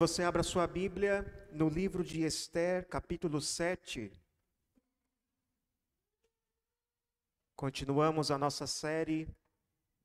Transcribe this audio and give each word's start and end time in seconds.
Você 0.00 0.22
abra 0.22 0.44
sua 0.44 0.64
Bíblia 0.64 1.24
no 1.50 1.68
livro 1.68 2.04
de 2.04 2.22
Esther, 2.22 2.86
capítulo 2.86 3.40
7. 3.40 4.12
Continuamos 7.56 8.30
a 8.30 8.38
nossa 8.38 8.64
série 8.64 9.28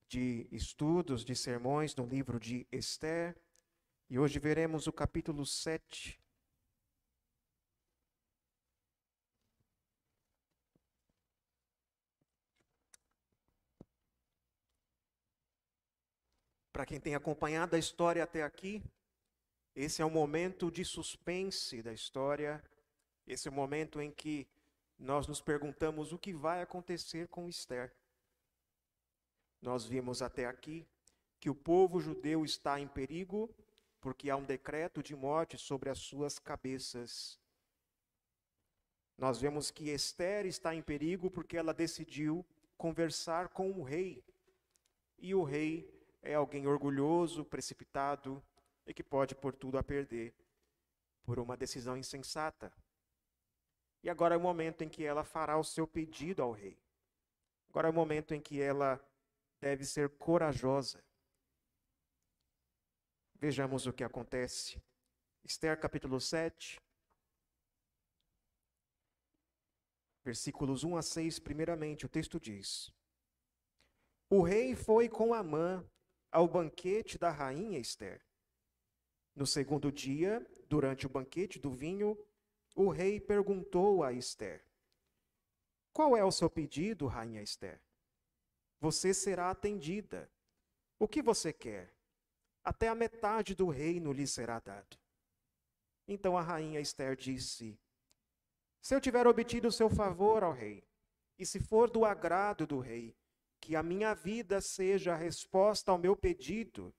de 0.07 0.47
estudos, 0.51 1.23
de 1.23 1.35
sermões 1.35 1.95
no 1.95 2.07
livro 2.07 2.39
de 2.39 2.65
Esther. 2.71 3.39
E 4.09 4.17
hoje 4.17 4.39
veremos 4.39 4.87
o 4.87 4.91
capítulo 4.91 5.45
7. 5.45 6.19
Para 16.71 16.87
quem 16.87 16.99
tem 16.99 17.13
acompanhado 17.13 17.75
a 17.75 17.79
história 17.79 18.23
até 18.23 18.41
aqui, 18.41 18.83
esse 19.75 20.01
é 20.01 20.05
o 20.05 20.09
momento 20.09 20.69
de 20.69 20.85
suspense 20.85 21.81
da 21.81 21.91
história, 21.91 22.63
esse 23.25 23.47
é 23.47 23.51
o 23.51 23.53
momento 23.53 23.99
em 23.99 24.11
que 24.11 24.47
nós 24.99 25.27
nos 25.27 25.41
perguntamos 25.41 26.13
o 26.13 26.19
que 26.19 26.33
vai 26.33 26.61
acontecer 26.61 27.27
com 27.27 27.49
Esther. 27.49 27.91
Nós 29.61 29.85
vimos 29.85 30.21
até 30.21 30.45
aqui 30.45 30.85
que 31.39 31.49
o 31.49 31.55
povo 31.55 31.99
judeu 31.99 32.45
está 32.45 32.79
em 32.79 32.87
perigo 32.87 33.49
porque 33.99 34.29
há 34.29 34.35
um 34.35 34.43
decreto 34.43 35.01
de 35.01 35.15
morte 35.15 35.57
sobre 35.57 35.89
as 35.89 35.97
suas 35.97 36.37
cabeças. 36.37 37.39
Nós 39.17 39.39
vemos 39.39 39.71
que 39.71 39.89
Esther 39.89 40.45
está 40.45 40.75
em 40.75 40.81
perigo 40.81 41.31
porque 41.31 41.57
ela 41.57 41.73
decidiu 41.73 42.45
conversar 42.77 43.49
com 43.49 43.71
o 43.71 43.81
rei. 43.81 44.23
E 45.17 45.33
o 45.33 45.43
rei 45.43 45.89
é 46.21 46.33
alguém 46.33 46.67
orgulhoso, 46.67 47.45
precipitado 47.45 48.43
e 48.85 48.93
que 48.93 49.03
pode 49.03 49.35
pôr 49.35 49.53
tudo 49.55 49.77
a 49.77 49.83
perder 49.83 50.33
por 51.23 51.39
uma 51.39 51.55
decisão 51.55 51.97
insensata. 51.97 52.71
E 54.03 54.09
agora 54.09 54.35
é 54.35 54.37
o 54.37 54.41
momento 54.41 54.83
em 54.83 54.89
que 54.89 55.03
ela 55.03 55.23
fará 55.23 55.57
o 55.57 55.63
seu 55.63 55.87
pedido 55.87 56.41
ao 56.41 56.51
rei. 56.51 56.77
Agora 57.69 57.87
é 57.87 57.91
o 57.91 57.93
momento 57.93 58.33
em 58.33 58.41
que 58.41 58.61
ela 58.61 58.99
deve 59.59 59.85
ser 59.85 60.09
corajosa. 60.17 61.03
Vejamos 63.35 63.87
o 63.87 63.93
que 63.93 64.03
acontece. 64.03 64.81
Esther 65.43 65.79
capítulo 65.79 66.19
7, 66.19 66.79
versículos 70.23 70.83
1 70.83 70.97
a 70.97 71.01
6, 71.01 71.39
primeiramente, 71.39 72.05
o 72.05 72.09
texto 72.09 72.39
diz: 72.39 72.93
O 74.29 74.41
rei 74.41 74.75
foi 74.75 75.09
com 75.09 75.33
Amã 75.33 75.85
ao 76.31 76.47
banquete 76.47 77.17
da 77.17 77.29
rainha 77.29 77.79
Esther. 77.79 78.21
No 79.35 79.47
segundo 79.47 79.91
dia, 79.91 80.45
durante 80.67 81.05
o 81.05 81.09
banquete 81.09 81.59
do 81.59 81.71
vinho, 81.71 82.17
o 82.75 82.89
rei 82.89 83.19
perguntou 83.19 84.03
a 84.03 84.13
Esther: 84.13 84.63
Qual 85.91 86.15
é 86.15 86.23
o 86.23 86.31
seu 86.31 86.49
pedido, 86.49 87.07
rainha 87.07 87.41
Esther? 87.41 87.81
Você 88.79 89.13
será 89.13 89.49
atendida. 89.49 90.29
O 90.99 91.07
que 91.07 91.21
você 91.21 91.51
quer? 91.51 91.93
Até 92.63 92.87
a 92.87 92.95
metade 92.95 93.55
do 93.55 93.69
reino 93.69 94.11
lhe 94.13 94.27
será 94.27 94.59
dado. 94.59 94.97
Então 96.07 96.37
a 96.37 96.41
rainha 96.41 96.79
Esther 96.79 97.15
disse: 97.15 97.79
Se 98.81 98.93
eu 98.93 99.01
tiver 99.01 99.25
obtido 99.25 99.67
o 99.67 99.71
seu 99.71 99.89
favor 99.89 100.43
ao 100.43 100.53
rei, 100.53 100.83
e 101.39 101.45
se 101.45 101.59
for 101.59 101.89
do 101.89 102.05
agrado 102.05 102.67
do 102.67 102.79
rei, 102.79 103.15
que 103.59 103.75
a 103.75 103.81
minha 103.81 104.13
vida 104.13 104.61
seja 104.61 105.13
a 105.13 105.17
resposta 105.17 105.91
ao 105.91 105.97
meu 105.97 106.15
pedido 106.15 106.93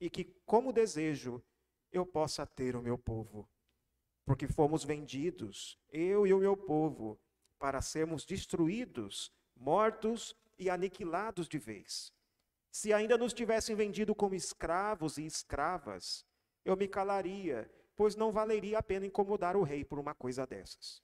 e 0.00 0.10
que, 0.10 0.24
como 0.44 0.72
desejo, 0.72 1.42
eu 1.92 2.04
possa 2.04 2.46
ter 2.46 2.76
o 2.76 2.82
meu 2.82 2.98
povo. 2.98 3.48
Porque 4.24 4.46
fomos 4.46 4.84
vendidos, 4.84 5.78
eu 5.90 6.26
e 6.26 6.32
o 6.32 6.38
meu 6.38 6.56
povo, 6.56 7.18
para 7.58 7.80
sermos 7.80 8.24
destruídos, 8.24 9.32
mortos 9.56 10.36
e 10.58 10.68
aniquilados 10.68 11.48
de 11.48 11.58
vez. 11.58 12.12
Se 12.70 12.92
ainda 12.92 13.16
nos 13.16 13.32
tivessem 13.32 13.74
vendido 13.74 14.14
como 14.14 14.34
escravos 14.34 15.18
e 15.18 15.24
escravas, 15.24 16.24
eu 16.64 16.76
me 16.76 16.86
calaria, 16.86 17.70
pois 17.96 18.14
não 18.14 18.30
valeria 18.30 18.78
a 18.78 18.82
pena 18.82 19.06
incomodar 19.06 19.56
o 19.56 19.62
rei 19.62 19.84
por 19.84 19.98
uma 19.98 20.14
coisa 20.14 20.46
dessas. 20.46 21.02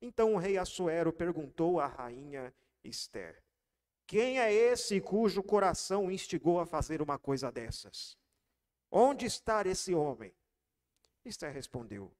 Então 0.00 0.34
o 0.34 0.38
rei 0.38 0.58
Assuero 0.58 1.12
perguntou 1.12 1.80
à 1.80 1.86
rainha 1.86 2.54
Esther: 2.84 3.42
quem 4.06 4.38
é 4.38 4.52
esse 4.52 5.00
cujo 5.00 5.42
coração 5.42 6.10
instigou 6.10 6.60
a 6.60 6.66
fazer 6.66 7.00
uma 7.00 7.18
coisa 7.18 7.50
dessas? 7.50 8.18
Onde 8.94 9.24
está 9.24 9.62
esse 9.66 9.94
homem? 9.94 10.34
Esther 11.24 11.50
respondeu: 11.50 12.14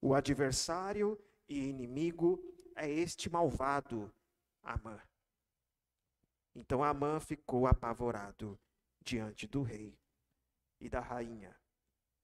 O 0.00 0.14
adversário 0.14 1.22
e 1.46 1.68
inimigo 1.68 2.42
é 2.74 2.88
este 2.88 3.28
malvado, 3.28 4.10
Amã. 4.62 4.98
Então 6.54 6.82
Amã 6.82 7.20
ficou 7.20 7.66
apavorado 7.66 8.58
diante 9.02 9.46
do 9.46 9.62
rei 9.62 9.98
e 10.80 10.88
da 10.88 11.00
rainha. 11.00 11.54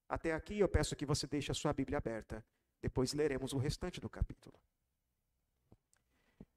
Até 0.08 0.32
aqui 0.32 0.58
eu 0.58 0.68
peço 0.68 0.96
que 0.96 1.04
você 1.04 1.26
deixe 1.26 1.52
a 1.52 1.54
sua 1.54 1.74
Bíblia 1.74 1.98
aberta. 1.98 2.42
Depois 2.80 3.12
leremos 3.12 3.52
o 3.52 3.58
restante 3.58 4.00
do 4.00 4.08
capítulo. 4.08 4.58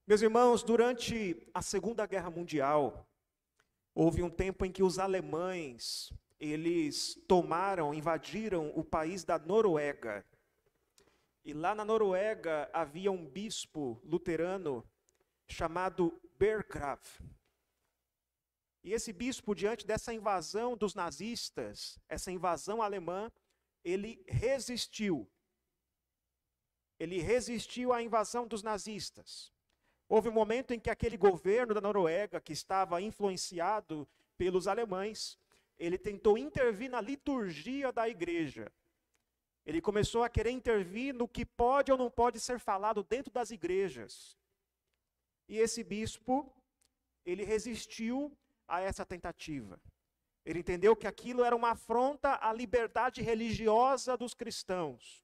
Meus 0.07 0.21
irmãos, 0.21 0.63
durante 0.63 1.45
a 1.53 1.61
Segunda 1.61 2.05
Guerra 2.05 2.29
Mundial, 2.29 3.05
houve 3.93 4.23
um 4.23 4.29
tempo 4.29 4.63
em 4.65 4.71
que 4.71 4.81
os 4.81 4.97
alemães, 4.97 6.13
eles 6.51 7.15
tomaram, 7.27 7.93
invadiram 7.93 8.71
o 8.75 8.83
país 8.83 9.23
da 9.23 9.39
Noruega. 9.39 10.25
E 11.45 11.53
lá 11.53 11.73
na 11.73 11.85
Noruega 11.85 12.69
havia 12.73 13.11
um 13.11 13.25
bispo 13.25 14.01
luterano 14.03 14.85
chamado 15.47 16.19
Bergrav. 16.37 17.01
E 18.83 18.91
esse 18.91 19.13
bispo, 19.13 19.55
diante 19.55 19.87
dessa 19.87 20.13
invasão 20.13 20.75
dos 20.75 20.93
nazistas, 20.93 21.97
essa 22.09 22.31
invasão 22.31 22.81
alemã, 22.81 23.31
ele 23.83 24.21
resistiu. 24.27 25.29
Ele 26.99 27.19
resistiu 27.21 27.93
à 27.93 28.01
invasão 28.01 28.45
dos 28.45 28.61
nazistas. 28.61 29.53
Houve 30.09 30.27
um 30.27 30.33
momento 30.33 30.71
em 30.71 30.79
que 30.79 30.89
aquele 30.89 31.15
governo 31.15 31.73
da 31.73 31.79
Noruega, 31.79 32.41
que 32.41 32.51
estava 32.51 33.01
influenciado 33.01 34.07
pelos 34.37 34.67
alemães, 34.67 35.39
ele 35.77 35.97
tentou 35.97 36.37
intervir 36.37 36.89
na 36.89 37.01
liturgia 37.01 37.91
da 37.91 38.07
igreja. 38.07 38.71
Ele 39.65 39.81
começou 39.81 40.23
a 40.23 40.29
querer 40.29 40.51
intervir 40.51 41.13
no 41.13 41.27
que 41.27 41.45
pode 41.45 41.91
ou 41.91 41.97
não 41.97 42.11
pode 42.11 42.39
ser 42.39 42.59
falado 42.59 43.03
dentro 43.03 43.31
das 43.31 43.49
igrejas. 43.49 44.37
E 45.47 45.57
esse 45.57 45.83
bispo, 45.83 46.53
ele 47.25 47.43
resistiu 47.43 48.35
a 48.67 48.81
essa 48.81 49.05
tentativa. 49.05 49.79
Ele 50.45 50.59
entendeu 50.59 50.95
que 50.95 51.07
aquilo 51.07 51.43
era 51.43 51.55
uma 51.55 51.71
afronta 51.71 52.37
à 52.41 52.51
liberdade 52.51 53.21
religiosa 53.21 54.17
dos 54.17 54.33
cristãos. 54.33 55.23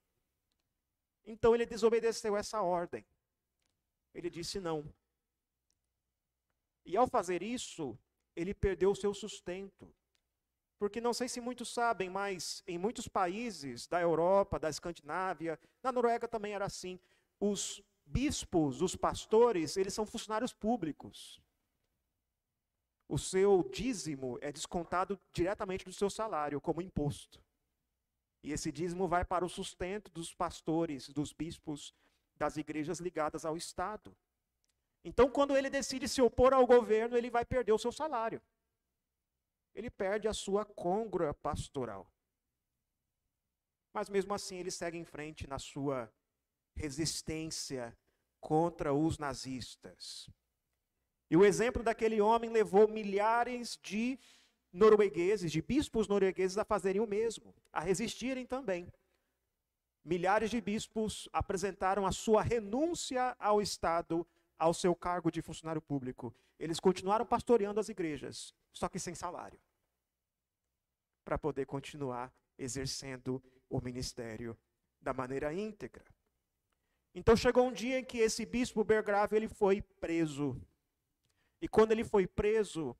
Então 1.25 1.53
ele 1.53 1.65
desobedeceu 1.65 2.37
essa 2.37 2.61
ordem. 2.61 3.05
Ele 4.13 4.29
disse 4.29 4.59
não. 4.59 4.91
E 6.85 6.95
ao 6.95 7.07
fazer 7.07 7.43
isso, 7.43 7.97
ele 8.35 8.53
perdeu 8.53 8.91
o 8.91 8.95
seu 8.95 9.13
sustento. 9.13 9.93
Porque 10.79 11.01
não 11.01 11.13
sei 11.13 11.27
se 11.27 11.41
muitos 11.41 11.73
sabem, 11.73 12.09
mas 12.09 12.63
em 12.65 12.77
muitos 12.77 13.07
países 13.07 13.85
da 13.85 13.99
Europa, 13.99 14.57
da 14.57 14.69
Escandinávia, 14.69 15.59
na 15.83 15.91
Noruega 15.91 16.25
também 16.25 16.53
era 16.53 16.65
assim. 16.65 16.97
Os 17.37 17.83
bispos, 18.05 18.81
os 18.81 18.95
pastores, 18.95 19.75
eles 19.75 19.93
são 19.93 20.05
funcionários 20.05 20.53
públicos. 20.53 21.41
O 23.09 23.17
seu 23.17 23.67
dízimo 23.69 24.37
é 24.41 24.51
descontado 24.51 25.19
diretamente 25.33 25.83
do 25.83 25.91
seu 25.91 26.09
salário 26.09 26.61
como 26.61 26.81
imposto. 26.81 27.43
E 28.41 28.53
esse 28.53 28.71
dízimo 28.71 29.05
vai 29.05 29.25
para 29.25 29.43
o 29.43 29.49
sustento 29.49 30.09
dos 30.11 30.33
pastores, 30.33 31.09
dos 31.09 31.33
bispos, 31.33 31.93
das 32.37 32.55
igrejas 32.55 32.99
ligadas 32.99 33.43
ao 33.43 33.57
Estado. 33.57 34.15
Então, 35.03 35.29
quando 35.29 35.57
ele 35.57 35.69
decide 35.69 36.07
se 36.07 36.21
opor 36.21 36.53
ao 36.53 36.65
governo, 36.65 37.17
ele 37.17 37.29
vai 37.29 37.43
perder 37.43 37.73
o 37.73 37.77
seu 37.77 37.91
salário. 37.91 38.41
Ele 39.73 39.89
perde 39.89 40.27
a 40.27 40.33
sua 40.33 40.65
congruência 40.65 41.33
pastoral. 41.33 42.11
Mas 43.93 44.09
mesmo 44.09 44.33
assim, 44.33 44.57
ele 44.57 44.71
segue 44.71 44.97
em 44.97 45.05
frente 45.05 45.47
na 45.47 45.57
sua 45.57 46.11
resistência 46.75 47.97
contra 48.39 48.93
os 48.93 49.17
nazistas. 49.17 50.29
E 51.29 51.37
o 51.37 51.45
exemplo 51.45 51.83
daquele 51.83 52.21
homem 52.21 52.49
levou 52.49 52.87
milhares 52.87 53.77
de 53.81 54.19
noruegueses, 54.71 55.51
de 55.51 55.61
bispos 55.61 56.07
noruegueses, 56.07 56.57
a 56.57 56.65
fazerem 56.65 57.01
o 57.01 57.07
mesmo, 57.07 57.55
a 57.71 57.79
resistirem 57.79 58.45
também 58.45 58.91
milhares 60.03 60.49
de 60.49 60.59
bispos 60.59 61.29
apresentaram 61.31 62.05
a 62.05 62.11
sua 62.11 62.41
renúncia 62.41 63.35
ao 63.39 63.61
Estado, 63.61 64.25
ao 64.59 64.73
seu 64.73 64.93
cargo 64.93 65.31
de 65.31 65.41
funcionário 65.41 65.81
público. 65.81 66.35
Eles 66.59 66.79
continuaram 66.79 67.25
pastoreando 67.25 67.79
as 67.79 67.87
igrejas, 67.87 68.53
só 68.73 68.89
que 68.89 68.99
sem 68.99 69.15
salário, 69.15 69.59
para 71.23 71.37
poder 71.37 71.65
continuar 71.65 72.31
exercendo 72.57 73.41
o 73.69 73.79
ministério 73.79 74.57
da 75.01 75.13
maneira 75.13 75.53
íntegra. 75.53 76.03
Então 77.15 77.35
chegou 77.35 77.65
um 77.65 77.73
dia 77.73 77.99
em 77.99 78.03
que 78.03 78.17
esse 78.17 78.45
bispo 78.45 78.83
Bergrave 78.83 79.35
ele 79.35 79.47
foi 79.47 79.81
preso. 79.81 80.61
E 81.61 81.67
quando 81.67 81.91
ele 81.91 82.03
foi 82.03 82.27
preso, 82.27 82.95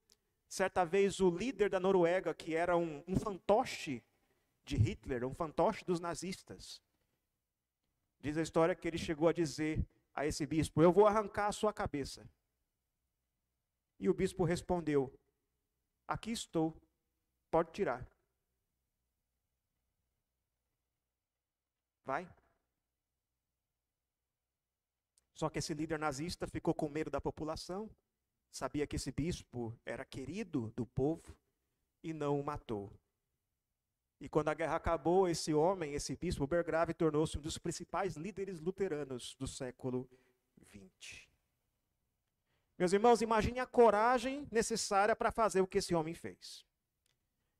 certa 0.47 0.85
vez 0.85 1.19
o 1.19 1.29
líder 1.29 1.69
da 1.69 1.79
Noruega, 1.79 2.33
que 2.33 2.55
era 2.55 2.75
um, 2.77 3.03
um 3.07 3.17
fantoche 3.17 4.01
de 4.63 4.77
Hitler, 4.77 5.25
um 5.25 5.33
fantoche 5.33 5.83
dos 5.83 5.99
nazistas, 5.99 6.81
diz 8.19 8.37
a 8.37 8.41
história 8.41 8.75
que 8.75 8.87
ele 8.87 8.97
chegou 8.97 9.27
a 9.27 9.33
dizer 9.33 9.85
a 10.19 10.25
esse 10.25 10.45
bispo: 10.45 10.81
Eu 10.81 10.91
vou 10.91 11.07
arrancar 11.07 11.47
a 11.47 11.51
sua 11.53 11.73
cabeça. 11.73 12.29
E 13.97 14.09
o 14.09 14.13
bispo 14.13 14.43
respondeu: 14.43 15.13
Aqui 16.05 16.31
estou, 16.31 16.75
pode 17.49 17.71
tirar. 17.71 18.05
Vai. 22.05 22.27
Só 25.35 25.49
que 25.49 25.59
esse 25.59 25.73
líder 25.73 25.97
nazista 25.97 26.45
ficou 26.47 26.73
com 26.73 26.89
medo 26.89 27.09
da 27.09 27.21
população, 27.21 27.89
sabia 28.51 28.85
que 28.85 28.97
esse 28.97 29.11
bispo 29.11 29.73
era 29.85 30.03
querido 30.03 30.69
do 30.71 30.85
povo 30.85 31.33
e 32.03 32.11
não 32.11 32.37
o 32.37 32.43
matou. 32.43 32.91
E 34.19 34.27
quando 34.27 34.49
a 34.49 34.53
guerra 34.53 34.75
acabou, 34.75 35.29
esse 35.29 35.53
homem, 35.53 35.93
esse 35.93 36.15
bispo 36.15 36.45
Bergrave, 36.45 36.93
tornou-se 36.93 37.37
um 37.37 37.41
dos 37.41 37.57
principais 37.57 38.15
líderes 38.15 38.59
luteranos 38.59 39.35
do 39.35 39.47
século 39.47 40.09
XX. 40.67 41.27
Meus 42.77 42.93
irmãos, 42.93 43.21
imagine 43.21 43.59
a 43.59 43.65
coragem 43.65 44.47
necessária 44.51 45.15
para 45.15 45.31
fazer 45.31 45.61
o 45.61 45.67
que 45.67 45.77
esse 45.77 45.95
homem 45.95 46.13
fez. 46.13 46.65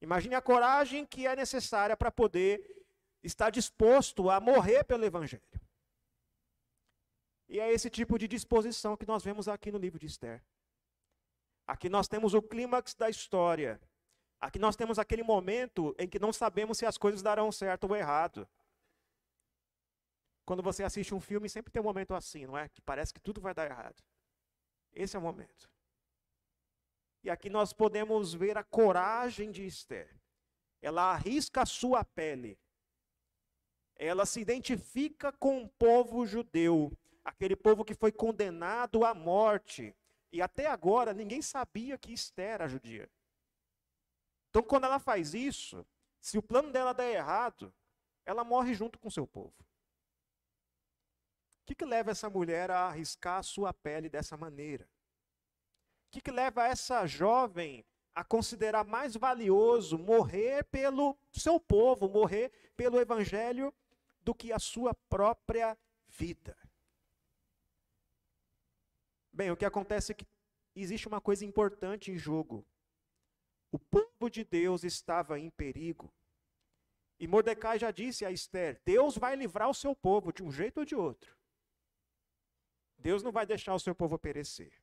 Imagine 0.01 0.35
a 0.35 0.41
coragem 0.41 1.05
que 1.05 1.27
é 1.27 1.35
necessária 1.35 1.95
para 1.95 2.11
poder 2.11 2.85
estar 3.21 3.49
disposto 3.49 4.29
a 4.29 4.39
morrer 4.39 4.83
pelo 4.83 5.05
Evangelho. 5.05 5.43
E 7.49 7.59
é 7.59 7.71
esse 7.71 7.89
tipo 7.89 8.17
de 8.17 8.27
disposição 8.27 8.95
que 8.95 9.05
nós 9.05 9.23
vemos 9.23 9.47
aqui 9.47 9.71
no 9.71 9.77
livro 9.77 9.99
de 9.99 10.05
Esther. 10.05 10.43
Aqui 11.67 11.89
nós 11.89 12.07
temos 12.07 12.33
o 12.33 12.41
clímax 12.41 12.93
da 12.93 13.09
história. 13.09 13.79
Aqui 14.39 14.57
nós 14.57 14.75
temos 14.75 14.97
aquele 14.97 15.23
momento 15.23 15.95
em 15.99 16.07
que 16.07 16.19
não 16.19 16.31
sabemos 16.31 16.77
se 16.77 16.85
as 16.85 16.97
coisas 16.97 17.21
darão 17.21 17.51
certo 17.51 17.85
ou 17.85 17.95
errado. 17.95 18.47
Quando 20.45 20.63
você 20.63 20.83
assiste 20.83 21.13
um 21.13 21.19
filme, 21.19 21.49
sempre 21.49 21.71
tem 21.71 21.81
um 21.81 21.85
momento 21.85 22.13
assim, 22.13 22.45
não 22.45 22.57
é? 22.57 22.69
Que 22.69 22.81
parece 22.81 23.13
que 23.13 23.19
tudo 23.19 23.41
vai 23.41 23.53
dar 23.53 23.69
errado. 23.69 24.01
Esse 24.93 25.15
é 25.15 25.19
o 25.19 25.21
momento. 25.21 25.69
E 27.23 27.29
aqui 27.29 27.49
nós 27.49 27.73
podemos 27.73 28.33
ver 28.33 28.57
a 28.57 28.63
coragem 28.63 29.51
de 29.51 29.65
Esther. 29.65 30.09
Ela 30.81 31.11
arrisca 31.11 31.61
a 31.61 31.65
sua 31.65 32.03
pele. 32.03 32.57
Ela 33.95 34.25
se 34.25 34.39
identifica 34.39 35.31
com 35.33 35.63
o 35.63 35.69
povo 35.69 36.25
judeu 36.25 36.97
aquele 37.23 37.55
povo 37.55 37.85
que 37.85 37.93
foi 37.93 38.11
condenado 38.11 39.05
à 39.05 39.13
morte. 39.13 39.95
E 40.31 40.41
até 40.41 40.67
agora 40.67 41.13
ninguém 41.13 41.41
sabia 41.41 41.97
que 41.97 42.13
Esther 42.13 42.51
era 42.51 42.67
judia. 42.67 43.09
Então, 44.49 44.63
quando 44.63 44.85
ela 44.85 44.99
faz 44.99 45.33
isso, 45.33 45.85
se 46.19 46.37
o 46.37 46.43
plano 46.43 46.71
dela 46.71 46.93
der 46.93 47.13
errado, 47.13 47.73
ela 48.25 48.43
morre 48.43 48.73
junto 48.73 48.99
com 48.99 49.09
seu 49.09 49.25
povo. 49.25 49.53
O 51.61 51.65
que, 51.65 51.75
que 51.75 51.85
leva 51.85 52.11
essa 52.11 52.29
mulher 52.29 52.71
a 52.71 52.87
arriscar 52.87 53.39
a 53.39 53.43
sua 53.43 53.73
pele 53.73 54.09
dessa 54.09 54.35
maneira? 54.35 54.89
O 56.07 56.11
que, 56.11 56.21
que 56.21 56.31
leva 56.31 56.65
essa 56.65 57.05
jovem 57.05 57.85
a 58.15 58.23
considerar 58.23 58.83
mais 58.83 59.15
valioso 59.15 59.97
morrer 59.97 60.63
pelo 60.65 61.15
seu 61.31 61.59
povo, 61.59 62.09
morrer 62.09 62.51
pelo 62.75 62.99
evangelho, 62.99 63.73
do 64.21 64.33
que 64.33 64.51
a 64.51 64.59
sua 64.59 64.93
própria 64.93 65.77
vida? 66.07 66.57
Bem, 69.31 69.51
o 69.51 69.55
que 69.55 69.65
acontece 69.65 70.11
é 70.11 70.15
que 70.15 70.27
existe 70.75 71.07
uma 71.07 71.21
coisa 71.21 71.45
importante 71.45 72.11
em 72.11 72.17
jogo. 72.17 72.65
O 73.71 73.77
povo 73.77 74.29
de 74.29 74.43
Deus 74.43 74.83
estava 74.83 75.39
em 75.39 75.49
perigo. 75.49 76.13
E 77.19 77.27
Mordecai 77.27 77.77
já 77.77 77.91
disse 77.91 78.25
a 78.25 78.31
Esther: 78.31 78.81
Deus 78.83 79.17
vai 79.17 79.35
livrar 79.35 79.69
o 79.69 79.73
seu 79.73 79.95
povo 79.95 80.31
de 80.31 80.41
um 80.41 80.51
jeito 80.51 80.79
ou 80.79 80.85
de 80.85 80.95
outro. 80.95 81.37
Deus 82.97 83.21
não 83.23 83.31
vai 83.31 83.45
deixar 83.45 83.73
o 83.75 83.79
seu 83.79 83.93
povo 83.93 84.17
perecer. 84.17 84.73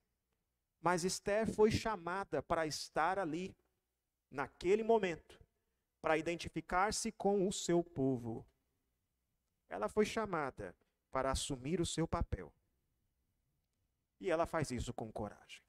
Mas 0.81 1.05
Esther 1.05 1.53
foi 1.53 1.71
chamada 1.71 2.43
para 2.43 2.67
estar 2.67 3.19
ali, 3.19 3.57
naquele 4.31 4.83
momento, 4.83 5.45
para 6.01 6.17
identificar-se 6.17 7.11
com 7.13 7.49
o 7.49 7.53
seu 7.53 7.83
povo. 7.83 8.47
Ela 9.69 9.89
foi 9.89 10.07
chamada 10.07 10.77
para 11.11 11.31
assumir 11.31 11.81
o 11.81 11.87
seu 11.87 12.07
papel. 12.07 12.53
E 14.21 14.31
ela 14.31 14.47
faz 14.47 14.71
isso 14.71 14.95
com 14.95 15.11
coragem. 15.11 15.66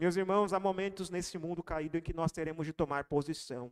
Meus 0.00 0.16
irmãos, 0.16 0.54
há 0.54 0.58
momentos 0.58 1.10
nesse 1.10 1.36
mundo 1.36 1.62
caído 1.62 1.98
em 1.98 2.00
que 2.00 2.14
nós 2.14 2.32
teremos 2.32 2.64
de 2.64 2.72
tomar 2.72 3.04
posição. 3.04 3.70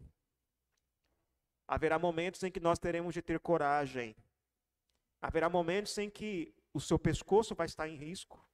Haverá 1.67 1.99
momentos 1.99 2.43
em 2.43 2.51
que 2.51 2.61
nós 2.61 2.79
teremos 2.79 3.15
de 3.15 3.23
ter 3.23 3.41
coragem. 3.41 4.15
Haverá 5.23 5.49
momentos 5.49 5.97
em 5.97 6.11
que 6.11 6.55
o 6.75 6.83
seu 6.83 6.99
pescoço 6.99 7.55
vai 7.55 7.65
estar 7.65 7.89
em 7.89 7.97
risco. 7.97 8.47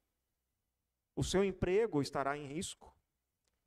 O 1.17 1.25
seu 1.25 1.43
emprego 1.43 2.01
estará 2.01 2.39
em 2.39 2.47
risco. 2.47 2.97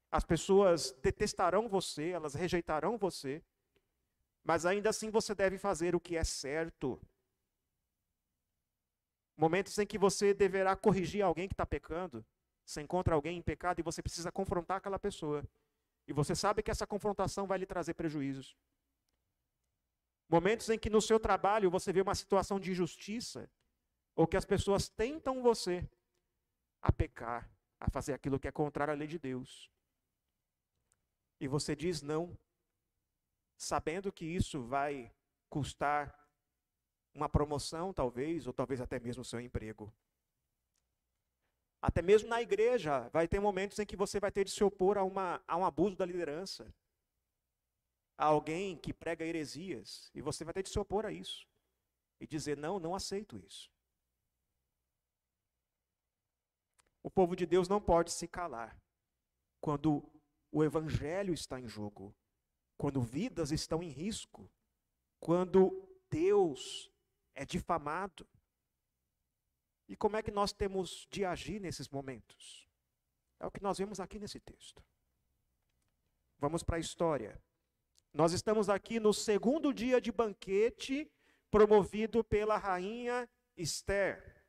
As 0.10 0.24
pessoas 0.24 0.94
detestarão 1.02 1.68
você, 1.68 2.12
elas 2.12 2.34
rejeitarão 2.34 2.98
você. 2.98 3.44
Mas 4.42 4.66
ainda 4.66 4.90
assim 4.90 5.10
você 5.10 5.36
deve 5.36 5.58
fazer 5.58 5.94
o 5.98 6.00
que 6.00 6.16
é 6.16 6.24
certo. 6.24 6.98
Momentos 9.36 9.78
em 9.78 9.86
que 9.86 9.98
você 9.98 10.34
deverá 10.34 10.78
corrigir 10.78 11.26
alguém 11.26 11.46
que 11.46 11.54
está 11.54 11.66
pecando. 11.66 12.26
Você 12.68 12.82
encontra 12.82 13.16
alguém 13.16 13.38
em 13.38 13.42
pecado 13.42 13.80
e 13.80 13.82
você 13.82 14.02
precisa 14.02 14.30
confrontar 14.30 14.78
aquela 14.78 15.00
pessoa. 15.00 15.42
E 16.06 16.12
você 16.12 16.36
sabe 16.36 16.62
que 16.62 16.70
essa 16.70 16.86
confrontação 16.86 17.48
vai 17.48 17.58
lhe 17.58 17.66
trazer 17.66 17.94
prejuízos. 17.94 18.58
Momentos 20.28 20.70
em 20.70 20.78
que 20.78 20.90
no 20.90 21.02
seu 21.02 21.18
trabalho 21.18 21.72
você 21.72 21.94
vê 21.94 22.02
uma 22.02 22.14
situação 22.14 22.60
de 22.60 22.72
injustiça, 22.72 23.50
ou 24.14 24.28
que 24.28 24.36
as 24.36 24.44
pessoas 24.44 24.90
tentam 24.90 25.42
você 25.42 25.90
a 26.82 26.92
pecar, 26.92 27.50
a 27.80 27.90
fazer 27.90 28.12
aquilo 28.12 28.38
que 28.38 28.50
é 28.50 28.52
contrário 28.52 28.94
à 28.94 28.98
lei 28.98 29.08
de 29.08 29.18
Deus. 29.18 29.72
E 31.40 31.48
você 31.48 31.74
diz 31.74 32.02
não, 32.02 32.38
sabendo 33.56 34.12
que 34.12 34.26
isso 34.26 34.62
vai 34.62 35.10
custar 35.50 36.14
uma 37.14 37.30
promoção, 37.30 37.94
talvez, 37.94 38.46
ou 38.46 38.52
talvez 38.52 38.82
até 38.82 39.00
mesmo 39.00 39.22
o 39.22 39.26
seu 39.26 39.40
emprego. 39.40 39.94
Até 41.82 42.02
mesmo 42.02 42.28
na 42.28 42.42
igreja, 42.42 43.08
vai 43.10 43.28
ter 43.28 43.40
momentos 43.40 43.78
em 43.80 43.86
que 43.86 43.96
você 43.96 44.20
vai 44.20 44.32
ter 44.32 44.46
de 44.46 44.52
se 44.52 44.64
opor 44.64 44.98
a, 44.98 45.04
uma, 45.04 45.42
a 45.48 45.56
um 45.56 45.66
abuso 45.66 45.96
da 45.96 46.06
liderança. 46.06 46.74
A 48.18 48.26
alguém 48.26 48.76
que 48.78 48.94
prega 48.94 49.26
heresias. 49.26 50.10
E 50.14 50.22
você 50.22 50.44
vai 50.44 50.54
ter 50.54 50.64
de 50.64 50.70
se 50.70 50.80
opor 50.80 51.06
a 51.06 51.12
isso. 51.12 51.48
E 52.20 52.26
dizer: 52.26 52.58
não, 52.58 52.80
não 52.80 52.96
aceito 52.96 53.38
isso. 53.38 53.72
O 57.04 57.12
povo 57.12 57.36
de 57.36 57.46
Deus 57.46 57.70
não 57.70 57.80
pode 57.80 58.12
se 58.12 58.28
calar 58.28 58.78
quando 59.62 60.04
o 60.52 60.64
evangelho 60.64 61.34
está 61.34 61.60
em 61.60 61.68
jogo, 61.68 62.16
quando 62.78 63.02
vidas 63.02 63.52
estão 63.52 63.82
em 63.82 63.90
risco, 63.90 64.50
quando 65.20 65.88
Deus 66.10 66.92
é 67.34 67.46
difamado. 67.46 68.28
E 69.88 69.96
como 69.96 70.18
é 70.18 70.22
que 70.22 70.32
nós 70.32 70.52
temos 70.52 71.08
de 71.10 71.24
agir 71.24 71.60
nesses 71.60 71.88
momentos? 71.90 72.68
É 73.40 73.46
o 73.46 73.52
que 73.52 73.62
nós 73.62 73.78
vemos 73.78 74.00
aqui 74.00 74.20
nesse 74.20 74.40
texto. 74.40 74.84
Vamos 76.40 76.64
para 76.64 76.78
a 76.78 76.80
história. 76.80 77.42
Nós 78.14 78.34
estamos 78.34 78.70
aqui 78.70 79.00
no 79.00 79.14
segundo 79.14 79.74
dia 79.74 80.02
de 80.02 80.12
banquete 80.12 81.10
promovido 81.50 82.24
pela 82.24 82.58
rainha 82.58 83.30
Esther. 83.56 84.44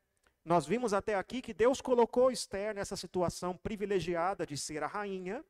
Nós 0.45 0.66
vimos 0.66 0.92
até 0.92 1.14
aqui 1.14 1.42
que 1.42 1.54
Deus 1.54 1.80
colocou 1.80 2.30
Esther 2.30 2.75
nessa 2.75 2.97
situação 2.97 3.57
privilegiada 3.57 4.47
de 4.47 4.57
ser 4.57 4.83
a 4.83 4.87
rainha, 4.87 5.45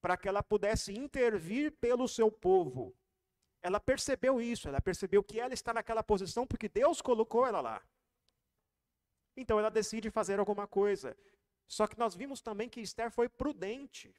para 0.00 0.16
que 0.16 0.28
ela 0.28 0.42
pudesse 0.42 0.92
intervir 0.92 1.72
pelo 1.72 2.08
seu 2.08 2.30
povo 2.30 2.96
ela 3.62 3.78
percebeu 3.78 4.40
isso, 4.40 4.68
ela 4.68 4.80
percebeu 4.80 5.22
que 5.22 5.38
ela 5.38 5.54
está 5.54 5.72
naquela 5.72 6.02
posição 6.02 6.44
porque 6.44 6.68
Deus 6.68 7.00
colocou 7.00 7.46
ela 7.46 7.60
lá. 7.60 7.82
Então 9.36 9.58
ela 9.58 9.70
decide 9.70 10.10
fazer 10.10 10.38
alguma 10.38 10.66
coisa. 10.66 11.16
Só 11.66 11.86
que 11.86 11.98
nós 11.98 12.14
vimos 12.14 12.40
também 12.40 12.68
que 12.68 12.80
Esther 12.80 13.10
foi 13.10 13.28
prudente. 13.28 14.14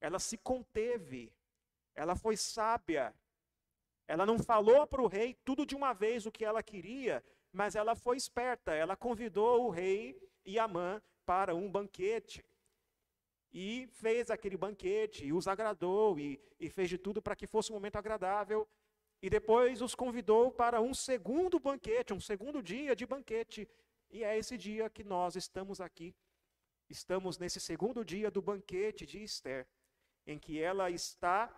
Ela 0.00 0.18
se 0.18 0.36
conteve. 0.38 1.32
Ela 1.94 2.14
foi 2.14 2.36
sábia. 2.36 3.14
Ela 4.06 4.24
não 4.24 4.38
falou 4.38 4.86
para 4.86 5.02
o 5.02 5.08
rei 5.08 5.34
tudo 5.44 5.66
de 5.66 5.74
uma 5.74 5.92
vez 5.92 6.24
o 6.26 6.32
que 6.32 6.44
ela 6.44 6.62
queria, 6.62 7.24
mas 7.52 7.74
ela 7.74 7.94
foi 7.94 8.16
esperta. 8.16 8.72
Ela 8.72 8.96
convidou 8.96 9.66
o 9.66 9.70
rei 9.70 10.16
e 10.44 10.58
Amã 10.58 11.02
para 11.26 11.54
um 11.54 11.70
banquete. 11.70 12.44
e 13.50 13.86
fez 13.92 14.30
aquele 14.30 14.56
banquete, 14.56 15.24
e 15.24 15.32
os 15.32 15.48
agradou, 15.48 16.18
e, 16.18 16.38
e 16.60 16.68
fez 16.68 16.88
de 16.88 16.98
tudo 16.98 17.22
para 17.22 17.34
que 17.34 17.46
fosse 17.46 17.70
um 17.72 17.74
momento 17.74 17.96
agradável. 17.96 18.68
E 19.22 19.28
depois 19.28 19.82
os 19.82 19.94
convidou 19.94 20.52
para 20.52 20.80
um 20.80 20.94
segundo 20.94 21.58
banquete, 21.58 22.12
um 22.12 22.20
segundo 22.20 22.62
dia 22.62 22.94
de 22.94 23.06
banquete. 23.06 23.68
E 24.10 24.24
é 24.24 24.36
esse 24.36 24.56
dia 24.56 24.88
que 24.88 25.04
nós 25.04 25.36
estamos 25.36 25.80
aqui. 25.80 26.14
Estamos 26.88 27.36
nesse 27.38 27.60
segundo 27.60 28.04
dia 28.04 28.30
do 28.30 28.40
banquete 28.40 29.04
de 29.04 29.22
Esther, 29.22 29.68
em 30.26 30.38
que 30.38 30.60
ela 30.60 30.90
está 30.90 31.54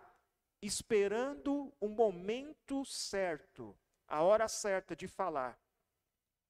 esperando 0.61 1.73
o 1.79 1.87
momento 1.87 2.85
certo, 2.85 3.77
a 4.07 4.21
hora 4.21 4.47
certa 4.47 4.95
de 4.95 5.07
falar 5.07 5.59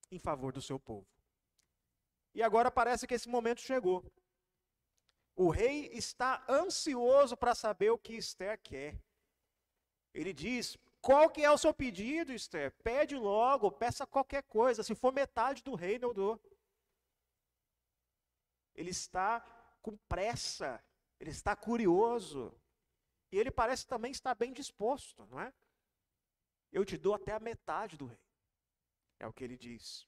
em 0.10 0.20
favor 0.20 0.52
do 0.52 0.62
seu 0.62 0.80
povo. 0.80 1.08
E 2.34 2.42
agora 2.42 2.72
parece 2.72 3.06
que 3.06 3.14
esse 3.14 3.30
momento 3.30 3.62
chegou. 3.62 4.04
O 5.36 5.50
rei 5.50 5.88
está 5.94 6.44
ansioso 6.50 7.38
para 7.38 7.56
saber 7.56 7.92
o 7.92 7.98
que 7.98 8.14
Esther 8.14 8.60
quer. 8.62 9.02
Ele 10.14 10.34
diz: 10.34 10.78
Qual 11.02 11.30
que 11.32 11.44
é 11.44 11.50
o 11.50 11.58
seu 11.58 11.74
pedido, 11.74 12.32
Esther? 12.32 12.72
Pede 12.84 13.16
logo, 13.16 13.72
peça 13.72 14.06
qualquer 14.06 14.44
coisa. 14.44 14.84
Se 14.84 14.94
for 14.94 15.12
metade 15.12 15.64
do 15.64 15.74
reino, 15.74 16.08
eu 16.08 16.14
dou. 16.14 16.40
Ele 18.76 18.92
está 18.92 19.42
com 19.82 19.98
pressa, 20.08 20.84
ele 21.20 21.32
está 21.32 21.56
curioso. 21.56 22.54
E 23.32 23.38
ele 23.38 23.50
parece 23.50 23.88
também 23.88 24.12
estar 24.12 24.36
bem 24.36 24.54
disposto, 24.54 25.26
não 25.26 25.40
é? 25.40 25.52
Eu 26.72 26.86
te 26.86 26.98
dou 26.98 27.16
até 27.16 27.34
a 27.34 27.40
metade 27.40 27.98
do 27.98 28.06
rei. 28.06 28.20
É 29.20 29.28
o 29.28 29.34
que 29.34 29.44
ele 29.44 29.58
diz. 29.58 30.08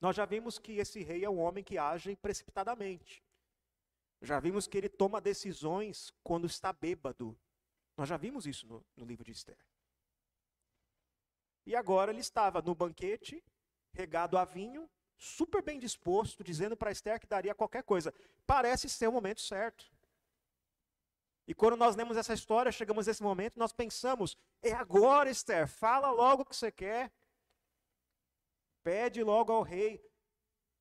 Nós 0.00 0.16
já 0.16 0.24
vimos 0.24 0.58
que 0.58 0.72
esse 0.72 1.02
rei 1.02 1.24
é 1.24 1.30
um 1.30 1.38
homem 1.38 1.62
que 1.62 1.78
age 1.78 2.16
precipitadamente. 2.16 3.22
Já 4.22 4.40
vimos 4.40 4.66
que 4.66 4.76
ele 4.76 4.88
toma 4.88 5.20
decisões 5.20 6.12
quando 6.22 6.46
está 6.46 6.72
bêbado. 6.72 7.38
Nós 7.96 8.08
já 8.08 8.16
vimos 8.16 8.46
isso 8.46 8.66
no, 8.66 8.84
no 8.96 9.04
livro 9.04 9.24
de 9.24 9.32
Esther. 9.32 9.58
E 11.66 11.76
agora 11.76 12.10
ele 12.10 12.20
estava 12.20 12.62
no 12.62 12.74
banquete, 12.74 13.44
regado 13.92 14.38
a 14.38 14.44
vinho, 14.44 14.88
super 15.16 15.62
bem 15.62 15.78
disposto, 15.78 16.42
dizendo 16.42 16.76
para 16.76 16.90
Esther 16.90 17.20
que 17.20 17.26
daria 17.26 17.54
qualquer 17.54 17.82
coisa. 17.82 18.12
Parece 18.46 18.88
ser 18.88 19.08
o 19.08 19.12
momento 19.12 19.40
certo. 19.40 19.90
E 21.46 21.54
quando 21.54 21.76
nós 21.76 21.96
lemos 21.96 22.16
essa 22.16 22.32
história, 22.32 22.72
chegamos 22.72 23.06
nesse 23.06 23.22
momento, 23.22 23.58
nós 23.58 23.72
pensamos: 23.72 24.36
é 24.62 24.72
agora, 24.72 25.30
Esther, 25.30 25.66
fala 25.66 26.10
logo 26.10 26.42
o 26.42 26.46
que 26.46 26.56
você 26.56 26.70
quer. 26.70 27.12
Pede 28.82 29.22
logo 29.22 29.52
ao 29.52 29.62
rei. 29.62 30.02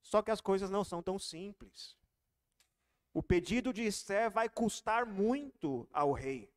Só 0.01 0.21
que 0.21 0.31
as 0.31 0.39
coisas 0.39 0.69
não 0.69 0.83
são 0.83 1.01
tão 1.03 1.19
simples. 1.19 1.97
O 3.13 3.21
pedido 3.21 3.73
de 3.73 3.83
Esther 3.85 4.31
vai 4.31 4.47
custar 4.47 5.05
muito 5.05 5.87
ao 5.91 6.13
rei. 6.13 6.51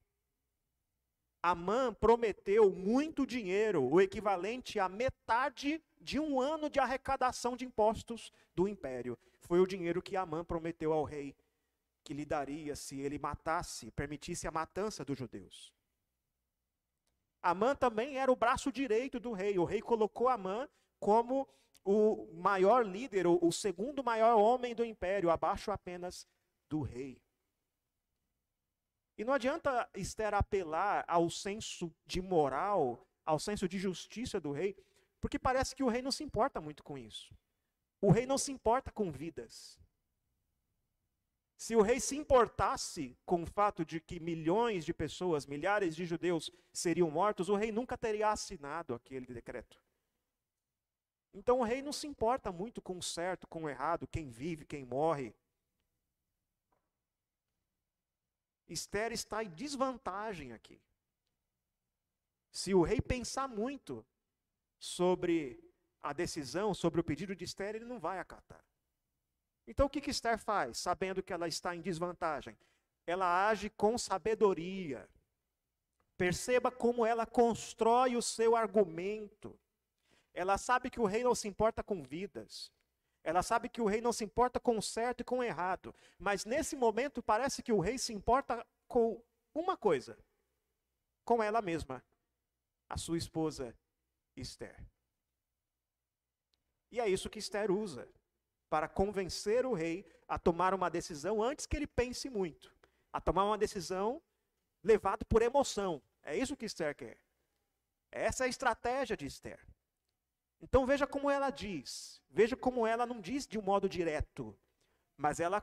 Amã 1.42 1.92
prometeu 1.92 2.70
muito 2.70 3.26
dinheiro, 3.26 3.82
o 3.82 4.00
equivalente 4.00 4.78
a 4.78 4.88
metade 4.88 5.82
de 6.00 6.20
um 6.20 6.40
ano 6.40 6.70
de 6.70 6.78
arrecadação 6.78 7.56
de 7.56 7.64
impostos 7.64 8.32
do 8.54 8.68
império. 8.68 9.18
Foi 9.40 9.58
o 9.58 9.66
dinheiro 9.66 10.00
que 10.00 10.16
Amã 10.16 10.44
prometeu 10.44 10.92
ao 10.92 11.02
rei 11.02 11.34
que 12.04 12.14
lhe 12.14 12.24
daria 12.24 12.74
se 12.74 13.00
ele 13.00 13.18
matasse, 13.18 13.90
permitisse 13.92 14.46
a 14.46 14.50
matança 14.50 15.04
dos 15.04 15.16
judeus. 15.16 15.72
Amã 17.40 17.74
também 17.74 18.18
era 18.18 18.30
o 18.30 18.36
braço 18.36 18.70
direito 18.72 19.18
do 19.18 19.32
rei. 19.32 19.58
O 19.58 19.64
rei 19.64 19.80
colocou 19.80 20.28
Amã 20.28 20.68
como 20.98 21.48
o 21.84 22.28
maior 22.34 22.84
líder, 22.86 23.26
o 23.26 23.52
segundo 23.52 24.02
maior 24.02 24.36
homem 24.36 24.74
do 24.74 24.84
império, 24.84 25.30
abaixo 25.30 25.70
apenas 25.70 26.26
do 26.68 26.82
rei. 26.82 27.21
E 29.16 29.24
não 29.24 29.32
adianta 29.32 29.88
Esther 29.94 30.34
apelar 30.34 31.04
ao 31.06 31.28
senso 31.28 31.92
de 32.06 32.20
moral, 32.20 33.06
ao 33.24 33.38
senso 33.38 33.68
de 33.68 33.78
justiça 33.78 34.40
do 34.40 34.52
rei, 34.52 34.76
porque 35.20 35.38
parece 35.38 35.74
que 35.74 35.82
o 35.82 35.88
rei 35.88 36.02
não 36.02 36.10
se 36.10 36.24
importa 36.24 36.60
muito 36.60 36.82
com 36.82 36.96
isso. 36.98 37.34
O 38.00 38.10
rei 38.10 38.26
não 38.26 38.38
se 38.38 38.50
importa 38.50 38.90
com 38.90 39.10
vidas. 39.10 39.78
Se 41.56 41.76
o 41.76 41.82
rei 41.82 42.00
se 42.00 42.16
importasse 42.16 43.16
com 43.24 43.44
o 43.44 43.46
fato 43.46 43.84
de 43.84 44.00
que 44.00 44.18
milhões 44.18 44.84
de 44.84 44.92
pessoas, 44.92 45.46
milhares 45.46 45.94
de 45.94 46.04
judeus 46.04 46.50
seriam 46.72 47.08
mortos, 47.08 47.48
o 47.48 47.54
rei 47.54 47.70
nunca 47.70 47.96
teria 47.96 48.30
assinado 48.30 48.94
aquele 48.94 49.26
decreto. 49.26 49.80
Então 51.32 51.60
o 51.60 51.62
rei 51.62 51.80
não 51.80 51.92
se 51.92 52.08
importa 52.08 52.50
muito 52.50 52.82
com 52.82 52.98
o 52.98 53.02
certo, 53.02 53.46
com 53.46 53.62
o 53.62 53.68
errado, 53.68 54.08
quem 54.08 54.28
vive, 54.28 54.66
quem 54.66 54.84
morre. 54.84 55.32
Esther 58.68 59.12
está 59.12 59.42
em 59.42 59.50
desvantagem 59.50 60.52
aqui. 60.52 60.80
Se 62.50 62.74
o 62.74 62.82
rei 62.82 63.00
pensar 63.00 63.48
muito 63.48 64.04
sobre 64.78 65.62
a 66.02 66.12
decisão, 66.12 66.74
sobre 66.74 67.00
o 67.00 67.04
pedido 67.04 67.34
de 67.34 67.44
Esther, 67.44 67.74
ele 67.74 67.84
não 67.84 67.98
vai 67.98 68.18
acatar. 68.18 68.64
Então 69.66 69.86
o 69.86 69.90
que, 69.90 70.00
que 70.00 70.10
Esther 70.10 70.38
faz, 70.38 70.78
sabendo 70.78 71.22
que 71.22 71.32
ela 71.32 71.48
está 71.48 71.74
em 71.74 71.80
desvantagem? 71.80 72.56
Ela 73.06 73.48
age 73.48 73.70
com 73.70 73.96
sabedoria. 73.96 75.08
Perceba 76.16 76.70
como 76.70 77.06
ela 77.06 77.26
constrói 77.26 78.16
o 78.16 78.22
seu 78.22 78.54
argumento. 78.54 79.58
Ela 80.34 80.58
sabe 80.58 80.90
que 80.90 81.00
o 81.00 81.06
rei 81.06 81.22
não 81.22 81.34
se 81.34 81.48
importa 81.48 81.82
com 81.82 82.02
vidas. 82.02 82.72
Ela 83.24 83.42
sabe 83.42 83.68
que 83.68 83.80
o 83.80 83.86
rei 83.86 84.00
não 84.00 84.12
se 84.12 84.24
importa 84.24 84.58
com 84.58 84.76
o 84.76 84.82
certo 84.82 85.20
e 85.20 85.24
com 85.24 85.38
o 85.38 85.42
errado. 85.42 85.94
Mas 86.18 86.44
nesse 86.44 86.74
momento 86.74 87.22
parece 87.22 87.62
que 87.62 87.72
o 87.72 87.80
rei 87.80 87.98
se 87.98 88.12
importa 88.12 88.66
com 88.88 89.22
uma 89.54 89.76
coisa: 89.76 90.18
com 91.24 91.42
ela 91.42 91.62
mesma, 91.62 92.04
a 92.88 92.96
sua 92.96 93.18
esposa 93.18 93.76
Esther. 94.36 94.84
E 96.90 97.00
é 97.00 97.08
isso 97.08 97.30
que 97.30 97.38
Esther 97.38 97.70
usa 97.70 98.08
para 98.68 98.88
convencer 98.88 99.64
o 99.64 99.72
rei 99.72 100.06
a 100.26 100.38
tomar 100.38 100.74
uma 100.74 100.90
decisão 100.90 101.42
antes 101.42 101.66
que 101.66 101.76
ele 101.76 101.86
pense 101.86 102.28
muito, 102.28 102.74
a 103.12 103.20
tomar 103.20 103.44
uma 103.44 103.58
decisão 103.58 104.20
levado 104.82 105.24
por 105.24 105.42
emoção. 105.42 106.02
É 106.22 106.36
isso 106.36 106.56
que 106.56 106.66
Esther 106.66 106.94
quer. 106.94 107.18
Essa 108.10 108.44
é 108.44 108.46
a 108.46 108.50
estratégia 108.50 109.16
de 109.16 109.26
Esther. 109.26 109.58
Então 110.62 110.86
veja 110.86 111.06
como 111.06 111.28
ela 111.28 111.50
diz. 111.50 112.22
Veja 112.30 112.56
como 112.56 112.86
ela 112.86 113.04
não 113.04 113.20
diz 113.20 113.46
de 113.46 113.58
um 113.58 113.62
modo 113.62 113.88
direto, 113.88 114.56
mas 115.16 115.40
ela 115.40 115.62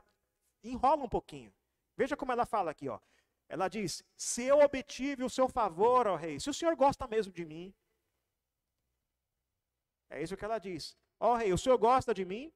enrola 0.62 1.02
um 1.02 1.08
pouquinho. 1.08 1.52
Veja 1.96 2.16
como 2.16 2.30
ela 2.30 2.44
fala 2.44 2.70
aqui, 2.70 2.88
ó. 2.88 3.00
Ela 3.48 3.66
diz: 3.66 4.04
"Se 4.14 4.44
eu 4.44 4.58
obtive 4.60 5.24
o 5.24 5.30
seu 5.30 5.48
favor, 5.48 6.06
ó 6.06 6.16
rei, 6.16 6.38
se 6.38 6.50
o 6.50 6.54
senhor 6.54 6.76
gosta 6.76 7.08
mesmo 7.08 7.32
de 7.32 7.44
mim". 7.44 7.74
É 10.10 10.22
isso 10.22 10.36
que 10.36 10.44
ela 10.44 10.58
diz. 10.58 10.96
Ó 11.18 11.34
rei, 11.34 11.52
o 11.52 11.58
senhor 11.58 11.78
gosta 11.78 12.12
de 12.12 12.24
mim? 12.24 12.52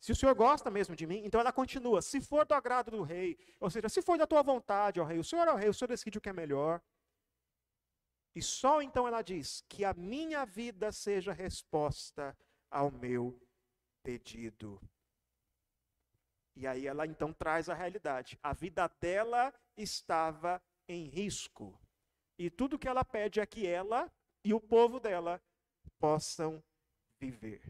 Se 0.00 0.12
o 0.12 0.16
senhor 0.16 0.34
gosta 0.34 0.70
mesmo 0.70 0.96
de 0.96 1.06
mim, 1.06 1.22
então 1.24 1.40
ela 1.40 1.52
continua: 1.52 2.00
se 2.02 2.20
for 2.20 2.44
do 2.46 2.54
agrado 2.54 2.90
do 2.90 3.02
rei, 3.02 3.38
ou 3.58 3.70
seja, 3.70 3.88
se 3.88 4.02
for 4.02 4.16
da 4.18 4.26
tua 4.26 4.42
vontade, 4.42 5.00
ó 5.00 5.04
rei, 5.04 5.18
o 5.18 5.24
senhor 5.24 5.46
é 5.48 5.52
o 5.52 5.56
rei, 5.56 5.68
o 5.68 5.74
senhor 5.74 5.88
decide 5.88 6.18
o 6.18 6.20
que 6.20 6.28
é 6.28 6.32
melhor. 6.32 6.80
E 8.34 8.42
só 8.42 8.80
então 8.80 9.06
ela 9.06 9.22
diz: 9.22 9.62
que 9.68 9.84
a 9.84 9.92
minha 9.92 10.44
vida 10.44 10.92
seja 10.92 11.32
resposta 11.32 12.36
ao 12.70 12.90
meu 12.90 13.40
pedido. 14.02 14.80
E 16.54 16.66
aí 16.66 16.86
ela 16.86 17.06
então 17.06 17.32
traz 17.32 17.68
a 17.68 17.74
realidade. 17.74 18.38
A 18.42 18.52
vida 18.52 18.86
dela 19.00 19.52
estava 19.76 20.62
em 20.88 21.06
risco. 21.06 21.78
E 22.38 22.50
tudo 22.50 22.78
que 22.78 22.88
ela 22.88 23.04
pede 23.04 23.40
é 23.40 23.46
que 23.46 23.66
ela 23.66 24.12
e 24.44 24.54
o 24.54 24.60
povo 24.60 24.98
dela 24.98 25.42
possam 25.98 26.62
viver. 27.18 27.62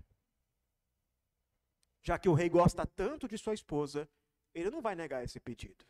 Já 2.02 2.18
que 2.18 2.28
o 2.28 2.34
rei 2.34 2.48
gosta 2.48 2.86
tanto 2.86 3.28
de 3.28 3.36
sua 3.36 3.54
esposa, 3.54 4.08
ele 4.54 4.70
não 4.70 4.80
vai 4.80 4.94
negar 4.94 5.22
esse 5.22 5.38
pedido. 5.38 5.84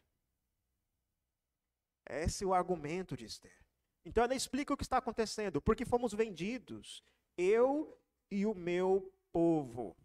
Esse 2.09 2.43
é 2.43 2.47
o 2.47 2.55
argumento 2.55 3.17
de 3.17 3.25
Esther. 3.25 3.65
Então 4.05 4.25
ela 4.25 4.35
explica 4.35 4.73
o 4.73 4.77
que 4.77 4.83
está 4.83 4.97
acontecendo, 4.97 5.61
porque 5.61 5.85
fomos 5.85 6.13
vendidos, 6.13 7.03
eu 7.37 7.99
e 8.31 8.47
o 8.47 8.55
meu 8.55 9.13
povo. 9.33 9.97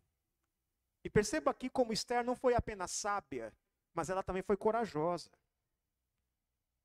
E 1.03 1.09
perceba 1.09 1.51
aqui 1.51 1.69
como 1.69 1.93
Esther 1.93 2.23
não 2.23 2.35
foi 2.35 2.55
apenas 2.55 2.91
sábia, 2.91 3.53
mas 3.93 4.09
ela 4.09 4.23
também 4.23 4.41
foi 4.41 4.57
corajosa. 4.57 5.29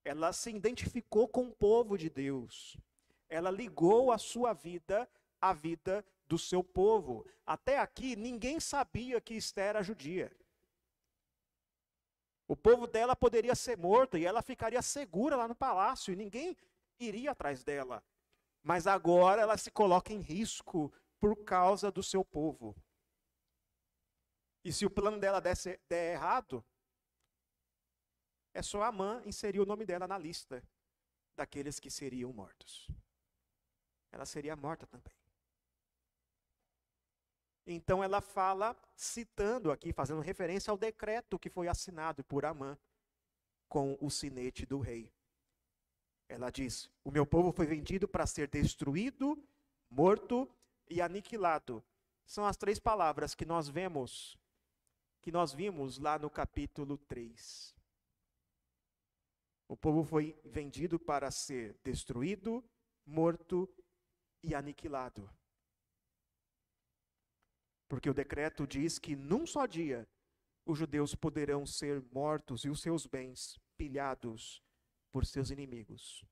Ela 0.04 0.32
se 0.32 0.50
identificou 0.50 1.26
com 1.26 1.46
o 1.46 1.52
povo 1.52 1.96
de 1.96 2.08
Deus. 2.08 2.76
Ela 3.28 3.50
ligou 3.50 4.12
a 4.12 4.18
sua 4.18 4.52
vida 4.52 5.08
à 5.40 5.52
vida 5.52 6.04
do 6.26 6.38
seu 6.38 6.62
povo. 6.62 7.26
Até 7.46 7.78
aqui, 7.78 8.14
ninguém 8.14 8.60
sabia 8.60 9.20
que 9.20 9.34
Esther 9.34 9.70
era 9.70 9.82
judia. 9.82 10.30
O 12.46 12.56
povo 12.56 12.86
dela 12.86 13.14
poderia 13.14 13.54
ser 13.54 13.78
morto 13.78 14.18
e 14.18 14.26
ela 14.26 14.42
ficaria 14.42 14.82
segura 14.82 15.36
lá 15.36 15.46
no 15.46 15.54
palácio, 15.54 16.12
e 16.12 16.16
ninguém 16.16 16.56
iria 17.00 17.32
atrás 17.32 17.64
dela. 17.64 18.02
Mas 18.62 18.86
agora 18.86 19.42
ela 19.42 19.56
se 19.56 19.70
coloca 19.70 20.12
em 20.12 20.20
risco 20.20 20.92
por 21.18 21.44
causa 21.44 21.90
do 21.90 22.02
seu 22.02 22.24
povo. 22.24 22.76
E 24.64 24.72
se 24.72 24.84
o 24.84 24.90
plano 24.90 25.18
dela 25.18 25.40
der, 25.40 25.56
der 25.88 26.12
errado, 26.12 26.64
é 28.52 28.62
só 28.62 28.82
Amã 28.82 29.22
inserir 29.24 29.60
o 29.60 29.66
nome 29.66 29.86
dela 29.86 30.06
na 30.06 30.18
lista 30.18 30.62
daqueles 31.36 31.80
que 31.80 31.90
seriam 31.90 32.32
mortos. 32.32 32.90
Ela 34.12 34.26
seria 34.26 34.56
morta 34.56 34.86
também. 34.86 35.14
Então 37.66 38.02
ela 38.02 38.20
fala, 38.20 38.76
citando 38.96 39.70
aqui, 39.70 39.92
fazendo 39.92 40.20
referência 40.20 40.70
ao 40.70 40.76
decreto 40.76 41.38
que 41.38 41.48
foi 41.48 41.68
assinado 41.68 42.24
por 42.24 42.44
Amã 42.44 42.76
com 43.68 43.96
o 44.00 44.10
sinete 44.10 44.66
do 44.66 44.80
rei. 44.80 45.12
Ela 46.30 46.48
diz: 46.48 46.88
O 47.02 47.10
meu 47.10 47.26
povo 47.26 47.50
foi 47.50 47.66
vendido 47.66 48.06
para 48.06 48.24
ser 48.24 48.46
destruído, 48.46 49.36
morto 49.90 50.48
e 50.88 51.02
aniquilado. 51.02 51.84
São 52.24 52.46
as 52.46 52.56
três 52.56 52.78
palavras 52.78 53.34
que 53.34 53.44
nós 53.44 53.68
vemos, 53.68 54.38
que 55.20 55.32
nós 55.32 55.52
vimos 55.52 55.98
lá 55.98 56.20
no 56.20 56.30
capítulo 56.30 56.96
3. 56.96 57.74
O 59.66 59.76
povo 59.76 60.04
foi 60.04 60.40
vendido 60.44 61.00
para 61.00 61.32
ser 61.32 61.76
destruído, 61.82 62.64
morto 63.04 63.68
e 64.40 64.54
aniquilado. 64.54 65.28
Porque 67.88 68.08
o 68.08 68.14
decreto 68.14 68.68
diz 68.68 69.00
que 69.00 69.16
num 69.16 69.44
só 69.44 69.66
dia 69.66 70.08
os 70.64 70.78
judeus 70.78 71.12
poderão 71.16 71.66
ser 71.66 72.00
mortos 72.12 72.64
e 72.64 72.70
os 72.70 72.80
seus 72.80 73.04
bens 73.04 73.58
pilhados 73.76 74.62
por 75.10 75.26
seus 75.26 75.50
inimigos. 75.50 76.24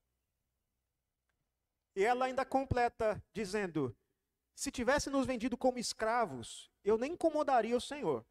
E 1.97 2.05
ela 2.05 2.27
ainda 2.27 2.45
completa 2.45 3.23
dizendo: 3.33 3.97
se 4.55 4.71
tivesse 4.71 5.11
nos 5.11 5.27
vendido 5.27 5.57
como 5.57 5.79
escravos, 5.79 6.71
eu 6.85 6.99
nem 6.99 7.13
incomodaria 7.13 7.77
o 7.77 7.81
Senhor. 7.81 8.25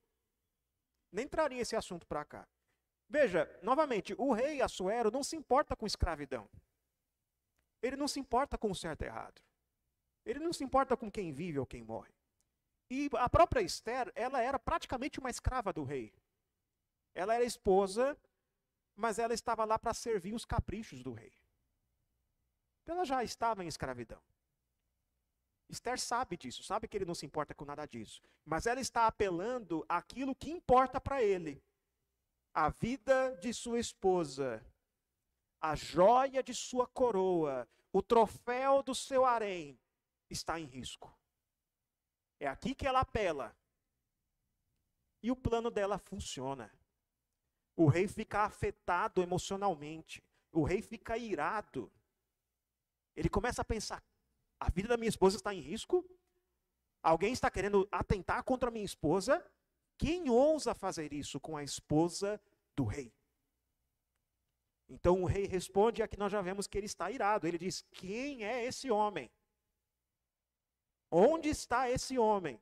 Nem 1.12 1.28
traria 1.28 1.62
esse 1.62 1.76
assunto 1.76 2.06
para 2.06 2.26
cá. 2.26 2.48
Veja, 3.10 3.50
novamente, 3.64 4.14
o 4.18 4.34
rei 4.34 4.62
Assuero 4.62 5.10
não 5.10 5.24
se 5.24 5.36
importa 5.36 5.76
com 5.76 5.86
escravidão. 5.86 6.50
Ele 7.82 7.96
não 7.96 8.08
se 8.08 8.20
importa 8.20 8.58
com 8.58 8.70
o 8.70 8.76
certo 8.76 9.04
e 9.04 9.06
errado. 9.06 9.42
Ele 10.26 10.40
não 10.40 10.52
se 10.52 10.64
importa 10.64 10.98
com 10.98 11.10
quem 11.10 11.32
vive 11.32 11.60
ou 11.60 11.66
quem 11.66 11.84
morre. 11.84 12.14
E 12.90 13.10
a 13.14 13.30
própria 13.30 13.62
Esther, 13.62 14.12
ela 14.16 14.42
era 14.42 14.60
praticamente 14.60 15.20
uma 15.20 15.30
escrava 15.30 15.72
do 15.72 15.84
rei. 15.84 16.14
Ela 17.14 17.36
era 17.36 17.44
esposa, 17.44 18.18
mas 18.98 19.20
ela 19.20 19.34
estava 19.34 19.64
lá 19.64 19.78
para 19.78 19.94
servir 19.94 20.34
os 20.34 20.44
caprichos 20.44 21.04
do 21.04 21.14
rei. 21.14 21.32
Ela 22.86 23.06
já 23.06 23.24
estava 23.24 23.64
em 23.64 23.68
escravidão. 23.68 24.22
Esther 25.70 26.00
sabe 26.00 26.36
disso, 26.36 26.64
sabe 26.64 26.88
que 26.88 26.98
ele 26.98 27.06
não 27.06 27.14
se 27.14 27.26
importa 27.26 27.54
com 27.54 27.64
nada 27.64 27.86
disso. 27.86 28.24
Mas 28.44 28.66
ela 28.66 28.82
está 28.82 29.06
apelando 29.06 29.86
aquilo 29.88 30.36
que 30.36 30.50
importa 30.50 31.00
para 31.00 31.22
ele 31.22 31.64
a 32.54 32.70
vida 32.70 33.36
de 33.36 33.54
sua 33.54 33.80
esposa, 33.80 34.66
a 35.62 35.76
joia 35.76 36.42
de 36.42 36.56
sua 36.56 36.88
coroa, 36.88 37.68
o 37.94 38.02
troféu 38.02 38.82
do 38.82 38.96
seu 38.96 39.26
harém 39.26 39.80
está 40.28 40.60
em 40.60 40.66
risco. 40.66 41.16
É 42.40 42.48
aqui 42.48 42.74
que 42.74 42.88
ela 42.88 43.02
apela. 43.02 43.56
E 45.22 45.30
o 45.30 45.36
plano 45.36 45.70
dela 45.70 46.00
funciona. 46.00 46.72
O 47.78 47.86
rei 47.86 48.08
fica 48.08 48.40
afetado 48.42 49.22
emocionalmente. 49.22 50.24
O 50.52 50.64
rei 50.64 50.82
fica 50.82 51.16
irado. 51.16 51.92
Ele 53.16 53.30
começa 53.30 53.62
a 53.62 53.66
pensar: 53.66 54.04
a 54.60 54.70
vida 54.70 54.88
da 54.90 54.98
minha 54.98 55.08
esposa 55.08 55.38
está 55.38 55.54
em 55.54 55.60
risco? 55.60 56.04
Alguém 57.04 57.32
está 57.32 57.52
querendo 57.52 57.88
atentar 57.92 58.44
contra 58.44 58.70
a 58.70 58.72
minha 58.72 58.84
esposa? 58.84 59.46
Quem 59.96 60.28
ousa 60.28 60.74
fazer 60.74 61.14
isso 61.14 61.40
com 61.40 61.56
a 61.56 61.64
esposa 61.64 62.42
do 62.76 62.84
rei? 62.84 63.14
Então 64.90 65.22
o 65.22 65.26
rei 65.26 65.46
responde, 65.46 66.02
e 66.02 66.04
aqui 66.04 66.18
nós 66.18 66.32
já 66.32 66.42
vemos 66.42 66.66
que 66.66 66.78
ele 66.80 66.88
está 66.88 67.12
irado. 67.12 67.46
Ele 67.46 67.60
diz: 67.60 67.84
Quem 67.92 68.44
é 68.44 68.66
esse 68.66 68.90
homem? 68.90 69.30
Onde 71.12 71.50
está 71.50 71.90
esse 71.92 72.18
homem? 72.18 72.60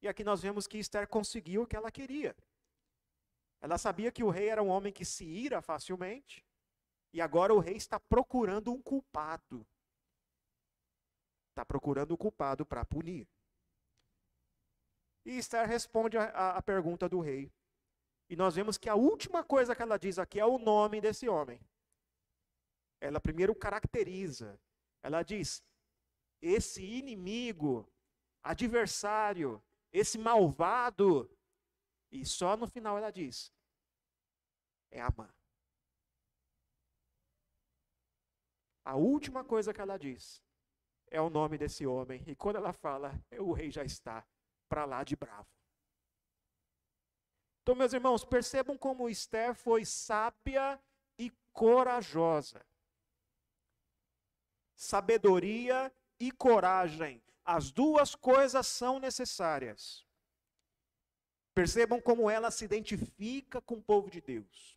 E 0.00 0.08
aqui 0.08 0.24
nós 0.24 0.40
vemos 0.40 0.66
que 0.66 0.78
Esther 0.78 1.06
conseguiu 1.06 1.62
o 1.62 1.66
que 1.66 1.76
ela 1.76 1.90
queria. 1.90 2.34
Ela 3.60 3.76
sabia 3.76 4.12
que 4.12 4.22
o 4.22 4.30
rei 4.30 4.48
era 4.48 4.62
um 4.62 4.68
homem 4.68 4.92
que 4.92 5.04
se 5.04 5.24
ira 5.24 5.60
facilmente, 5.60 6.44
e 7.12 7.20
agora 7.20 7.54
o 7.54 7.58
rei 7.58 7.76
está 7.76 7.98
procurando 7.98 8.72
um 8.72 8.80
culpado. 8.80 9.66
Está 11.50 11.64
procurando 11.64 12.14
um 12.14 12.16
culpado 12.16 12.64
para 12.64 12.84
punir. 12.84 13.26
E 15.24 15.38
Esther 15.38 15.66
responde 15.66 16.16
a 16.16 16.62
pergunta 16.62 17.08
do 17.08 17.20
rei. 17.20 17.52
E 18.30 18.36
nós 18.36 18.54
vemos 18.54 18.76
que 18.76 18.88
a 18.88 18.94
última 18.94 19.42
coisa 19.42 19.74
que 19.74 19.82
ela 19.82 19.98
diz 19.98 20.18
aqui 20.18 20.38
é 20.38 20.44
o 20.44 20.58
nome 20.58 21.00
desse 21.00 21.28
homem. 21.28 21.60
Ela 23.00 23.20
primeiro 23.20 23.54
caracteriza. 23.54 24.60
Ela 25.02 25.22
diz: 25.22 25.64
esse 26.40 26.82
inimigo, 26.82 27.90
adversário, 28.42 29.62
esse 29.92 30.18
malvado. 30.18 31.30
E 32.10 32.24
só 32.24 32.56
no 32.56 32.66
final 32.66 32.96
ela 32.96 33.10
diz: 33.10 33.52
é 34.90 35.00
Amã. 35.00 35.28
A 38.84 38.96
última 38.96 39.44
coisa 39.44 39.74
que 39.74 39.80
ela 39.80 39.98
diz 39.98 40.42
é 41.10 41.20
o 41.20 41.28
nome 41.28 41.58
desse 41.58 41.86
homem. 41.86 42.22
E 42.26 42.34
quando 42.34 42.56
ela 42.56 42.72
fala, 42.72 43.12
o 43.38 43.52
rei 43.52 43.70
já 43.70 43.84
está 43.84 44.26
para 44.68 44.86
lá 44.86 45.04
de 45.04 45.14
bravo. 45.14 45.48
Então, 47.62 47.74
meus 47.74 47.92
irmãos, 47.92 48.24
percebam 48.24 48.78
como 48.78 49.10
Esther 49.10 49.54
foi 49.54 49.84
sábia 49.84 50.80
e 51.18 51.30
corajosa. 51.52 52.64
Sabedoria 54.74 55.92
e 56.18 56.32
coragem, 56.32 57.22
as 57.44 57.70
duas 57.70 58.14
coisas 58.14 58.66
são 58.66 58.98
necessárias. 58.98 60.07
Percebam 61.58 62.00
como 62.00 62.30
ela 62.30 62.52
se 62.52 62.64
identifica 62.64 63.60
com 63.60 63.74
o 63.74 63.82
povo 63.82 64.08
de 64.08 64.20
Deus. 64.20 64.76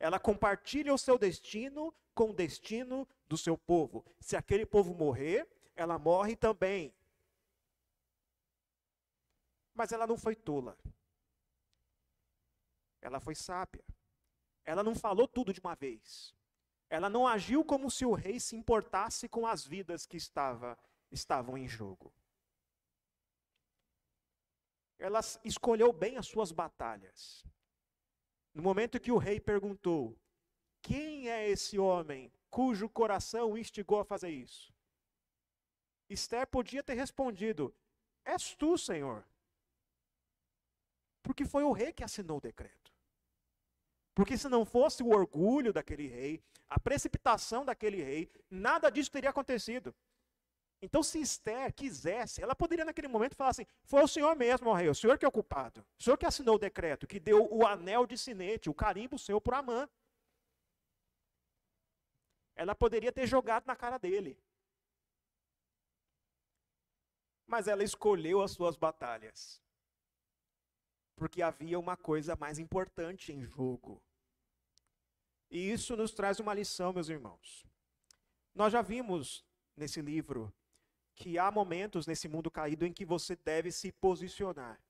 Ela 0.00 0.18
compartilha 0.18 0.94
o 0.94 0.96
seu 0.96 1.18
destino 1.18 1.94
com 2.14 2.30
o 2.30 2.32
destino 2.32 3.06
do 3.28 3.36
seu 3.36 3.58
povo. 3.58 4.02
Se 4.18 4.34
aquele 4.34 4.64
povo 4.64 4.94
morrer, 4.94 5.46
ela 5.76 5.98
morre 5.98 6.34
também. 6.34 6.94
Mas 9.74 9.92
ela 9.92 10.06
não 10.06 10.16
foi 10.16 10.34
tola. 10.34 10.78
Ela 13.02 13.20
foi 13.20 13.34
sábia. 13.34 13.84
Ela 14.64 14.82
não 14.82 14.94
falou 14.94 15.28
tudo 15.28 15.52
de 15.52 15.60
uma 15.60 15.74
vez. 15.74 16.34
Ela 16.88 17.10
não 17.10 17.28
agiu 17.28 17.62
como 17.62 17.90
se 17.90 18.06
o 18.06 18.14
rei 18.14 18.40
se 18.40 18.56
importasse 18.56 19.28
com 19.28 19.46
as 19.46 19.62
vidas 19.62 20.06
que 20.06 20.16
estava, 20.16 20.78
estavam 21.10 21.58
em 21.58 21.68
jogo. 21.68 22.10
Ela 25.04 25.20
escolheu 25.44 25.92
bem 25.92 26.16
as 26.16 26.26
suas 26.26 26.50
batalhas. 26.50 27.44
No 28.54 28.62
momento 28.62 28.98
que 28.98 29.12
o 29.12 29.18
rei 29.18 29.38
perguntou: 29.38 30.18
Quem 30.80 31.28
é 31.28 31.46
esse 31.46 31.78
homem 31.78 32.32
cujo 32.48 32.88
coração 32.88 33.52
o 33.52 33.58
instigou 33.58 34.00
a 34.00 34.04
fazer 34.06 34.30
isso? 34.30 34.72
Esther 36.08 36.46
podia 36.46 36.82
ter 36.82 36.94
respondido: 36.94 37.74
És 38.24 38.54
tu, 38.54 38.78
Senhor. 38.78 39.22
Porque 41.22 41.44
foi 41.44 41.64
o 41.64 41.72
rei 41.72 41.92
que 41.92 42.02
assinou 42.02 42.38
o 42.38 42.40
decreto. 42.40 42.90
Porque 44.14 44.38
se 44.38 44.48
não 44.48 44.64
fosse 44.64 45.02
o 45.02 45.10
orgulho 45.10 45.70
daquele 45.70 46.06
rei, 46.06 46.42
a 46.66 46.80
precipitação 46.80 47.62
daquele 47.62 48.02
rei, 48.02 48.32
nada 48.48 48.88
disso 48.88 49.10
teria 49.10 49.28
acontecido. 49.28 49.94
Então, 50.80 51.02
se 51.02 51.18
Esther 51.18 51.72
quisesse, 51.72 52.42
ela 52.42 52.54
poderia 52.54 52.84
naquele 52.84 53.08
momento 53.08 53.34
falar 53.34 53.50
assim: 53.50 53.66
foi 53.84 54.02
o 54.02 54.08
senhor 54.08 54.36
mesmo, 54.36 54.68
ó 54.68 54.74
rei, 54.74 54.88
o 54.88 54.94
senhor 54.94 55.18
que 55.18 55.24
é 55.24 55.28
o 55.28 55.32
culpado. 55.32 55.84
O 55.98 56.02
senhor 56.02 56.16
que 56.18 56.26
assinou 56.26 56.56
o 56.56 56.58
decreto, 56.58 57.06
que 57.06 57.18
deu 57.18 57.48
o 57.50 57.66
anel 57.66 58.06
de 58.06 58.18
sinete, 58.18 58.68
o 58.68 58.74
carimbo 58.74 59.18
seu 59.18 59.40
por 59.40 59.54
Amã. 59.54 59.88
Ela 62.54 62.74
poderia 62.74 63.10
ter 63.10 63.26
jogado 63.26 63.66
na 63.66 63.74
cara 63.74 63.98
dele. 63.98 64.38
Mas 67.46 67.66
ela 67.66 67.82
escolheu 67.82 68.42
as 68.42 68.52
suas 68.52 68.76
batalhas. 68.76 69.62
Porque 71.16 71.42
havia 71.42 71.78
uma 71.78 71.96
coisa 71.96 72.36
mais 72.36 72.58
importante 72.58 73.32
em 73.32 73.42
jogo. 73.42 74.02
E 75.50 75.70
isso 75.70 75.96
nos 75.96 76.12
traz 76.12 76.40
uma 76.40 76.54
lição, 76.54 76.92
meus 76.92 77.08
irmãos. 77.08 77.64
Nós 78.54 78.72
já 78.72 78.82
vimos 78.82 79.44
nesse 79.76 80.00
livro 80.00 80.52
que 81.14 81.38
há 81.38 81.50
momentos 81.50 82.06
nesse 82.06 82.28
mundo 82.28 82.50
caído 82.50 82.84
em 82.84 82.92
que 82.92 83.04
você 83.04 83.36
deve 83.36 83.70
se 83.70 83.92
posicionar. 83.92 84.80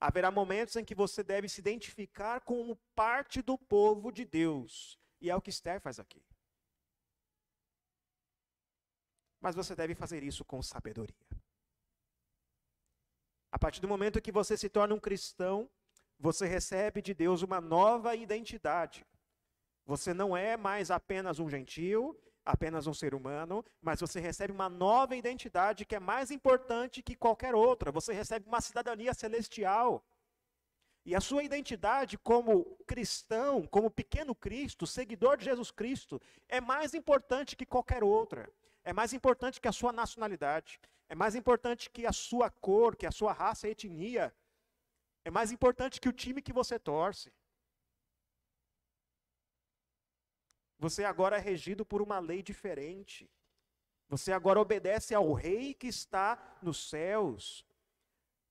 Haverá 0.00 0.30
momentos 0.30 0.76
em 0.76 0.84
que 0.84 0.94
você 0.94 1.22
deve 1.22 1.48
se 1.48 1.60
identificar 1.60 2.40
como 2.40 2.76
parte 2.94 3.40
do 3.40 3.56
povo 3.56 4.10
de 4.10 4.24
Deus. 4.24 4.98
E 5.20 5.30
é 5.30 5.36
o 5.36 5.40
que 5.40 5.50
Esther 5.50 5.80
faz 5.80 5.98
aqui. 5.98 6.22
Mas 9.40 9.54
você 9.54 9.74
deve 9.74 9.94
fazer 9.94 10.22
isso 10.22 10.44
com 10.44 10.62
sabedoria. 10.62 11.14
A 13.52 13.58
partir 13.58 13.80
do 13.80 13.88
momento 13.88 14.20
que 14.20 14.32
você 14.32 14.56
se 14.56 14.68
torna 14.68 14.94
um 14.94 15.00
cristão, 15.00 15.70
você 16.18 16.46
recebe 16.46 17.00
de 17.00 17.14
Deus 17.14 17.42
uma 17.42 17.60
nova 17.60 18.16
identidade. 18.16 19.06
Você 19.86 20.12
não 20.14 20.36
é 20.36 20.56
mais 20.56 20.90
apenas 20.90 21.38
um 21.38 21.48
gentil, 21.48 22.18
apenas 22.44 22.86
um 22.86 22.94
ser 22.94 23.14
humano, 23.14 23.64
mas 23.80 24.00
você 24.00 24.20
recebe 24.20 24.52
uma 24.52 24.68
nova 24.68 25.16
identidade 25.16 25.84
que 25.84 25.96
é 25.96 26.00
mais 26.00 26.30
importante 26.30 27.02
que 27.02 27.16
qualquer 27.16 27.54
outra. 27.54 27.90
Você 27.90 28.12
recebe 28.12 28.46
uma 28.46 28.60
cidadania 28.60 29.14
celestial. 29.14 30.04
E 31.06 31.14
a 31.14 31.20
sua 31.20 31.42
identidade 31.42 32.16
como 32.16 32.64
cristão, 32.86 33.66
como 33.66 33.90
pequeno 33.90 34.34
Cristo, 34.34 34.86
seguidor 34.86 35.36
de 35.36 35.44
Jesus 35.44 35.70
Cristo, 35.70 36.20
é 36.48 36.60
mais 36.60 36.94
importante 36.94 37.56
que 37.56 37.66
qualquer 37.66 38.02
outra. 38.02 38.50
É 38.82 38.92
mais 38.92 39.12
importante 39.12 39.60
que 39.60 39.68
a 39.68 39.72
sua 39.72 39.92
nacionalidade. 39.92 40.80
É 41.08 41.14
mais 41.14 41.34
importante 41.34 41.90
que 41.90 42.06
a 42.06 42.12
sua 42.12 42.50
cor, 42.50 42.96
que 42.96 43.06
a 43.06 43.10
sua 43.10 43.32
raça 43.32 43.68
etnia. 43.68 44.34
É 45.24 45.30
mais 45.30 45.52
importante 45.52 46.00
que 46.00 46.08
o 46.08 46.12
time 46.12 46.40
que 46.40 46.52
você 46.52 46.78
torce. 46.78 47.32
Você 50.78 51.04
agora 51.04 51.36
é 51.36 51.40
regido 51.40 51.84
por 51.84 52.02
uma 52.02 52.18
lei 52.18 52.42
diferente. 52.42 53.30
Você 54.08 54.32
agora 54.32 54.60
obedece 54.60 55.14
ao 55.14 55.32
rei 55.32 55.74
que 55.74 55.86
está 55.86 56.58
nos 56.62 56.88
céus. 56.88 57.66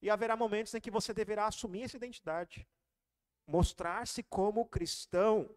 E 0.01 0.09
haverá 0.09 0.35
momentos 0.35 0.73
em 0.73 0.81
que 0.81 0.91
você 0.91 1.13
deverá 1.13 1.47
assumir 1.47 1.83
essa 1.83 1.95
identidade, 1.95 2.67
mostrar-se 3.47 4.21
como 4.21 4.65
cristão. 4.65 5.49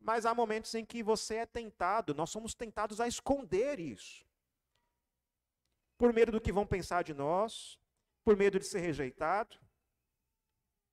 Mas 0.00 0.24
há 0.24 0.34
momentos 0.34 0.74
em 0.74 0.84
que 0.84 1.02
você 1.02 1.36
é 1.36 1.46
tentado, 1.46 2.14
nós 2.14 2.30
somos 2.30 2.54
tentados 2.54 3.00
a 3.00 3.08
esconder 3.08 3.80
isso. 3.80 4.26
Por 5.98 6.12
medo 6.12 6.32
do 6.32 6.40
que 6.40 6.52
vão 6.52 6.66
pensar 6.66 7.02
de 7.04 7.14
nós, 7.14 7.78
por 8.24 8.36
medo 8.36 8.58
de 8.58 8.66
ser 8.66 8.80
rejeitado. 8.80 9.58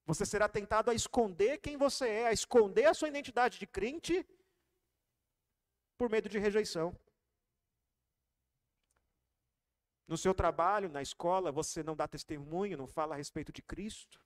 Você 0.05 0.25
será 0.25 0.49
tentado 0.49 0.89
a 0.89 0.93
esconder 0.93 1.59
quem 1.59 1.77
você 1.77 2.07
é, 2.09 2.27
a 2.27 2.33
esconder 2.33 2.85
a 2.85 2.93
sua 2.93 3.07
identidade 3.07 3.59
de 3.59 3.67
crente, 3.67 4.25
por 5.97 6.09
medo 6.09 6.27
de 6.27 6.39
rejeição. 6.39 6.97
No 10.07 10.17
seu 10.17 10.33
trabalho, 10.33 10.89
na 10.89 11.01
escola, 11.01 11.51
você 11.51 11.83
não 11.83 11.95
dá 11.95 12.07
testemunho, 12.07 12.77
não 12.77 12.87
fala 12.87 13.13
a 13.13 13.17
respeito 13.17 13.51
de 13.51 13.61
Cristo. 13.61 14.19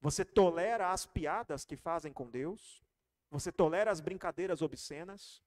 Você 0.00 0.24
tolera 0.24 0.92
as 0.92 1.06
piadas 1.06 1.64
que 1.64 1.76
fazem 1.76 2.12
com 2.12 2.30
Deus. 2.30 2.82
Você 3.30 3.50
tolera 3.50 3.90
as 3.90 4.00
brincadeiras 4.00 4.62
obscenas. 4.62 5.42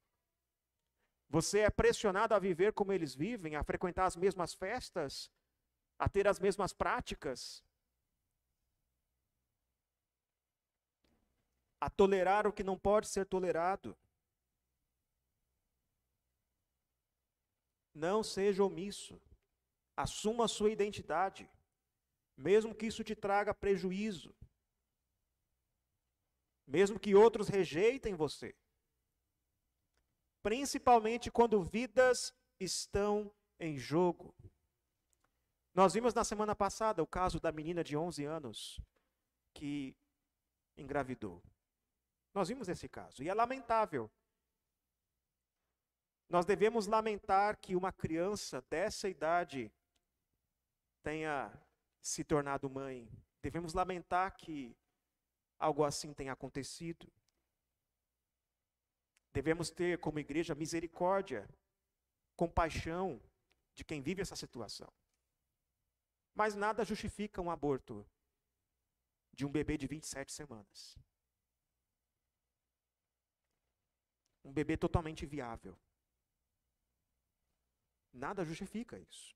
Você 1.29 1.59
é 1.59 1.69
pressionado 1.69 2.36
a 2.36 2.39
viver 2.39 2.73
como 2.73 2.91
eles 2.91 3.15
vivem, 3.15 3.55
a 3.55 3.63
frequentar 3.63 4.05
as 4.05 4.15
mesmas 4.15 4.53
festas, 4.53 5.31
a 5.97 6.09
ter 6.09 6.27
as 6.27 6.39
mesmas 6.39 6.73
práticas. 6.73 7.63
A 11.84 11.89
tolerar 11.89 12.48
o 12.48 12.54
que 12.54 12.63
não 12.63 12.80
pode 12.80 13.10
ser 13.10 13.26
tolerado. 13.26 13.93
Não 17.93 18.24
seja 18.24 18.63
omisso. 18.63 19.22
Assuma 19.93 20.46
a 20.46 20.48
sua 20.48 20.72
identidade, 20.72 21.50
mesmo 22.38 22.74
que 22.74 22.86
isso 22.86 23.04
te 23.04 23.13
traga 23.13 23.54
prejuízo. 23.54 24.34
Mesmo 26.65 26.98
que 26.98 27.13
outros 27.15 27.50
rejeitem 27.50 28.15
você. 28.15 28.56
Principalmente 30.41 31.30
quando 31.30 31.62
vidas 31.62 32.34
estão 32.62 33.30
em 33.60 33.78
jogo. 33.78 34.34
Nós 35.74 35.93
vimos 35.93 36.13
na 36.13 36.24
semana 36.24 36.56
passada 36.56 37.04
o 37.04 37.08
caso 37.08 37.41
da 37.41 37.52
menina 37.52 37.84
de 37.84 37.98
11 37.98 38.24
anos 38.24 38.80
que 39.54 39.93
engravidou. 40.78 41.43
Nós 42.34 42.50
vimos 42.50 42.67
esse 42.67 42.89
caso. 42.89 43.24
E 43.24 43.30
é 43.30 43.34
lamentável 43.34 44.10
nós 46.34 46.48
devemos 46.48 46.88
lamentar 46.88 47.60
que 47.60 47.76
uma 47.76 47.91
criança 47.91 48.60
dessa 48.63 49.08
idade 49.08 49.72
tenha 51.04 51.54
se 52.02 52.24
tornado 52.24 52.67
mãe. 52.67 53.08
Devemos 53.39 53.76
lamentar 53.76 54.36
que 54.36 54.76
algo 55.60 55.84
assim 55.84 56.12
tenha 56.12 56.34
acontecido. 56.34 57.08
Devemos 59.32 59.69
ter, 59.69 60.00
como 60.00 60.17
igreja, 60.17 60.56
misericórdia, 60.56 61.48
compaixão 62.36 63.22
de 63.76 63.84
quem 63.84 64.02
vive 64.02 64.24
essa 64.24 64.36
situação. 64.36 64.91
Mas 66.34 66.56
nada 66.56 66.84
justifica 66.84 67.43
um 67.43 67.52
aborto 67.52 68.04
de 69.32 69.46
um 69.46 69.52
bebê 69.52 69.78
de 69.78 69.86
27 69.86 70.32
semanas. 70.32 70.98
Um 74.43 74.51
bebê 74.51 74.75
totalmente 74.75 75.25
viável. 75.25 75.77
Nada 78.12 78.43
justifica 78.43 78.99
isso. 78.99 79.36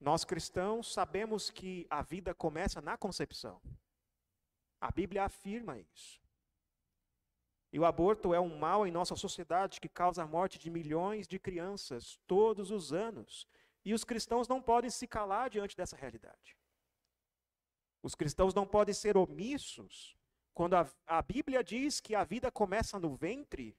Nós 0.00 0.24
cristãos 0.24 0.92
sabemos 0.92 1.48
que 1.48 1.86
a 1.88 2.02
vida 2.02 2.34
começa 2.34 2.80
na 2.80 2.96
concepção. 2.96 3.62
A 4.80 4.90
Bíblia 4.90 5.24
afirma 5.24 5.78
isso. 5.78 6.20
E 7.72 7.78
o 7.78 7.84
aborto 7.84 8.34
é 8.34 8.40
um 8.40 8.58
mal 8.58 8.84
em 8.86 8.90
nossa 8.90 9.14
sociedade 9.14 9.80
que 9.80 9.88
causa 9.88 10.24
a 10.24 10.26
morte 10.26 10.58
de 10.58 10.68
milhões 10.68 11.28
de 11.28 11.38
crianças 11.38 12.18
todos 12.26 12.72
os 12.72 12.92
anos. 12.92 13.46
E 13.84 13.94
os 13.94 14.02
cristãos 14.02 14.48
não 14.48 14.60
podem 14.60 14.90
se 14.90 15.06
calar 15.06 15.48
diante 15.48 15.76
dessa 15.76 15.96
realidade. 15.96 16.56
Os 18.02 18.16
cristãos 18.16 18.52
não 18.52 18.66
podem 18.66 18.92
ser 18.92 19.16
omissos 19.16 20.16
quando 20.54 20.74
a, 20.74 20.88
a 21.06 21.22
Bíblia 21.22 21.62
diz 21.62 22.00
que 22.00 22.14
a 22.14 22.24
vida 22.24 22.50
começa 22.50 22.98
no 22.98 23.14
ventre 23.14 23.76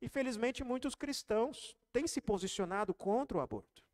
Infelizmente, 0.00 0.64
muitos 0.64 0.94
cristãos 0.94 1.76
têm 1.92 2.06
se 2.06 2.20
posicionado 2.20 2.94
contra 2.94 3.36
o 3.36 3.40
aborto. 3.40 3.84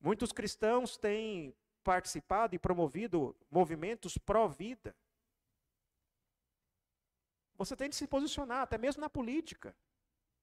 Muitos 0.00 0.30
cristãos 0.30 0.96
têm 0.96 1.54
participado 1.82 2.54
e 2.54 2.58
promovido 2.58 3.36
movimentos 3.50 4.16
pró-vida. 4.16 4.94
Você 7.56 7.74
tem 7.74 7.88
de 7.88 7.96
se 7.96 8.06
posicionar, 8.06 8.62
até 8.62 8.78
mesmo 8.78 9.00
na 9.00 9.10
política, 9.10 9.74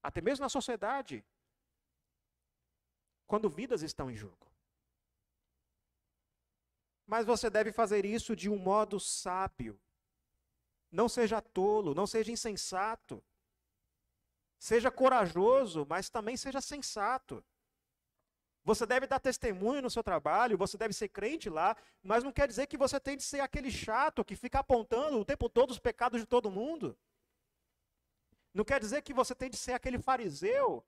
até 0.04 0.20
mesmo 0.20 0.44
na 0.44 0.50
sociedade, 0.50 1.24
quando 3.26 3.50
vidas 3.50 3.82
estão 3.82 4.12
em 4.12 4.16
jogo. 4.16 4.46
Mas 7.06 7.26
você 7.26 7.50
deve 7.50 7.72
fazer 7.72 8.06
isso 8.06 8.36
de 8.36 8.50
um 8.50 8.58
modo 8.58 9.00
sábio. 9.00 9.80
Não 10.92 11.08
seja 11.08 11.42
tolo, 11.42 11.94
não 11.94 12.08
seja 12.08 12.32
insensato. 12.32 13.24
Seja 14.58 14.90
corajoso, 14.90 15.86
mas 15.88 16.10
também 16.10 16.36
seja 16.38 16.62
sensato. 16.62 17.44
Você 18.64 18.84
deve 18.84 19.06
dar 19.06 19.20
testemunho 19.20 19.82
no 19.84 19.92
seu 19.92 20.02
trabalho, 20.02 20.58
você 20.58 20.76
deve 20.76 20.92
ser 20.92 21.10
crente 21.10 21.52
lá, 21.52 21.78
mas 22.02 22.24
não 22.24 22.32
quer 22.32 22.48
dizer 22.48 22.66
que 22.66 22.78
você 22.78 23.00
tem 23.00 23.16
de 23.16 23.22
ser 23.22 23.40
aquele 23.40 23.70
chato 23.70 24.26
que 24.26 24.36
fica 24.36 24.58
apontando 24.60 25.20
o 25.20 25.26
tempo 25.26 25.48
todo 25.48 25.70
os 25.70 25.78
pecados 25.78 26.20
de 26.20 26.26
todo 26.26 26.50
mundo. 26.50 26.98
Não 28.52 28.66
quer 28.66 28.80
dizer 28.80 29.04
que 29.04 29.14
você 29.14 29.36
tem 29.36 29.52
de 29.52 29.58
ser 29.58 29.74
aquele 29.74 30.00
fariseu, 30.00 30.84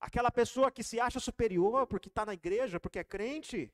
aquela 0.00 0.30
pessoa 0.30 0.70
que 0.70 0.82
se 0.82 0.98
acha 0.98 1.20
superior 1.20 1.86
porque 1.86 2.08
está 2.08 2.24
na 2.24 2.32
igreja, 2.32 2.80
porque 2.80 3.00
é 3.00 3.04
crente. 3.04 3.70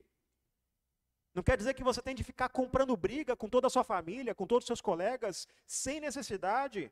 Não 1.36 1.42
quer 1.42 1.58
dizer 1.58 1.74
que 1.74 1.84
você 1.84 2.00
tem 2.00 2.14
de 2.14 2.24
ficar 2.24 2.48
comprando 2.48 2.96
briga 2.96 3.36
com 3.36 3.46
toda 3.46 3.66
a 3.66 3.70
sua 3.70 3.84
família, 3.84 4.34
com 4.34 4.46
todos 4.46 4.64
os 4.64 4.68
seus 4.68 4.80
colegas, 4.80 5.46
sem 5.66 6.00
necessidade. 6.00 6.90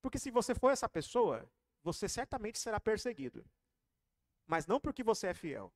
Porque 0.00 0.16
se 0.16 0.30
você 0.30 0.54
for 0.54 0.70
essa 0.70 0.88
pessoa, 0.88 1.50
você 1.82 2.08
certamente 2.08 2.56
será 2.56 2.78
perseguido. 2.78 3.44
Mas 4.46 4.68
não 4.68 4.78
porque 4.78 5.02
você 5.02 5.26
é 5.26 5.34
fiel. 5.34 5.72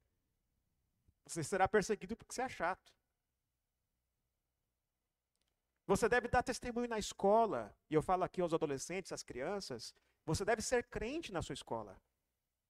Você 1.27 1.43
será 1.43 1.67
perseguido 1.67 2.17
porque 2.17 2.33
você 2.33 2.43
é 2.43 2.49
chato. 2.49 2.95
Você 5.89 6.09
deve 6.09 6.29
dar 6.29 6.45
testemunho 6.45 6.89
na 6.89 7.01
escola, 7.01 7.77
e 7.91 7.95
eu 7.95 8.01
falo 8.01 8.23
aqui 8.23 8.41
aos 8.41 8.55
adolescentes, 8.55 9.11
às 9.11 9.25
crianças, 9.25 9.93
você 10.25 10.45
deve 10.45 10.63
ser 10.63 10.85
crente 10.85 11.33
na 11.33 11.43
sua 11.43 11.55
escola. 11.55 12.01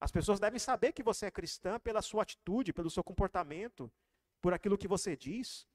As 0.04 0.12
pessoas 0.12 0.38
devem 0.38 0.58
saber 0.58 0.92
que 0.92 1.02
você 1.02 1.24
é 1.24 1.30
cristã 1.30 1.80
pela 1.80 2.02
sua 2.02 2.24
atitude, 2.24 2.74
pelo 2.74 2.90
seu 2.90 3.02
comportamento, 3.02 3.90
por 4.42 4.52
aquilo 4.52 4.76
que 4.76 4.86
você 4.86 5.16
diz. 5.16 5.66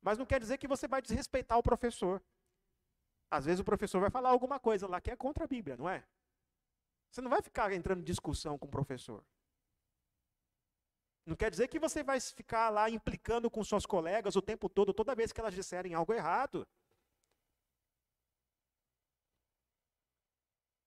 Mas 0.00 0.18
não 0.18 0.24
quer 0.24 0.38
dizer 0.38 0.56
que 0.56 0.68
você 0.68 0.86
vai 0.86 1.02
desrespeitar 1.02 1.58
o 1.58 1.64
professor. 1.64 2.22
Às 3.28 3.44
vezes 3.46 3.58
o 3.58 3.64
professor 3.64 4.00
vai 4.00 4.08
falar 4.08 4.28
alguma 4.28 4.60
coisa 4.60 4.86
lá 4.86 5.00
que 5.00 5.10
é 5.10 5.16
contra 5.16 5.42
a 5.42 5.48
Bíblia, 5.48 5.76
não 5.76 5.88
é? 5.88 6.06
Você 7.10 7.20
não 7.20 7.28
vai 7.28 7.42
ficar 7.42 7.72
entrando 7.72 8.02
em 8.02 8.04
discussão 8.04 8.56
com 8.56 8.66
o 8.66 8.70
professor. 8.70 9.24
Não 11.26 11.34
quer 11.34 11.50
dizer 11.50 11.66
que 11.66 11.80
você 11.80 12.04
vai 12.04 12.20
ficar 12.20 12.70
lá 12.70 12.88
implicando 12.88 13.50
com 13.50 13.64
suas 13.64 13.84
colegas 13.84 14.36
o 14.36 14.42
tempo 14.42 14.68
todo, 14.68 14.94
toda 14.94 15.16
vez 15.16 15.32
que 15.32 15.40
elas 15.40 15.54
disserem 15.54 15.92
algo 15.92 16.12
errado. 16.12 16.64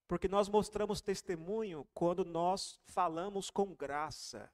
Porque 0.08 0.28
nós 0.28 0.48
mostramos 0.48 1.02
testemunho 1.02 1.88
quando 1.94 2.24
nós 2.24 2.80
falamos 2.86 3.50
com 3.50 3.74
graça. 3.74 4.52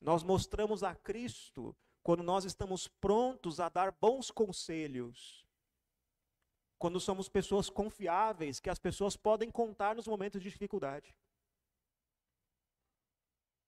Nós 0.00 0.22
mostramos 0.22 0.82
a 0.82 0.94
Cristo 0.94 1.76
quando 2.02 2.22
nós 2.22 2.44
estamos 2.44 2.86
prontos 2.86 3.60
a 3.60 3.68
dar 3.68 3.92
bons 3.92 4.30
conselhos. 4.30 5.46
Quando 6.76 7.00
somos 7.00 7.28
pessoas 7.28 7.70
confiáveis, 7.70 8.60
que 8.60 8.68
as 8.68 8.78
pessoas 8.78 9.16
podem 9.16 9.50
contar 9.50 9.94
nos 9.94 10.06
momentos 10.06 10.42
de 10.42 10.50
dificuldade. 10.50 11.14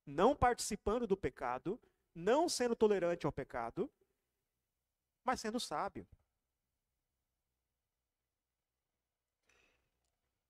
Não 0.05 0.37
participando 0.37 1.07
do 1.07 1.17
pecado, 1.17 1.81
não 2.15 2.49
sendo 2.49 2.77
tolerante 2.77 3.25
ao 3.25 3.33
pecado, 3.33 3.91
mas 5.25 5.41
sendo 5.41 5.59
sábio. 5.59 6.07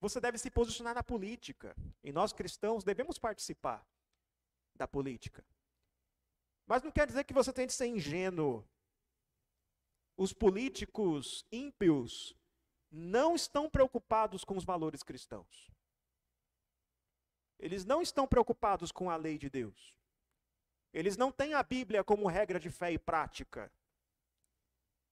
Você 0.06 0.20
deve 0.20 0.38
se 0.38 0.48
posicionar 0.48 0.94
na 0.94 1.02
política. 1.02 1.74
E 2.04 2.12
nós 2.12 2.32
cristãos 2.32 2.84
devemos 2.84 3.18
participar 3.18 3.84
da 4.72 4.86
política. 4.86 5.44
Mas 6.64 6.84
não 6.84 6.92
quer 6.92 7.08
dizer 7.08 7.24
que 7.24 7.34
você 7.34 7.52
tem 7.52 7.66
de 7.66 7.72
ser 7.72 7.86
ingênuo. 7.86 8.64
Os 10.16 10.32
políticos 10.32 11.44
ímpios 11.50 12.36
não 12.88 13.34
estão 13.34 13.68
preocupados 13.68 14.44
com 14.44 14.56
os 14.56 14.64
valores 14.64 15.02
cristãos. 15.02 15.68
Eles 17.58 17.84
não 17.84 18.00
estão 18.00 18.28
preocupados 18.28 18.92
com 18.92 19.10
a 19.10 19.16
lei 19.16 19.36
de 19.36 19.50
Deus. 19.50 19.92
Eles 20.92 21.16
não 21.16 21.32
têm 21.32 21.52
a 21.54 21.64
Bíblia 21.64 22.04
como 22.04 22.28
regra 22.28 22.60
de 22.60 22.70
fé 22.70 22.92
e 22.92 22.98
prática. 22.98 23.72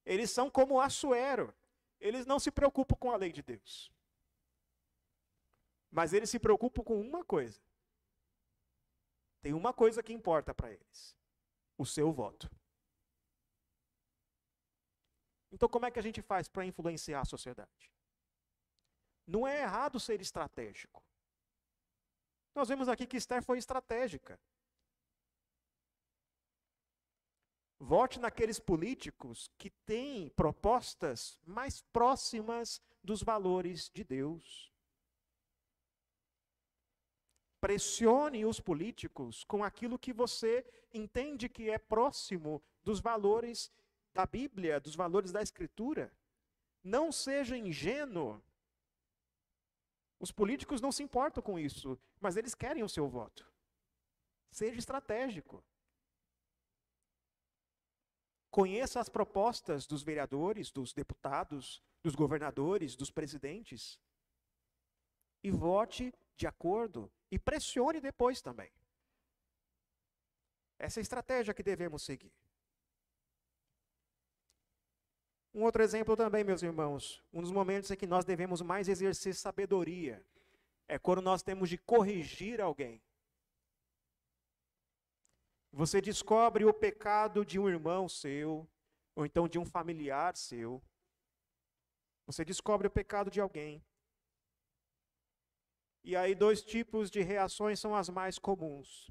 Eles 0.07 0.31
são 0.31 0.49
como 0.49 0.81
Assuero. 0.81 1.53
Eles 1.99 2.27
não 2.27 2.39
se 2.39 2.53
preocupam 2.53 2.97
com 2.97 3.11
a 3.11 3.17
lei 3.17 3.33
de 3.33 3.43
Deus. 3.43 3.93
Mas 5.95 6.13
eles 6.13 6.29
se 6.29 6.41
preocupam 6.41 6.83
com 6.83 7.01
uma 7.01 7.25
coisa. 7.25 7.61
Tem 9.41 9.55
uma 9.55 9.73
coisa 9.73 10.03
que 10.03 10.13
importa 10.13 10.53
para 10.53 10.73
eles: 10.73 11.17
o 11.79 11.87
seu 11.87 12.13
voto. 12.13 12.51
Então, 15.53 15.69
como 15.69 15.87
é 15.87 15.93
que 15.93 16.01
a 16.01 16.03
gente 16.03 16.21
faz 16.21 16.49
para 16.49 16.67
influenciar 16.67 17.21
a 17.21 17.25
sociedade? 17.25 17.93
Não 19.25 19.47
é 19.47 19.61
errado 19.61 20.01
ser 20.01 20.21
estratégico. 20.21 21.01
Nós 22.57 22.69
vemos 22.69 22.89
aqui 22.89 23.07
que 23.07 23.17
Esther 23.17 23.41
foi 23.41 23.59
estratégica. 23.59 24.37
Vote 27.79 28.19
naqueles 28.19 28.59
políticos 28.59 29.49
que 29.57 29.71
têm 29.71 30.29
propostas 30.31 31.39
mais 31.47 31.83
próximas 31.93 32.83
dos 33.01 33.23
valores 33.23 33.89
de 33.91 34.03
Deus. 34.03 34.74
Pressione 37.65 38.45
os 38.45 38.61
políticos 38.61 39.43
com 39.45 39.65
aquilo 39.65 39.99
que 39.99 40.13
você 40.13 40.63
entende 40.93 41.49
que 41.49 41.71
é 41.71 41.79
próximo 41.79 42.63
dos 42.83 43.01
valores 43.01 43.73
da 44.13 44.27
Bíblia, 44.27 44.79
dos 44.79 44.95
valores 44.95 45.33
da 45.33 45.41
Escritura. 45.41 46.13
Não 46.83 47.11
seja 47.11 47.57
ingênuo. 47.57 48.39
Os 50.21 50.31
políticos 50.31 50.83
não 50.83 50.93
se 50.93 51.03
importam 51.03 51.43
com 51.43 51.59
isso, 51.59 51.99
mas 52.21 52.37
eles 52.37 52.55
querem 52.55 52.83
o 52.83 52.89
seu 52.89 53.09
voto. 53.09 53.51
Seja 54.51 54.79
estratégico. 54.79 55.65
Conheça 58.51 59.01
as 59.01 59.09
propostas 59.09 59.87
dos 59.87 60.03
vereadores, 60.03 60.71
dos 60.71 60.93
deputados, 60.93 61.83
dos 62.03 62.15
governadores, 62.15 62.95
dos 62.95 63.11
presidentes. 63.11 63.99
E 65.43 65.51
vote 65.51 66.13
de 66.37 66.47
acordo 66.47 67.11
e 67.31 67.39
pressione 67.39 68.01
depois 68.01 68.41
também. 68.41 68.71
Essa 70.79 70.99
é 70.99 71.01
a 71.01 71.03
estratégia 71.03 71.55
que 71.55 71.63
devemos 71.63 72.03
seguir. 72.03 72.33
Um 75.55 75.63
outro 75.63 75.83
exemplo 75.83 76.17
também, 76.17 76.43
meus 76.43 76.63
irmãos, 76.63 77.23
um 77.33 77.41
dos 77.41 77.53
momentos 77.53 77.91
em 77.91 77.97
que 77.97 78.07
nós 78.07 78.25
devemos 78.25 78.61
mais 78.61 78.89
exercer 78.89 79.35
sabedoria 79.37 80.25
é 80.89 80.99
quando 80.99 81.23
nós 81.23 81.43
temos 81.43 81.69
de 81.69 81.79
corrigir 81.79 82.61
alguém. 82.61 83.01
Você 85.73 86.01
descobre 86.01 86.65
o 86.65 86.75
pecado 86.75 87.45
de 87.45 87.59
um 87.59 87.69
irmão 87.69 88.09
seu, 88.09 88.69
ou 89.15 89.25
então 89.25 89.49
de 89.49 89.59
um 89.59 89.65
familiar 89.65 90.37
seu. 90.37 90.83
Você 92.27 92.45
descobre 92.45 92.87
o 92.87 92.91
pecado 92.91 93.31
de 93.31 93.41
alguém. 93.41 93.85
E 96.05 96.15
aí, 96.15 96.35
dois 96.35 96.63
tipos 96.63 97.11
de 97.11 97.23
reações 97.23 97.81
são 97.81 97.97
as 97.97 98.11
mais 98.11 98.39
comuns. 98.39 99.11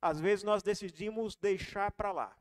Às 0.00 0.18
vezes, 0.18 0.42
nós 0.42 0.62
decidimos 0.62 1.36
deixar 1.36 1.92
para 1.92 2.10
lá. 2.10 2.34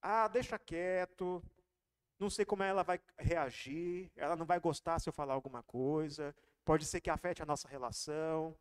Ah, 0.00 0.26
deixa 0.26 0.58
quieto. 0.58 1.44
Não 2.18 2.30
sei 2.30 2.46
como 2.46 2.62
ela 2.62 2.82
vai 2.82 2.98
reagir. 3.18 4.10
Ela 4.16 4.34
não 4.34 4.46
vai 4.46 4.58
gostar 4.58 4.98
se 4.98 5.06
eu 5.06 5.12
falar 5.12 5.34
alguma 5.34 5.62
coisa. 5.64 6.34
Pode 6.64 6.86
ser 6.86 7.02
que 7.02 7.10
afete 7.10 7.42
a 7.42 7.46
nossa 7.46 7.68
relação. 7.68 8.58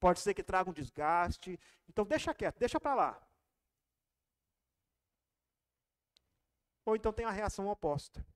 Pode 0.00 0.20
ser 0.20 0.32
que 0.32 0.42
traga 0.42 0.70
um 0.70 0.72
desgaste. 0.72 1.60
Então, 1.86 2.06
deixa 2.06 2.32
quieto, 2.32 2.58
deixa 2.58 2.80
para 2.80 2.94
lá. 2.94 3.28
Ou 6.86 6.96
então 6.96 7.12
tem 7.12 7.26
a 7.26 7.30
reação 7.30 7.68
oposta. 7.68 8.26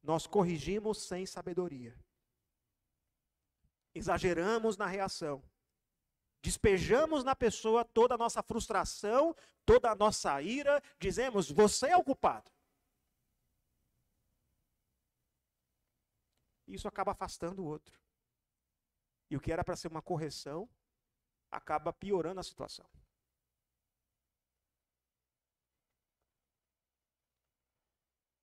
Nós 0.00 0.24
corrigimos 0.24 0.98
sem 0.98 1.26
sabedoria 1.26 1.96
exageramos 3.94 4.76
na 4.76 4.86
reação. 4.86 5.42
Despejamos 6.42 7.22
na 7.22 7.36
pessoa 7.36 7.84
toda 7.84 8.14
a 8.14 8.18
nossa 8.18 8.42
frustração, 8.42 9.34
toda 9.64 9.90
a 9.90 9.94
nossa 9.94 10.42
ira, 10.42 10.82
dizemos: 10.98 11.50
você 11.50 11.88
é 11.88 11.96
o 11.96 12.02
culpado. 12.02 12.50
Isso 16.66 16.88
acaba 16.88 17.12
afastando 17.12 17.62
o 17.62 17.66
outro. 17.66 18.00
E 19.30 19.36
o 19.36 19.40
que 19.40 19.52
era 19.52 19.62
para 19.62 19.76
ser 19.76 19.88
uma 19.88 20.02
correção 20.02 20.68
acaba 21.50 21.92
piorando 21.92 22.40
a 22.40 22.42
situação. 22.42 22.86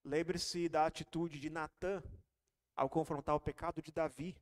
Lembre-se 0.03 0.69
da 0.69 0.85
atitude 0.85 1.39
de 1.39 1.49
Natã 1.49 2.01
ao 2.75 2.89
confrontar 2.89 3.35
o 3.35 3.39
pecado 3.39 3.81
de 3.81 3.91
Davi. 3.91 4.35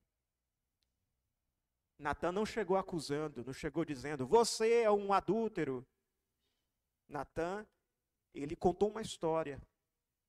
Natan 1.99 2.31
não 2.31 2.45
chegou 2.45 2.77
acusando, 2.77 3.43
não 3.43 3.53
chegou 3.53 3.83
dizendo, 3.83 4.27
você 4.27 4.81
é 4.81 4.91
um 4.91 5.11
adúltero. 5.11 5.85
Natan, 7.07 7.65
ele 8.33 8.55
contou 8.55 8.91
uma 8.91 9.01
história. 9.01 9.61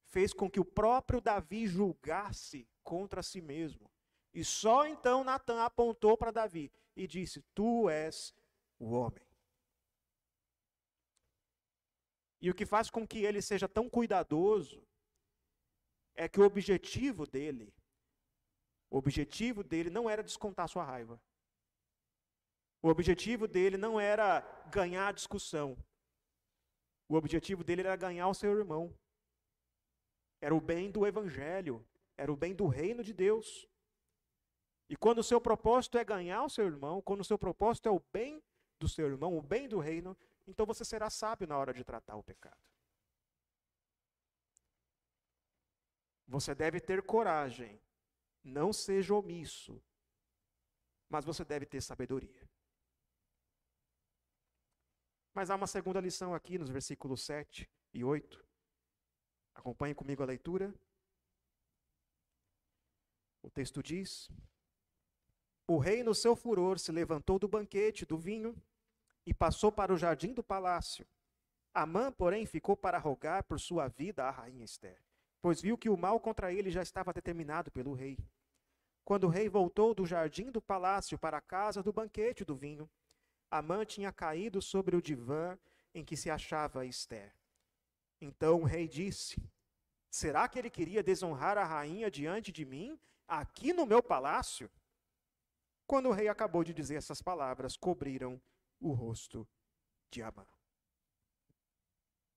Fez 0.07 0.33
com 0.33 0.51
que 0.51 0.59
o 0.59 0.65
próprio 0.65 1.21
Davi 1.21 1.67
julgasse 1.67 2.67
contra 2.83 3.23
si 3.23 3.43
mesmo. 3.43 3.91
E 4.33 4.43
só 4.43 4.87
então 4.87 5.23
Natan 5.23 5.63
apontou 5.63 6.17
para 6.17 6.31
Davi 6.31 6.73
e 6.97 7.07
disse: 7.07 7.43
Tu 7.55 7.91
és 7.91 8.35
o 8.79 8.91
homem. 8.93 9.27
E 12.41 12.51
o 12.51 12.55
que 12.55 12.65
faz 12.65 12.89
com 12.89 13.07
que 13.07 13.19
ele 13.19 13.43
seja 13.43 13.69
tão 13.69 13.91
cuidadoso 13.91 14.87
é 16.15 16.29
que 16.29 16.41
o 16.41 16.45
objetivo 16.45 17.27
dele, 17.27 17.75
o 18.89 18.97
objetivo 18.97 19.63
dele 19.63 19.91
não 19.91 20.09
era 20.09 20.23
descontar 20.23 20.69
sua 20.69 20.85
raiva. 20.85 21.21
O 22.81 22.89
objetivo 22.89 23.49
dele 23.49 23.77
não 23.77 23.99
era 23.99 24.41
ganhar 24.71 25.09
a 25.09 25.13
discussão. 25.13 25.77
O 27.09 27.15
objetivo 27.15 27.65
dele 27.65 27.81
era 27.83 27.97
ganhar 27.97 28.29
o 28.29 28.35
seu 28.35 28.57
irmão. 28.57 28.95
Era 30.41 30.55
o 30.55 30.61
bem 30.61 30.91
do 30.91 31.07
evangelho, 31.07 31.85
era 32.17 32.33
o 32.33 32.37
bem 32.37 32.55
do 32.55 32.67
reino 32.67 33.03
de 33.03 33.13
Deus. 33.13 33.69
E 34.89 34.97
quando 34.97 35.19
o 35.19 35.25
seu 35.25 35.41
propósito 35.41 35.99
é 35.99 36.05
ganhar 36.05 36.45
o 36.45 36.49
seu 36.49 36.67
irmão, 36.67 37.03
quando 37.03 37.21
o 37.21 37.25
seu 37.25 37.39
propósito 37.39 37.89
é 37.89 37.93
o 37.93 38.03
bem 38.13 38.43
do 38.79 38.89
seu 38.89 39.07
irmão, 39.07 39.37
o 39.37 39.43
bem 39.43 39.69
do 39.69 39.79
reino, 39.81 40.17
então 40.47 40.65
você 40.65 40.85
será 40.85 41.11
sábio 41.11 41.47
na 41.47 41.59
hora 41.59 41.75
de 41.75 41.85
tratar 41.85 42.17
o 42.17 42.23
pecado. 42.23 42.57
Você 46.27 46.55
deve 46.55 46.79
ter 46.81 47.03
coragem, 47.03 47.81
não 48.45 48.73
seja 48.73 49.15
omisso, 49.15 49.83
mas 51.09 51.25
você 51.25 51.45
deve 51.45 51.67
ter 51.67 51.81
sabedoria. 51.81 52.49
Mas 55.39 55.51
há 55.51 55.55
uma 55.55 55.69
segunda 55.69 56.01
lição 56.01 56.35
aqui 56.35 56.59
nos 56.59 56.69
versículos 56.69 57.25
7 57.25 57.71
e 57.95 58.03
8. 58.03 58.45
Acompanhe 59.55 59.95
comigo 59.95 60.21
a 60.21 60.27
leitura. 60.27 60.75
O 63.41 63.49
texto 63.49 63.81
diz: 63.81 64.29
O 65.65 65.79
rei, 65.79 66.03
no 66.03 66.13
seu 66.13 66.35
furor, 66.35 66.81
se 66.81 66.91
levantou 66.91 67.39
do 67.39 67.47
banquete 67.47 68.05
do 68.05 68.19
vinho 68.19 68.61
e 69.25 69.33
passou 69.33 69.71
para 69.71 69.95
o 69.95 69.97
jardim 69.97 70.35
do 70.35 70.43
palácio. 70.43 71.07
Amã, 71.73 72.11
porém, 72.11 72.45
ficou 72.45 72.77
para 72.77 72.99
rogar 72.99 73.45
por 73.45 73.61
sua 73.61 73.87
vida 73.87 74.25
à 74.25 74.33
rainha 74.33 74.65
Esther. 74.65 75.01
pois 75.41 75.61
viu 75.61 75.79
que 75.79 75.89
o 75.89 75.97
mal 75.97 76.19
contra 76.19 76.53
ele 76.53 76.69
já 76.69 76.83
estava 76.83 77.13
determinado 77.13 77.71
pelo 77.71 77.95
rei. 77.95 78.19
Quando 79.05 79.29
o 79.29 79.31
rei 79.31 79.49
voltou 79.49 79.95
do 79.95 80.05
jardim 80.05 80.51
do 80.51 80.61
palácio 80.61 81.17
para 81.17 81.37
a 81.37 81.41
casa 81.41 81.81
do 81.81 81.93
banquete 81.93 82.45
do 82.45 82.57
vinho, 82.57 82.91
Amã 83.51 83.85
tinha 83.85 84.13
caído 84.13 84.61
sobre 84.61 84.97
o 84.97 85.03
divã 85.03 85.59
em 85.95 86.05
que 86.05 86.17
se 86.17 86.31
achava 86.31 86.85
Esther. 86.85 87.33
Então 88.21 88.61
o 88.61 88.65
rei 88.65 88.87
disse: 88.89 89.43
Será 90.11 90.49
que 90.49 90.59
ele 90.59 90.71
queria 90.71 91.03
desonrar 91.03 91.57
a 91.57 91.65
rainha 91.65 92.11
diante 92.11 92.51
de 92.53 92.65
mim, 92.65 92.99
aqui 93.27 93.73
no 93.73 93.87
meu 93.87 94.03
palácio? 94.03 94.71
Quando 95.87 96.09
o 96.09 96.13
rei 96.13 96.29
acabou 96.29 96.63
de 96.63 96.75
dizer 96.75 96.97
essas 96.97 97.23
palavras, 97.23 97.77
cobriram 97.77 98.41
o 98.81 98.93
rosto 98.93 99.49
de 100.11 100.23
Amã. 100.23 100.47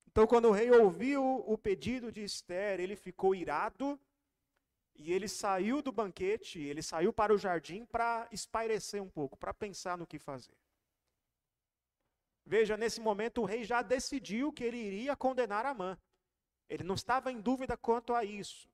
Então, 0.07 0.27
quando 0.27 0.49
o 0.49 0.51
rei 0.51 0.69
ouviu 0.71 1.23
o 1.47 1.57
pedido 1.57 2.11
de 2.11 2.21
Esther, 2.23 2.79
ele 2.79 2.95
ficou 2.95 3.33
irado 3.33 3.99
e 4.95 5.11
ele 5.11 5.27
saiu 5.27 5.81
do 5.81 5.91
banquete, 5.91 6.59
ele 6.59 6.81
saiu 6.81 7.13
para 7.13 7.33
o 7.33 7.37
jardim 7.37 7.85
para 7.85 8.27
espairecer 8.31 9.01
um 9.01 9.09
pouco, 9.09 9.37
para 9.37 9.53
pensar 9.53 9.97
no 9.97 10.05
que 10.05 10.19
fazer. 10.19 10.55
Veja, 12.45 12.75
nesse 12.75 12.99
momento 12.99 13.41
o 13.41 13.45
rei 13.45 13.63
já 13.63 13.81
decidiu 13.81 14.51
que 14.51 14.63
ele 14.63 14.77
iria 14.77 15.15
condenar 15.15 15.65
Amã. 15.65 15.97
Ele 16.67 16.83
não 16.83 16.95
estava 16.95 17.31
em 17.31 17.39
dúvida 17.39 17.77
quanto 17.77 18.13
a 18.13 18.23
isso. 18.23 18.69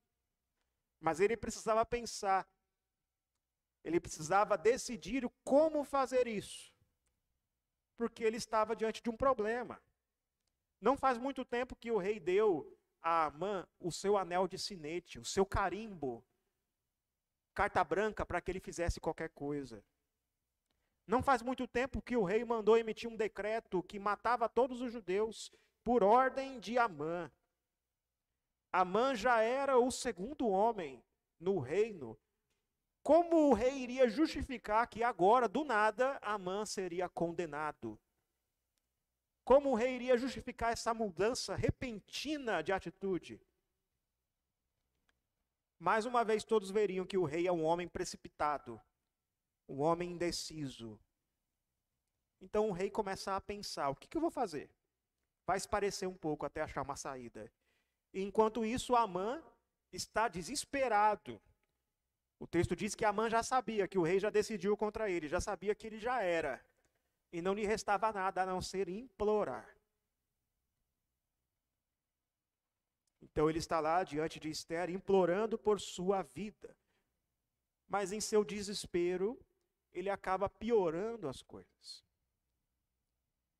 Mas 0.99 1.19
ele 1.19 1.35
precisava 1.35 1.85
pensar. 1.85 2.47
Ele 3.83 3.99
precisava 3.99 4.57
decidir 4.57 5.29
como 5.43 5.83
fazer 5.83 6.27
isso. 6.27 6.73
Porque 7.95 8.23
ele 8.23 8.37
estava 8.37 8.75
diante 8.75 9.01
de 9.01 9.09
um 9.09 9.17
problema. 9.17 9.81
Não 10.79 10.95
faz 10.95 11.17
muito 11.17 11.43
tempo 11.43 11.75
que 11.75 11.91
o 11.91 11.97
rei 11.97 12.19
deu 12.19 12.77
a 13.01 13.25
Amã 13.25 13.67
o 13.79 13.91
seu 13.91 14.17
anel 14.17 14.47
de 14.47 14.57
sinete, 14.57 15.19
o 15.19 15.25
seu 15.25 15.45
carimbo, 15.45 16.23
carta 17.53 17.83
branca 17.83 18.25
para 18.25 18.39
que 18.39 18.51
ele 18.51 18.59
fizesse 18.59 18.99
qualquer 18.99 19.29
coisa. 19.29 19.83
Não 21.07 21.23
faz 21.23 21.41
muito 21.41 21.65
tempo 21.65 22.01
que 22.01 22.17
o 22.17 22.23
rei 22.25 22.43
mandou 22.43 22.77
emitir 22.77 23.09
um 23.09 23.15
decreto 23.15 23.81
que 23.81 23.97
matava 23.97 24.49
todos 24.49 24.81
os 24.81 24.91
judeus 24.91 25.49
por 25.81 26.03
ordem 26.03 26.59
de 26.59 26.77
Amã. 26.77 27.31
Amã 28.73 29.15
já 29.15 29.41
era 29.41 29.79
o 29.79 29.89
segundo 29.89 30.49
homem 30.49 31.01
no 31.39 31.59
reino. 31.59 32.19
Como 33.01 33.49
o 33.49 33.53
rei 33.53 33.77
iria 33.77 34.09
justificar 34.09 34.85
que 34.85 35.01
agora, 35.01 35.47
do 35.47 35.63
nada, 35.63 36.19
Amã 36.21 36.65
seria 36.65 37.07
condenado? 37.07 37.97
Como 39.45 39.71
o 39.71 39.75
rei 39.75 39.95
iria 39.95 40.17
justificar 40.17 40.73
essa 40.73 40.93
mudança 40.93 41.55
repentina 41.55 42.61
de 42.61 42.73
atitude? 42.73 43.39
Mais 45.79 46.05
uma 46.05 46.25
vez, 46.25 46.43
todos 46.43 46.69
veriam 46.69 47.05
que 47.05 47.17
o 47.17 47.23
rei 47.23 47.47
é 47.47 47.51
um 47.51 47.63
homem 47.63 47.87
precipitado, 47.87 48.81
um 49.67 49.81
homem 49.81 50.11
indeciso. 50.11 50.99
Então 52.39 52.69
o 52.69 52.71
rei 52.71 52.89
começa 52.89 53.35
a 53.35 53.41
pensar: 53.41 53.89
o 53.89 53.95
que, 53.95 54.07
que 54.07 54.17
eu 54.17 54.21
vou 54.21 54.31
fazer? 54.31 54.69
Vai 55.45 55.59
parecer 55.67 56.07
um 56.07 56.17
pouco 56.17 56.45
até 56.45 56.61
achar 56.61 56.81
uma 56.81 56.95
saída. 56.95 57.51
Enquanto 58.13 58.65
isso, 58.65 58.95
Amã 58.95 59.43
está 59.91 60.27
desesperado. 60.27 61.41
O 62.39 62.45
texto 62.45 62.75
diz 62.75 62.93
que 62.93 63.05
Amã 63.05 63.29
já 63.29 63.41
sabia 63.41 63.87
que 63.87 63.97
o 63.97 64.03
rei 64.03 64.19
já 64.19 64.29
decidiu 64.29 64.77
contra 64.77 65.09
ele, 65.09 65.27
já 65.27 65.41
sabia 65.41 65.73
que 65.73 65.87
ele 65.87 65.99
já 65.99 66.21
era 66.21 66.63
e 67.31 67.41
não 67.41 67.53
lhe 67.53 67.65
restava 67.65 68.11
nada 68.11 68.43
a 68.43 68.45
não 68.45 68.61
ser 68.61 68.87
implorar. 68.87 69.75
Então 73.21 73.49
ele 73.49 73.59
está 73.59 73.79
lá 73.79 74.03
diante 74.03 74.39
de 74.39 74.49
Esther, 74.49 74.89
implorando 74.89 75.57
por 75.57 75.79
sua 75.79 76.21
vida. 76.21 76.75
Mas 77.87 78.11
em 78.11 78.21
seu 78.21 78.43
desespero, 78.43 79.39
ele 79.97 80.09
acaba 80.09 80.49
piorando 80.49 81.27
as 81.27 81.41
coisas. 81.41 82.03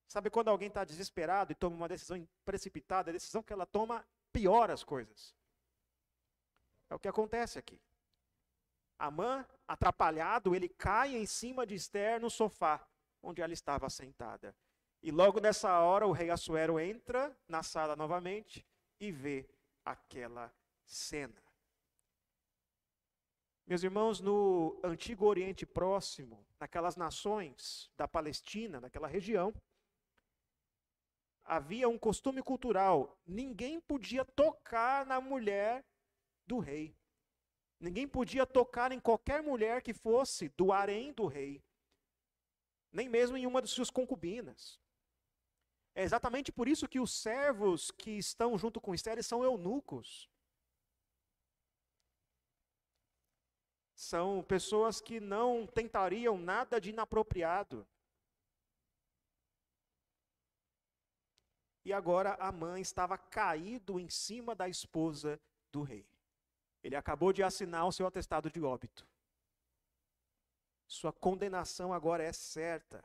Sabe 0.08 0.30
quando 0.30 0.50
alguém 0.50 0.68
está 0.68 0.84
desesperado 0.84 1.52
e 1.52 1.56
toma 1.56 1.76
uma 1.76 1.88
decisão 1.88 2.28
precipitada, 2.46 3.10
a 3.10 3.14
decisão 3.14 3.44
que 3.44 3.52
ela 3.52 3.66
toma 3.66 4.06
piora 4.32 4.74
as 4.74 4.84
coisas. 4.84 5.36
É 6.90 6.96
o 6.96 7.00
que 7.00 7.08
acontece 7.08 7.60
aqui. 7.60 7.82
Amã, 8.98 9.46
atrapalhado, 9.68 10.56
ele 10.56 10.70
cai 10.70 11.16
em 11.16 11.26
cima 11.26 11.66
de 11.66 11.76
Esther 11.76 12.20
no 12.20 12.30
sofá 12.30 12.88
onde 13.22 13.42
ela 13.42 13.54
estava 13.54 13.90
sentada. 13.90 14.56
E 15.02 15.12
logo 15.12 15.40
nessa 15.40 15.80
hora 15.80 16.08
o 16.08 16.12
rei 16.12 16.30
Assuero 16.30 16.80
entra 16.80 17.36
na 17.48 17.62
sala 17.62 17.96
novamente 17.96 18.66
e 19.00 19.12
vê 19.12 19.48
aquela 19.86 20.54
cena. 20.86 21.47
Meus 23.68 23.84
irmãos, 23.84 24.22
no 24.22 24.80
antigo 24.84 25.26
Oriente 25.26 25.66
Próximo, 25.66 26.48
naquelas 26.60 26.96
nações 26.96 27.92
da 27.98 28.08
Palestina, 28.08 28.80
naquela 28.80 29.08
região, 29.08 29.54
havia 31.44 31.88
um 31.88 32.00
costume 32.00 32.42
cultural: 32.42 33.20
ninguém 33.28 33.80
podia 33.80 34.24
tocar 34.24 35.06
na 35.06 35.22
mulher 35.22 35.86
do 36.48 36.60
rei. 36.60 36.96
Ninguém 37.80 38.08
podia 38.08 38.46
tocar 38.46 38.92
em 38.92 39.00
qualquer 39.00 39.44
mulher 39.44 39.84
que 39.84 39.94
fosse 39.94 40.50
do 40.50 40.72
harém 40.72 41.14
do 41.14 41.28
rei 41.28 41.62
nem 42.92 43.08
mesmo 43.08 43.38
em 43.38 43.46
uma 43.46 43.62
de 43.62 43.68
suas 43.68 43.90
concubinas. 43.92 44.80
É 45.94 46.04
exatamente 46.04 46.52
por 46.52 46.68
isso 46.68 46.88
que 46.88 47.00
os 47.00 47.12
servos 47.12 47.92
que 47.92 48.12
estão 48.12 48.58
junto 48.58 48.80
com 48.80 48.94
Esther 48.94 49.22
são 49.24 49.44
eunucos. 49.44 50.30
São 53.98 54.44
pessoas 54.44 55.02
que 55.02 55.20
não 55.20 55.66
tentariam 55.66 56.38
nada 56.38 56.80
de 56.80 56.92
inapropriado. 56.92 57.84
E 61.84 61.92
agora 61.92 62.36
a 62.36 62.52
mãe 62.52 62.80
estava 62.80 63.18
caído 63.18 64.00
em 64.00 64.08
cima 64.08 64.54
da 64.54 64.70
esposa 64.70 65.42
do 65.72 65.82
rei. 65.82 66.08
Ele 66.84 66.96
acabou 66.96 67.34
de 67.34 67.42
assinar 67.42 67.88
o 67.88 67.92
seu 67.92 68.06
atestado 68.06 68.52
de 68.52 68.62
óbito. 68.62 69.04
Sua 70.86 71.12
condenação 71.12 71.92
agora 71.92 72.24
é 72.24 72.32
certa. 72.32 73.04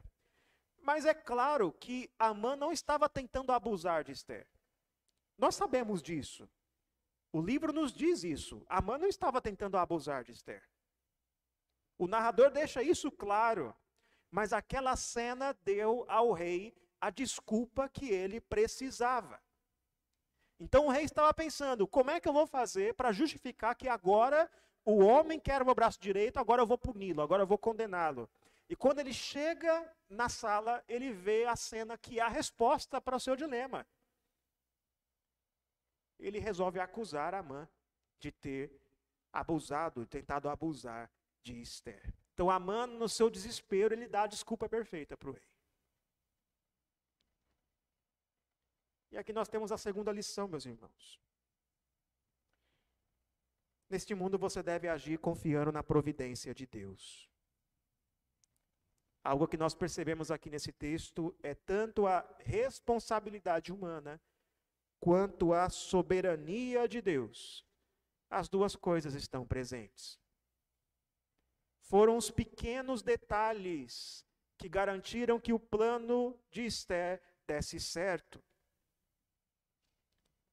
Mas 0.78 1.06
é 1.06 1.14
claro 1.14 1.72
que 1.72 2.10
Amã 2.18 2.54
não 2.54 2.70
estava 2.70 3.08
tentando 3.08 3.50
abusar 3.50 4.04
de 4.04 4.12
Esther. 4.12 4.46
Nós 5.38 5.54
sabemos 5.54 6.02
disso. 6.02 6.46
O 7.32 7.40
livro 7.40 7.72
nos 7.72 7.94
diz 7.94 8.22
isso. 8.24 8.62
Amã 8.68 8.98
não 8.98 9.08
estava 9.08 9.40
tentando 9.40 9.78
abusar 9.78 10.22
de 10.22 10.32
Esther. 10.32 10.62
O 12.02 12.08
narrador 12.08 12.50
deixa 12.50 12.82
isso 12.82 13.12
claro. 13.12 13.72
Mas 14.28 14.52
aquela 14.52 14.96
cena 14.96 15.56
deu 15.62 16.04
ao 16.08 16.32
rei 16.32 16.74
a 17.00 17.10
desculpa 17.10 17.88
que 17.88 18.10
ele 18.10 18.40
precisava. 18.40 19.40
Então 20.58 20.86
o 20.86 20.90
rei 20.90 21.04
estava 21.04 21.32
pensando: 21.32 21.86
como 21.86 22.10
é 22.10 22.18
que 22.18 22.28
eu 22.28 22.32
vou 22.32 22.44
fazer 22.44 22.94
para 22.94 23.12
justificar 23.12 23.76
que 23.76 23.88
agora 23.88 24.50
o 24.84 24.98
homem 24.98 25.38
quer 25.38 25.62
o 25.62 25.64
meu 25.64 25.76
braço 25.76 26.00
direito, 26.00 26.38
agora 26.38 26.60
eu 26.60 26.66
vou 26.66 26.76
puni-lo, 26.76 27.22
agora 27.22 27.44
eu 27.44 27.46
vou 27.46 27.56
condená-lo. 27.56 28.28
E 28.68 28.74
quando 28.74 28.98
ele 28.98 29.14
chega 29.14 29.88
na 30.08 30.28
sala, 30.28 30.82
ele 30.88 31.12
vê 31.12 31.44
a 31.44 31.54
cena 31.54 31.96
que 31.96 32.18
é 32.18 32.22
a 32.22 32.28
resposta 32.28 33.00
para 33.00 33.14
o 33.14 33.20
seu 33.20 33.36
dilema. 33.36 33.86
Ele 36.18 36.40
resolve 36.40 36.80
acusar 36.80 37.32
Amã 37.32 37.68
de 38.18 38.32
ter 38.32 38.72
abusado, 39.32 40.04
tentado 40.04 40.48
abusar 40.48 41.08
de 41.42 41.60
Esther. 41.60 42.14
Então 42.34 42.50
Amã, 42.50 42.86
no 42.86 43.08
seu 43.08 43.28
desespero, 43.28 43.94
ele 43.94 44.08
dá 44.08 44.22
a 44.22 44.26
desculpa 44.26 44.68
perfeita 44.68 45.16
para 45.16 45.30
o 45.30 45.32
rei. 45.32 45.52
E 49.10 49.18
aqui 49.18 49.32
nós 49.32 49.48
temos 49.48 49.70
a 49.70 49.76
segunda 49.76 50.10
lição, 50.10 50.48
meus 50.48 50.64
irmãos. 50.64 51.20
Neste 53.90 54.14
mundo 54.14 54.38
você 54.38 54.62
deve 54.62 54.88
agir 54.88 55.18
confiando 55.18 55.70
na 55.70 55.82
providência 55.82 56.54
de 56.54 56.66
Deus. 56.66 57.28
Algo 59.22 59.46
que 59.46 59.58
nós 59.58 59.74
percebemos 59.74 60.30
aqui 60.30 60.48
nesse 60.48 60.72
texto 60.72 61.36
é 61.42 61.54
tanto 61.54 62.06
a 62.06 62.26
responsabilidade 62.38 63.70
humana 63.70 64.18
quanto 64.98 65.52
a 65.52 65.68
soberania 65.68 66.88
de 66.88 67.02
Deus. 67.02 67.66
As 68.30 68.48
duas 68.48 68.74
coisas 68.74 69.14
estão 69.14 69.46
presentes. 69.46 70.21
Foram 71.92 72.16
os 72.16 72.30
pequenos 72.30 73.02
detalhes 73.02 74.24
que 74.56 74.66
garantiram 74.66 75.38
que 75.38 75.52
o 75.52 75.58
plano 75.58 76.34
de 76.50 76.64
Esther 76.64 77.20
desse 77.46 77.78
certo. 77.78 78.42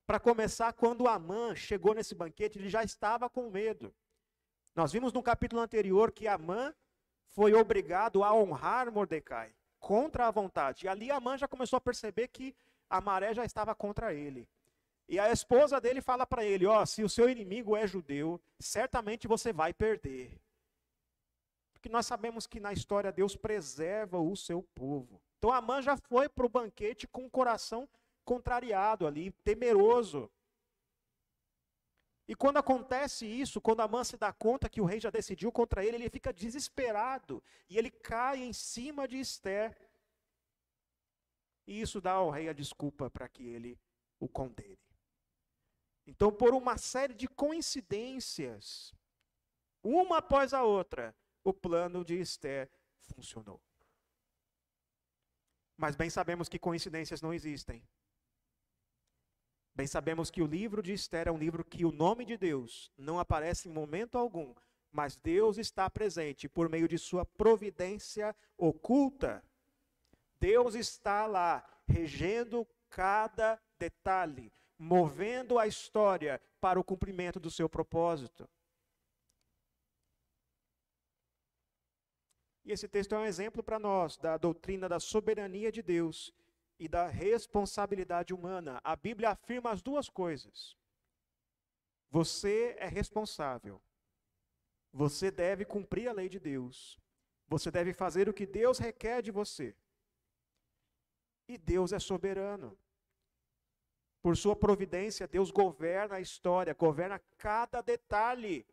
Para 0.06 0.20
começar, 0.20 0.74
quando 0.74 1.08
Amã 1.08 1.56
chegou 1.56 1.94
nesse 1.94 2.14
banquete, 2.14 2.60
ele 2.60 2.68
já 2.68 2.84
estava 2.84 3.30
com 3.30 3.50
medo. 3.50 3.96
Nós 4.76 4.92
vimos 4.92 5.14
no 5.14 5.24
capítulo 5.24 5.62
anterior 5.62 6.12
que 6.12 6.28
Amã 6.28 6.76
foi 7.28 7.54
obrigado 7.54 8.22
a 8.22 8.34
honrar 8.34 8.92
Mordecai 8.92 9.56
contra 9.80 10.28
a 10.28 10.32
vontade. 10.32 10.88
E 10.88 10.90
ali 10.90 11.10
Amã 11.10 11.38
já 11.38 11.48
começou 11.48 11.78
a 11.78 11.82
perceber 11.82 12.28
que 12.28 12.54
a 12.90 13.00
maré 13.00 13.34
já 13.34 13.46
estava 13.46 13.74
contra 13.74 14.14
ele. 14.14 14.46
E 15.08 15.18
a 15.18 15.32
esposa 15.32 15.80
dele 15.80 16.02
fala 16.02 16.28
para 16.28 16.44
ele: 16.44 16.66
Ó, 16.66 16.82
oh, 16.82 16.86
se 16.86 17.02
o 17.02 17.08
seu 17.08 17.30
inimigo 17.30 17.78
é 17.78 17.88
judeu, 17.88 18.42
certamente 18.60 19.26
você 19.26 19.54
vai 19.54 19.74
perder. 19.74 20.38
Porque 21.80 21.88
nós 21.88 22.06
sabemos 22.06 22.46
que 22.46 22.60
na 22.60 22.74
história 22.74 23.10
Deus 23.10 23.38
preserva 23.38 24.20
o 24.20 24.36
seu 24.36 24.62
povo. 24.76 25.22
Então 25.38 25.50
Amã 25.50 25.82
já 25.82 25.96
foi 25.96 26.28
para 26.28 26.46
o 26.46 26.50
banquete 26.50 27.08
com 27.08 27.26
o 27.26 27.30
coração 27.30 27.88
contrariado 28.26 29.08
ali, 29.08 29.32
temeroso. 29.32 30.30
E 32.28 32.36
quando 32.36 32.58
acontece 32.58 33.26
isso, 33.26 33.62
quando 33.62 33.80
Amã 33.80 34.04
se 34.04 34.18
dá 34.18 34.34
conta 34.34 34.70
que 34.70 34.82
o 34.82 34.86
rei 34.86 35.00
já 35.00 35.10
decidiu 35.10 35.54
contra 35.54 35.84
ele, 35.84 35.96
ele 35.96 36.10
fica 36.10 36.34
desesperado 36.34 37.42
e 37.70 37.78
ele 37.78 37.90
cai 37.90 38.44
em 38.44 38.52
cima 38.52 39.08
de 39.08 39.18
Esther. 39.18 39.76
E 41.66 41.80
isso 41.80 42.02
dá 42.02 42.12
ao 42.12 42.30
rei 42.30 42.50
a 42.50 42.54
desculpa 42.54 43.10
para 43.10 43.30
que 43.30 43.48
ele 43.48 43.80
o 44.20 44.28
condene. 44.28 44.78
Então, 46.06 46.30
por 46.30 46.54
uma 46.54 46.78
série 46.78 47.14
de 47.14 47.28
coincidências, 47.28 48.94
uma 49.82 50.18
após 50.18 50.54
a 50.54 50.64
outra, 50.64 51.16
o 51.50 51.54
plano 51.54 52.04
de 52.06 52.20
Esther 52.20 52.70
funcionou. 53.00 53.62
Mas 55.76 55.95
bem 55.95 56.10
sabemos 56.10 56.50
que 56.50 56.60
coincidências 56.60 57.22
não 57.22 57.34
existem. 57.34 57.82
Bem 59.74 59.88
sabemos 59.88 60.30
que 60.30 60.41
o 60.41 60.45
livro 60.45 60.84
de 60.84 60.91
Esther 60.91 61.28
é 61.28 61.32
um 61.32 61.38
livro 61.38 61.64
que 61.64 61.86
o 61.86 61.91
nome 61.91 62.26
de 62.26 62.38
Deus 62.38 62.91
não 62.97 63.18
aparece 63.18 63.70
em 63.70 63.72
momento 63.72 64.18
algum, 64.18 64.54
mas 64.91 65.16
Deus 65.16 65.58
está 65.58 65.89
presente 65.89 66.50
por 66.50 66.68
meio 66.68 66.88
de 66.88 66.97
sua 66.97 67.26
providência 67.26 68.36
oculta. 68.58 69.43
Deus 70.39 70.76
está 70.76 71.26
lá, 71.26 71.66
regendo 71.88 72.68
cada 72.89 73.62
detalhe, 73.78 74.52
movendo 74.78 75.58
a 75.58 75.66
história 75.66 76.41
para 76.60 76.80
o 76.80 76.84
cumprimento 76.84 77.39
do 77.39 77.50
seu 77.50 77.70
propósito. 77.70 78.50
E 82.70 82.72
esse 82.72 82.88
texto 82.88 83.15
é 83.15 83.17
um 83.17 83.26
exemplo 83.26 83.63
para 83.63 83.80
nós 83.80 84.15
da 84.15 84.38
doutrina 84.38 84.88
da 84.88 84.99
soberania 84.99 85.72
de 85.72 85.82
Deus 85.82 86.32
e 86.78 86.88
da 86.88 87.07
responsabilidade 87.07 88.32
humana. 88.32 88.80
A 88.84 88.95
Bíblia 88.95 89.32
afirma 89.32 89.72
as 89.72 89.82
duas 89.82 90.07
coisas. 90.07 90.78
Você 92.11 92.76
é 92.78 92.86
responsável. 92.86 93.82
Você 94.93 95.32
deve 95.32 95.65
cumprir 95.65 96.09
a 96.09 96.13
lei 96.13 96.30
de 96.30 96.39
Deus. 96.39 96.99
Você 97.47 97.72
deve 97.72 97.91
fazer 97.91 98.30
o 98.30 98.34
que 98.36 98.45
Deus 98.45 98.78
requer 98.78 99.24
de 99.24 99.32
você. 99.32 99.76
E 101.47 101.57
Deus 101.57 101.91
é 101.91 101.97
soberano. 101.97 102.78
Por 104.22 104.38
sua 104.38 104.55
providência, 104.55 105.28
Deus 105.28 105.49
governa 105.49 106.17
a 106.17 106.22
história, 106.22 106.76
governa 106.76 107.17
cada 107.36 107.82
detalhe 107.82 108.63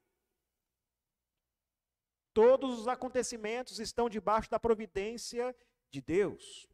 Todos 2.37 2.81
os 2.81 2.87
acontecimentos 2.87 3.79
estão 3.79 4.11
debaixo 4.11 4.51
da 4.51 4.61
providência 4.61 5.57
de 5.91 6.03
Deus. 6.03 6.69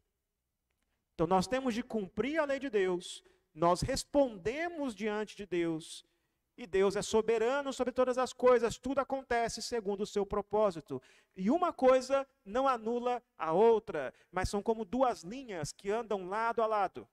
Então 1.15 1.25
nós 1.25 1.47
temos 1.47 1.73
de 1.73 1.85
cumprir 1.85 2.41
a 2.41 2.45
lei 2.45 2.59
de 2.59 2.69
Deus, 2.69 3.23
nós 3.55 3.81
respondemos 3.81 4.93
diante 4.93 5.37
de 5.37 5.47
Deus, 5.47 6.05
e 6.57 6.67
Deus 6.67 6.97
é 6.97 7.03
soberano 7.03 7.73
sobre 7.73 7.93
todas 7.93 8.19
as 8.19 8.33
coisas, 8.33 8.77
tudo 8.77 8.99
acontece 8.99 9.63
segundo 9.63 10.01
o 10.01 10.07
seu 10.07 10.27
propósito. 10.27 11.01
E 11.37 11.49
uma 11.49 11.73
coisa 11.73 12.27
não 12.45 12.67
anula 12.67 13.23
a 13.39 13.53
outra, 13.53 14.13
mas 14.33 14.49
são 14.49 14.61
como 14.65 14.85
duas 14.85 15.23
linhas 15.23 15.71
que 15.73 15.93
andam 15.93 16.29
lado 16.29 16.61
a 16.61 16.67
lado. 16.67 17.09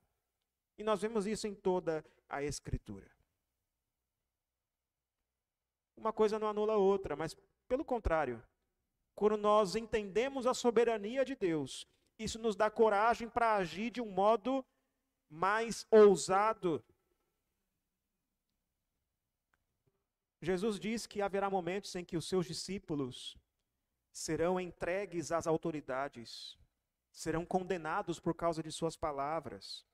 E 0.76 0.82
nós 0.82 1.00
vemos 1.00 1.24
isso 1.24 1.46
em 1.46 1.54
toda 1.54 2.04
a 2.28 2.42
Escritura. 2.42 3.08
Uma 5.96 6.12
coisa 6.12 6.36
não 6.36 6.48
anula 6.48 6.72
a 6.72 6.78
outra, 6.78 7.14
mas 7.14 7.36
pelo 7.70 7.84
contrário, 7.84 8.42
quando 9.14 9.36
nós 9.36 9.76
entendemos 9.76 10.44
a 10.44 10.52
soberania 10.52 11.24
de 11.24 11.36
Deus, 11.36 11.86
isso 12.18 12.36
nos 12.36 12.56
dá 12.56 12.68
coragem 12.68 13.28
para 13.28 13.54
agir 13.54 13.92
de 13.92 14.00
um 14.00 14.10
modo 14.10 14.66
mais 15.30 15.86
ousado. 15.88 16.84
Jesus 20.42 20.80
diz 20.80 21.06
que 21.06 21.22
haverá 21.22 21.48
momentos 21.48 21.94
em 21.94 22.04
que 22.04 22.16
os 22.16 22.26
seus 22.26 22.44
discípulos 22.44 23.38
serão 24.10 24.58
entregues 24.58 25.30
às 25.30 25.46
autoridades, 25.46 26.58
serão 27.12 27.46
condenados 27.46 28.18
por 28.18 28.34
causa 28.34 28.64
de 28.64 28.72
suas 28.72 28.96
palavras. 28.96 29.86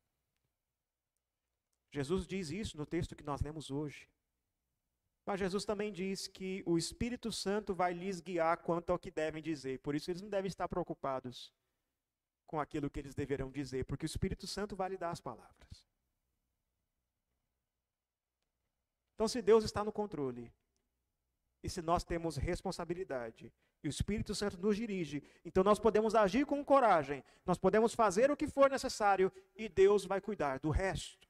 Jesus 1.90 2.26
diz 2.26 2.48
isso 2.48 2.78
no 2.78 2.86
texto 2.86 3.14
que 3.14 3.22
nós 3.22 3.42
lemos 3.42 3.70
hoje. 3.70 4.08
Mas 5.26 5.40
Jesus 5.40 5.64
também 5.64 5.92
diz 5.92 6.28
que 6.28 6.62
o 6.64 6.78
Espírito 6.78 7.32
Santo 7.32 7.74
vai 7.74 7.92
lhes 7.92 8.20
guiar 8.20 8.58
quanto 8.58 8.90
ao 8.90 8.98
que 8.98 9.10
devem 9.10 9.42
dizer. 9.42 9.80
Por 9.80 9.96
isso 9.96 10.08
eles 10.08 10.22
não 10.22 10.30
devem 10.30 10.46
estar 10.48 10.68
preocupados 10.68 11.52
com 12.46 12.60
aquilo 12.60 12.88
que 12.88 13.00
eles 13.00 13.12
deverão 13.12 13.50
dizer, 13.50 13.84
porque 13.86 14.04
o 14.04 14.06
Espírito 14.06 14.46
Santo 14.46 14.76
vai 14.76 14.90
lhe 14.90 14.96
dar 14.96 15.10
as 15.10 15.20
palavras. 15.20 15.84
Então, 19.14 19.26
se 19.26 19.42
Deus 19.42 19.64
está 19.64 19.82
no 19.82 19.90
controle, 19.90 20.52
e 21.60 21.68
se 21.68 21.82
nós 21.82 22.04
temos 22.04 22.36
responsabilidade, 22.36 23.52
e 23.82 23.88
o 23.88 23.90
Espírito 23.90 24.32
Santo 24.32 24.56
nos 24.58 24.76
dirige, 24.76 25.24
então 25.44 25.64
nós 25.64 25.80
podemos 25.80 26.14
agir 26.14 26.46
com 26.46 26.64
coragem, 26.64 27.24
nós 27.44 27.58
podemos 27.58 27.94
fazer 27.94 28.30
o 28.30 28.36
que 28.36 28.46
for 28.46 28.70
necessário, 28.70 29.32
e 29.56 29.68
Deus 29.68 30.04
vai 30.04 30.20
cuidar 30.20 30.60
do 30.60 30.70
resto. 30.70 31.25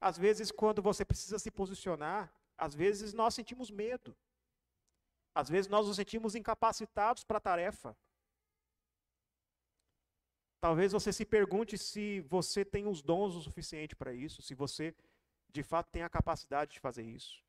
Às 0.00 0.16
vezes, 0.16 0.50
quando 0.50 0.80
você 0.80 1.04
precisa 1.04 1.38
se 1.38 1.50
posicionar, 1.50 2.32
às 2.56 2.74
vezes 2.74 3.12
nós 3.12 3.34
sentimos 3.34 3.70
medo. 3.70 4.16
Às 5.34 5.48
vezes 5.48 5.68
nós 5.68 5.86
nos 5.86 5.96
sentimos 5.96 6.34
incapacitados 6.34 7.24
para 7.24 7.38
a 7.38 7.40
tarefa. 7.40 7.96
Talvez 10.60 10.92
você 10.92 11.12
se 11.12 11.24
pergunte 11.24 11.78
se 11.78 12.20
você 12.22 12.64
tem 12.64 12.86
os 12.86 13.00
dons 13.00 13.34
o 13.36 13.40
suficiente 13.40 13.94
para 13.94 14.12
isso, 14.12 14.42
se 14.42 14.54
você 14.54 14.94
de 15.48 15.62
fato 15.62 15.90
tem 15.90 16.02
a 16.02 16.08
capacidade 16.08 16.72
de 16.72 16.80
fazer 16.80 17.04
isso. 17.04 17.44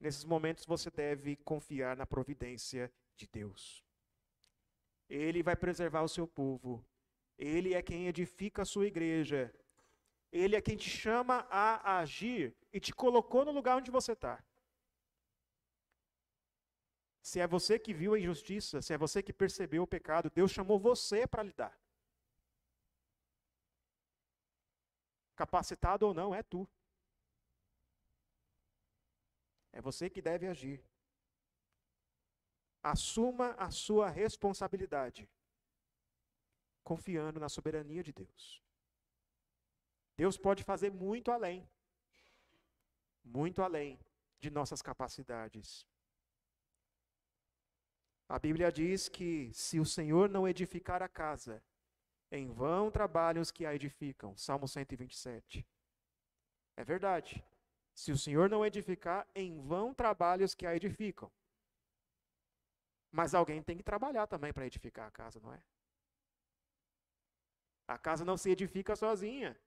Nesses 0.00 0.24
momentos 0.24 0.64
você 0.64 0.90
deve 0.90 1.36
confiar 1.36 1.96
na 1.96 2.06
providência 2.06 2.90
de 3.16 3.26
Deus. 3.26 3.84
Ele 5.08 5.42
vai 5.42 5.56
preservar 5.56 6.02
o 6.02 6.08
seu 6.08 6.26
povo 6.26 6.84
ele 7.38 7.72
é 7.72 7.80
quem 7.80 8.08
edifica 8.08 8.62
a 8.62 8.64
sua 8.64 8.86
igreja. 8.86 9.54
Ele 10.32 10.56
é 10.56 10.60
quem 10.60 10.76
te 10.76 10.90
chama 10.90 11.46
a 11.48 11.98
agir 12.00 12.54
e 12.72 12.80
te 12.80 12.92
colocou 12.92 13.44
no 13.44 13.52
lugar 13.52 13.76
onde 13.76 13.90
você 13.90 14.12
está. 14.12 14.44
Se 17.22 17.38
é 17.38 17.46
você 17.46 17.78
que 17.78 17.94
viu 17.94 18.14
a 18.14 18.18
injustiça, 18.18 18.82
se 18.82 18.92
é 18.92 18.98
você 18.98 19.22
que 19.22 19.32
percebeu 19.32 19.84
o 19.84 19.86
pecado, 19.86 20.30
Deus 20.30 20.50
chamou 20.50 20.78
você 20.78 21.26
para 21.26 21.42
lidar. 21.42 21.78
Capacitado 25.36 26.06
ou 26.06 26.12
não, 26.12 26.34
é 26.34 26.42
tu. 26.42 26.68
É 29.72 29.80
você 29.80 30.10
que 30.10 30.20
deve 30.20 30.46
agir. 30.48 30.82
Assuma 32.82 33.50
a 33.52 33.70
sua 33.70 34.08
responsabilidade 34.08 35.28
confiando 36.88 37.38
na 37.38 37.50
soberania 37.50 38.02
de 38.02 38.14
Deus. 38.14 38.62
Deus 40.16 40.38
pode 40.38 40.64
fazer 40.64 40.90
muito 40.90 41.30
além, 41.30 41.68
muito 43.22 43.60
além 43.62 44.00
de 44.40 44.48
nossas 44.50 44.80
capacidades. 44.80 45.86
A 48.26 48.38
Bíblia 48.38 48.72
diz 48.72 49.06
que 49.06 49.52
se 49.52 49.78
o 49.78 49.84
Senhor 49.84 50.30
não 50.30 50.48
edificar 50.48 51.02
a 51.02 51.08
casa, 51.08 51.62
em 52.32 52.50
vão 52.50 52.90
trabalham 52.90 53.42
os 53.42 53.50
que 53.50 53.66
a 53.66 53.74
edificam. 53.74 54.34
Salmo 54.34 54.66
127. 54.66 55.66
É 56.74 56.82
verdade. 56.82 57.44
Se 57.94 58.10
o 58.12 58.16
Senhor 58.16 58.48
não 58.48 58.64
edificar, 58.64 59.26
em 59.34 59.60
vão 59.60 59.92
trabalham 59.92 60.46
os 60.46 60.54
que 60.54 60.66
a 60.66 60.74
edificam. 60.74 61.30
Mas 63.12 63.34
alguém 63.34 63.62
tem 63.62 63.76
que 63.76 63.82
trabalhar 63.82 64.26
também 64.26 64.54
para 64.54 64.66
edificar 64.66 65.06
a 65.06 65.10
casa, 65.10 65.38
não 65.40 65.52
é? 65.52 65.62
A 67.88 67.96
casa 67.96 68.22
não 68.22 68.36
se 68.36 68.50
edifica 68.50 68.94
sozinha. 68.94 69.58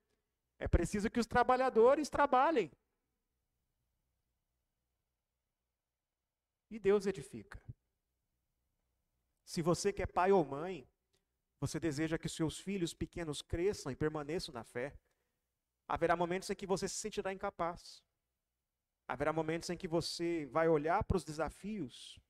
É 0.56 0.68
preciso 0.68 1.10
que 1.10 1.18
os 1.18 1.26
trabalhadores 1.26 2.08
trabalhem. 2.08 2.70
E 6.70 6.78
Deus 6.78 7.04
edifica. 7.04 7.60
Se 9.44 9.60
você 9.60 9.92
que 9.92 10.02
é 10.02 10.06
pai 10.06 10.30
ou 10.30 10.44
mãe, 10.44 10.88
você 11.60 11.80
deseja 11.80 12.16
que 12.16 12.28
seus 12.28 12.58
filhos 12.58 12.94
pequenos 12.94 13.42
cresçam 13.42 13.90
e 13.90 13.96
permaneçam 13.96 14.54
na 14.54 14.64
fé, 14.64 14.96
haverá 15.86 16.14
momentos 16.16 16.48
em 16.48 16.54
que 16.54 16.66
você 16.66 16.88
se 16.88 16.94
sentirá 16.94 17.32
incapaz. 17.32 18.02
Haverá 19.06 19.32
momentos 19.32 19.68
em 19.68 19.76
que 19.76 19.88
você 19.88 20.46
vai 20.46 20.68
olhar 20.68 21.02
para 21.04 21.16
os 21.16 21.24
desafios 21.24 22.20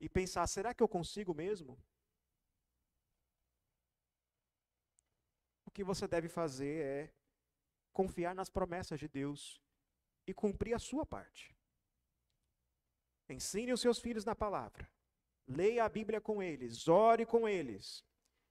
e 0.00 0.08
pensar: 0.08 0.46
será 0.48 0.74
que 0.74 0.82
eu 0.82 0.88
consigo 0.88 1.32
mesmo? 1.32 1.78
Que 5.74 5.84
você 5.84 6.06
deve 6.06 6.28
fazer 6.28 6.84
é 6.84 7.14
confiar 7.92 8.34
nas 8.34 8.48
promessas 8.48 8.98
de 8.98 9.08
Deus 9.08 9.60
e 10.26 10.32
cumprir 10.32 10.74
a 10.74 10.78
sua 10.78 11.04
parte. 11.04 11.54
Ensine 13.28 13.72
os 13.72 13.80
seus 13.80 13.98
filhos 13.98 14.24
na 14.24 14.34
palavra. 14.34 14.90
Leia 15.46 15.84
a 15.84 15.88
Bíblia 15.88 16.20
com 16.20 16.42
eles, 16.42 16.88
ore 16.88 17.26
com 17.26 17.48
eles. 17.48 18.04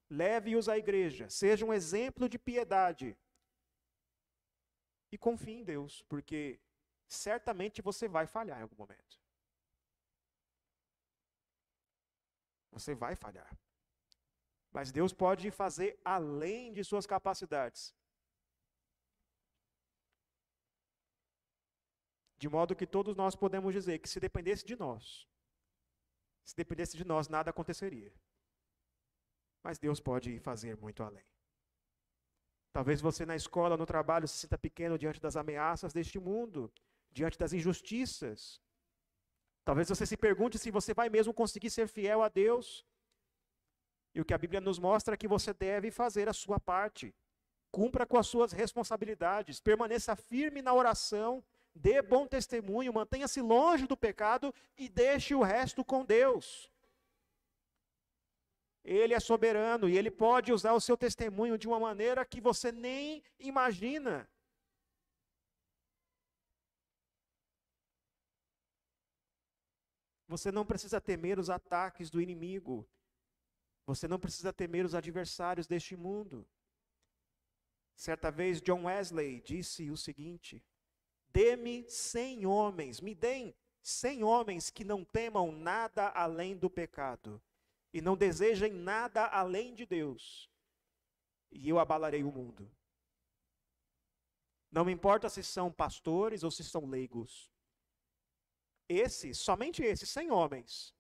Leve-os 0.10 0.68
à 0.70 0.78
igreja, 0.78 1.30
seja 1.30 1.66
um 1.66 1.74
exemplo 1.74 2.28
de 2.28 2.38
piedade. 2.38 3.18
E 5.12 5.18
confie 5.18 5.54
em 5.54 5.64
Deus, 5.64 6.04
porque 6.04 6.60
certamente 7.08 7.82
você 7.82 8.08
vai 8.08 8.28
falhar 8.28 8.60
em 8.60 8.64
algum 8.64 8.76
momento. 8.76 9.20
Você 12.72 12.94
vai 12.94 13.16
falhar. 13.16 13.56
Mas 14.74 14.92
Deus 14.92 15.14
pode 15.14 15.52
fazer 15.52 16.00
além 16.04 16.74
de 16.74 16.84
suas 16.84 17.06
capacidades. 17.06 17.96
De 22.38 22.50
modo 22.50 22.76
que 22.76 22.88
todos 22.88 23.16
nós 23.16 23.36
podemos 23.36 23.74
dizer 23.74 24.00
que 24.00 24.10
se 24.10 24.20
dependesse 24.20 24.66
de 24.66 24.76
nós, 24.76 25.28
se 26.44 26.56
dependesse 26.56 26.98
de 26.98 27.06
nós, 27.06 27.30
nada 27.30 27.52
aconteceria. 27.52 28.14
Mas 29.64 29.80
Deus 29.80 30.00
pode 30.00 30.40
fazer 30.40 30.76
muito 30.76 31.04
além. 31.04 31.26
Talvez 32.74 33.00
você 33.00 33.26
na 33.26 33.36
escola, 33.36 33.78
no 33.78 33.86
trabalho, 33.86 34.28
se 34.28 34.40
sinta 34.40 34.58
pequeno 34.58 34.98
diante 34.98 35.22
das 35.22 35.36
ameaças 35.38 35.94
deste 35.94 36.20
mundo, 36.20 36.74
diante 37.12 37.38
das 37.38 37.54
injustiças. 37.54 38.60
Talvez 39.64 39.88
você 39.88 40.06
se 40.06 40.18
pergunte 40.18 40.58
se 40.58 40.72
você 40.72 40.94
vai 40.94 41.08
mesmo 41.10 41.34
conseguir 41.34 41.70
ser 41.70 41.88
fiel 41.88 42.24
a 42.24 42.28
Deus. 42.28 42.86
E 44.14 44.22
o 44.22 44.26
que 44.26 44.34
a 44.34 44.38
Bíblia 44.38 44.62
nos 44.62 44.78
mostra 44.78 45.16
é 45.16 45.18
que 45.18 45.28
você 45.28 45.54
deve 45.54 45.90
fazer 45.90 46.30
a 46.30 46.34
sua 46.34 46.60
parte. 46.60 47.14
Cumpra 47.72 48.06
com 48.06 48.18
as 48.18 48.28
suas 48.28 48.52
responsabilidades, 48.52 49.60
permaneça 49.60 50.16
firme 50.16 50.62
na 50.62 50.74
oração, 50.74 51.44
dê 51.74 52.02
bom 52.02 52.28
testemunho, 52.28 52.94
mantenha-se 52.94 53.42
longe 53.42 53.88
do 53.88 53.98
pecado 53.98 54.54
e 54.78 54.88
deixe 54.88 55.34
o 55.34 55.42
resto 55.42 55.84
com 55.84 56.06
Deus. 56.06 56.72
Ele 58.84 59.14
é 59.14 59.20
soberano 59.20 59.90
e 59.90 59.98
ele 59.98 60.12
pode 60.12 60.52
usar 60.52 60.74
o 60.74 60.82
seu 60.82 60.98
testemunho 60.98 61.58
de 61.58 61.68
uma 61.68 61.80
maneira 61.80 62.26
que 62.26 62.42
você 62.42 62.72
nem 62.72 63.24
imagina. 63.40 64.30
Você 70.28 70.52
não 70.52 70.66
precisa 70.66 71.00
temer 71.00 71.40
os 71.40 71.50
ataques 71.50 72.10
do 72.10 72.22
inimigo. 72.22 72.88
Você 73.86 74.08
não 74.08 74.20
precisa 74.20 74.54
temer 74.54 74.86
os 74.86 74.96
adversários 74.96 75.68
deste 75.68 75.96
mundo. 75.96 76.48
Certa 77.96 78.32
vez, 78.32 78.62
John 78.62 78.86
Wesley 78.86 79.42
disse 79.42 79.90
o 79.92 79.98
seguinte: 79.98 80.64
Dê-me 81.28 81.90
cem 81.90 82.46
homens, 82.46 83.02
me 83.02 83.14
deem 83.14 83.56
cem 83.82 84.24
homens 84.24 84.70
que 84.70 84.84
não 84.84 85.04
temam 85.04 85.52
nada 85.52 86.10
além 86.10 86.56
do 86.56 86.70
pecado 86.70 87.42
e 87.94 88.02
não 88.02 88.18
desejem 88.18 88.72
nada 88.74 89.28
além 89.28 89.76
de 89.76 89.86
Deus, 89.86 90.50
e 91.52 91.70
eu 91.70 91.78
abalarei 91.78 92.24
o 92.24 92.32
mundo. 92.32 92.70
Não 94.72 94.84
me 94.84 94.92
importa 94.92 95.30
se 95.30 95.44
são 95.44 95.72
pastores 95.72 96.44
ou 96.44 96.50
se 96.50 96.64
são 96.64 96.88
leigos. 96.88 97.52
Esses, 98.90 99.38
somente 99.38 99.84
esses, 99.84 100.10
cem 100.10 100.32
homens, 100.32 100.93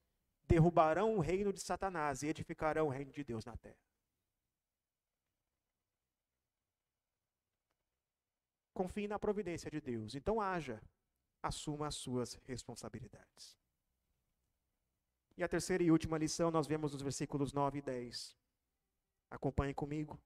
derrubarão 0.47 1.15
o 1.15 1.19
reino 1.19 1.51
de 1.53 1.61
Satanás 1.61 2.23
e 2.23 2.27
edificarão 2.27 2.87
o 2.87 2.89
reino 2.89 3.11
de 3.11 3.23
Deus 3.23 3.45
na 3.45 3.55
terra. 3.57 3.77
Confie 8.73 9.07
na 9.07 9.19
providência 9.19 9.69
de 9.69 9.79
Deus. 9.79 10.15
Então 10.15 10.41
haja, 10.41 10.81
assuma 11.41 11.87
as 11.87 11.95
suas 11.95 12.33
responsabilidades. 12.45 13.57
E 15.37 15.43
a 15.43 15.47
terceira 15.47 15.83
e 15.83 15.91
última 15.91 16.17
lição 16.17 16.51
nós 16.51 16.67
vemos 16.67 16.93
nos 16.93 17.01
versículos 17.01 17.53
9 17.53 17.79
e 17.79 17.81
10. 17.81 18.37
Acompanhe 19.29 19.73
comigo. 19.73 20.19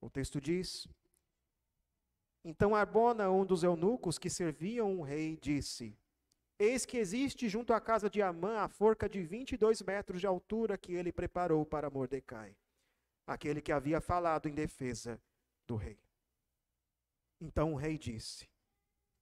O 0.00 0.10
texto 0.10 0.40
diz: 0.40 0.88
Então 2.44 2.74
Arbona, 2.74 3.30
um 3.30 3.46
dos 3.46 3.62
eunucos 3.62 4.18
que 4.18 4.28
serviam 4.28 4.98
o 4.98 5.02
rei, 5.02 5.36
disse: 5.36 5.96
Eis 6.62 6.86
que 6.86 6.96
existe 6.96 7.48
junto 7.48 7.72
à 7.72 7.80
casa 7.80 8.08
de 8.08 8.22
Amã 8.22 8.60
a 8.60 8.68
forca 8.68 9.08
de 9.08 9.20
22 9.20 9.82
metros 9.82 10.20
de 10.20 10.28
altura 10.28 10.78
que 10.78 10.92
ele 10.92 11.10
preparou 11.10 11.66
para 11.66 11.90
Mordecai, 11.90 12.56
aquele 13.26 13.60
que 13.60 13.72
havia 13.72 14.00
falado 14.00 14.48
em 14.48 14.54
defesa 14.54 15.20
do 15.66 15.74
rei. 15.74 15.98
Então 17.40 17.72
o 17.72 17.76
rei 17.76 17.98
disse: 17.98 18.48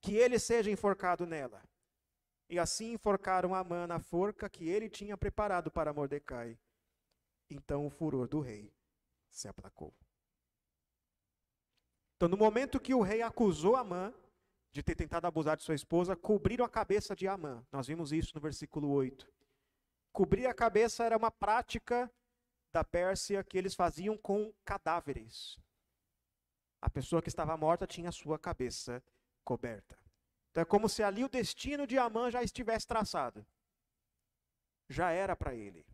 Que 0.02 0.16
ele 0.16 0.38
seja 0.38 0.70
enforcado 0.70 1.24
nela. 1.24 1.62
E 2.46 2.58
assim 2.58 2.92
enforcaram 2.92 3.54
Amã 3.54 3.86
na 3.86 3.98
forca 3.98 4.46
que 4.50 4.68
ele 4.68 4.90
tinha 4.90 5.16
preparado 5.16 5.70
para 5.70 5.94
Mordecai. 5.94 6.58
Então 7.48 7.86
o 7.86 7.90
furor 7.90 8.28
do 8.28 8.40
rei 8.40 8.70
se 9.30 9.48
aplacou. 9.48 9.94
Então, 12.16 12.28
no 12.28 12.36
momento 12.36 12.78
que 12.78 12.92
o 12.92 13.00
rei 13.00 13.22
acusou 13.22 13.76
Amã 13.76 14.12
de 14.72 14.82
ter 14.82 14.94
tentado 14.94 15.26
abusar 15.26 15.56
de 15.56 15.62
sua 15.62 15.74
esposa, 15.74 16.14
cobriram 16.14 16.64
a 16.64 16.68
cabeça 16.68 17.14
de 17.16 17.26
Amã. 17.26 17.64
Nós 17.72 17.86
vimos 17.86 18.12
isso 18.12 18.32
no 18.34 18.40
versículo 18.40 18.88
8. 18.90 19.26
Cobrir 20.12 20.46
a 20.46 20.54
cabeça 20.54 21.04
era 21.04 21.16
uma 21.16 21.30
prática 21.30 22.10
da 22.72 22.84
Pérsia 22.84 23.42
que 23.42 23.58
eles 23.58 23.74
faziam 23.74 24.16
com 24.16 24.52
cadáveres. 24.64 25.58
A 26.80 26.88
pessoa 26.88 27.20
que 27.20 27.28
estava 27.28 27.56
morta 27.56 27.86
tinha 27.86 28.12
sua 28.12 28.38
cabeça 28.38 29.02
coberta. 29.44 29.98
Então 30.50 30.62
é 30.62 30.64
como 30.64 30.88
se 30.88 31.02
ali 31.02 31.24
o 31.24 31.28
destino 31.28 31.86
de 31.86 31.98
Amã 31.98 32.30
já 32.30 32.42
estivesse 32.42 32.86
traçado. 32.86 33.46
Já 34.88 35.10
era 35.10 35.36
para 35.36 35.54
ele. 35.54 35.86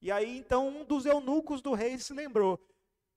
E 0.00 0.10
aí 0.10 0.38
então 0.38 0.68
um 0.68 0.84
dos 0.84 1.06
eunucos 1.06 1.62
do 1.62 1.74
rei 1.74 1.98
se 1.98 2.12
lembrou. 2.12 2.58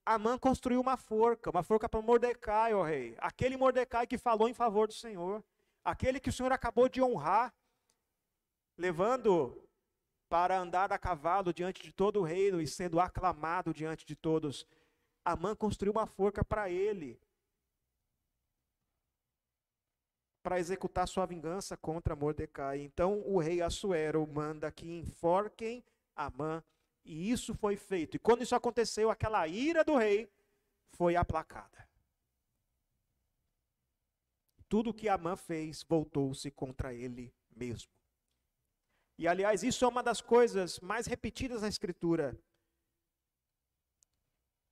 Amã 0.06 0.38
construiu 0.38 0.82
uma 0.82 0.98
forca, 0.98 1.50
uma 1.50 1.64
forca 1.64 1.88
para 1.88 2.02
Mordecai, 2.02 2.74
ó 2.74 2.84
rei. 2.84 3.16
Aquele 3.20 3.56
Mordecai 3.56 4.06
que 4.06 4.18
falou 4.18 4.50
em 4.50 4.54
favor 4.54 4.88
do 4.88 4.94
Senhor. 4.94 5.44
Aquele 5.84 6.20
que 6.20 6.30
o 6.30 6.34
Senhor 6.34 6.52
acabou 6.52 6.90
de 6.90 7.02
honrar, 7.02 7.54
levando 8.78 9.68
para 10.30 10.58
andar 10.58 10.92
a 10.92 10.98
cavalo 10.98 11.54
diante 11.54 11.84
de 11.84 11.92
todo 11.94 12.20
o 12.20 12.24
reino 12.24 12.60
e 12.60 12.68
sendo 12.68 13.00
aclamado 13.00 13.74
diante 13.74 14.06
de 14.06 14.16
todos. 14.16 14.66
Amã 15.24 15.56
construiu 15.56 15.92
uma 15.94 16.06
forca 16.06 16.44
para 16.44 16.70
ele. 16.70 17.20
para 20.44 20.60
executar 20.60 21.08
sua 21.08 21.26
vingança 21.26 21.78
contra 21.78 22.18
Mordecai. 22.18 22.82
Então 22.82 23.22
o 23.26 23.40
rei 23.40 23.62
Assuero 23.62 24.28
manda 24.28 24.70
que 24.70 25.00
enforquem 25.00 25.82
Amã, 26.16 26.62
e 27.06 27.32
isso 27.32 27.54
foi 27.54 27.76
feito. 27.76 28.16
E 28.16 28.20
quando 28.20 28.44
isso 28.44 28.56
aconteceu, 28.56 29.10
aquela 29.10 29.48
ira 29.48 29.84
do 29.84 29.96
rei 29.98 30.32
foi 30.92 31.16
aplacada. 31.16 31.88
Tudo 34.70 34.94
que 34.94 35.10
Amã 35.10 35.36
fez 35.36 35.84
voltou-se 35.84 36.50
contra 36.50 36.94
ele 36.94 37.34
mesmo. 37.56 37.92
E 39.18 39.28
aliás, 39.28 39.64
isso 39.64 39.86
é 39.86 39.88
uma 39.88 40.02
das 40.02 40.22
coisas 40.22 40.80
mais 40.80 41.06
repetidas 41.06 41.62
na 41.62 41.68
Escritura. 41.68 42.38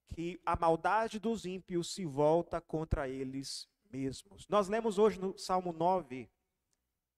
Que 0.08 0.42
a 0.46 0.56
maldade 0.56 1.20
dos 1.20 1.46
ímpios 1.46 1.94
se 1.94 2.06
volta 2.06 2.60
contra 2.60 3.08
eles 3.08 3.70
mesmos. 3.92 4.48
Nós 4.48 4.68
lemos 4.68 4.98
hoje 4.98 5.20
no 5.20 5.38
Salmo 5.38 5.72
9: 5.72 6.30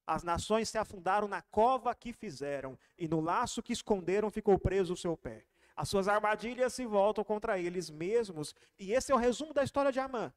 As 0.05 0.23
nações 0.23 0.69
se 0.69 0.77
afundaram 0.77 1.27
na 1.27 1.41
cova 1.41 1.95
que 1.95 2.11
fizeram, 2.11 2.77
e 2.97 3.07
no 3.07 3.21
laço 3.21 3.63
que 3.63 3.73
esconderam 3.73 4.29
ficou 4.29 4.59
preso 4.59 4.93
o 4.93 4.97
seu 4.97 5.15
pé. 5.15 5.45
As 5.75 5.89
suas 5.89 6.07
armadilhas 6.07 6.73
se 6.73 6.85
voltam 6.85 7.23
contra 7.23 7.57
eles 7.57 7.89
mesmos, 7.89 8.53
e 8.77 8.93
esse 8.93 9.11
é 9.11 9.15
o 9.15 9.17
resumo 9.17 9.53
da 9.53 9.63
história 9.63 9.91
de 9.91 9.99
Amã. 9.99 10.33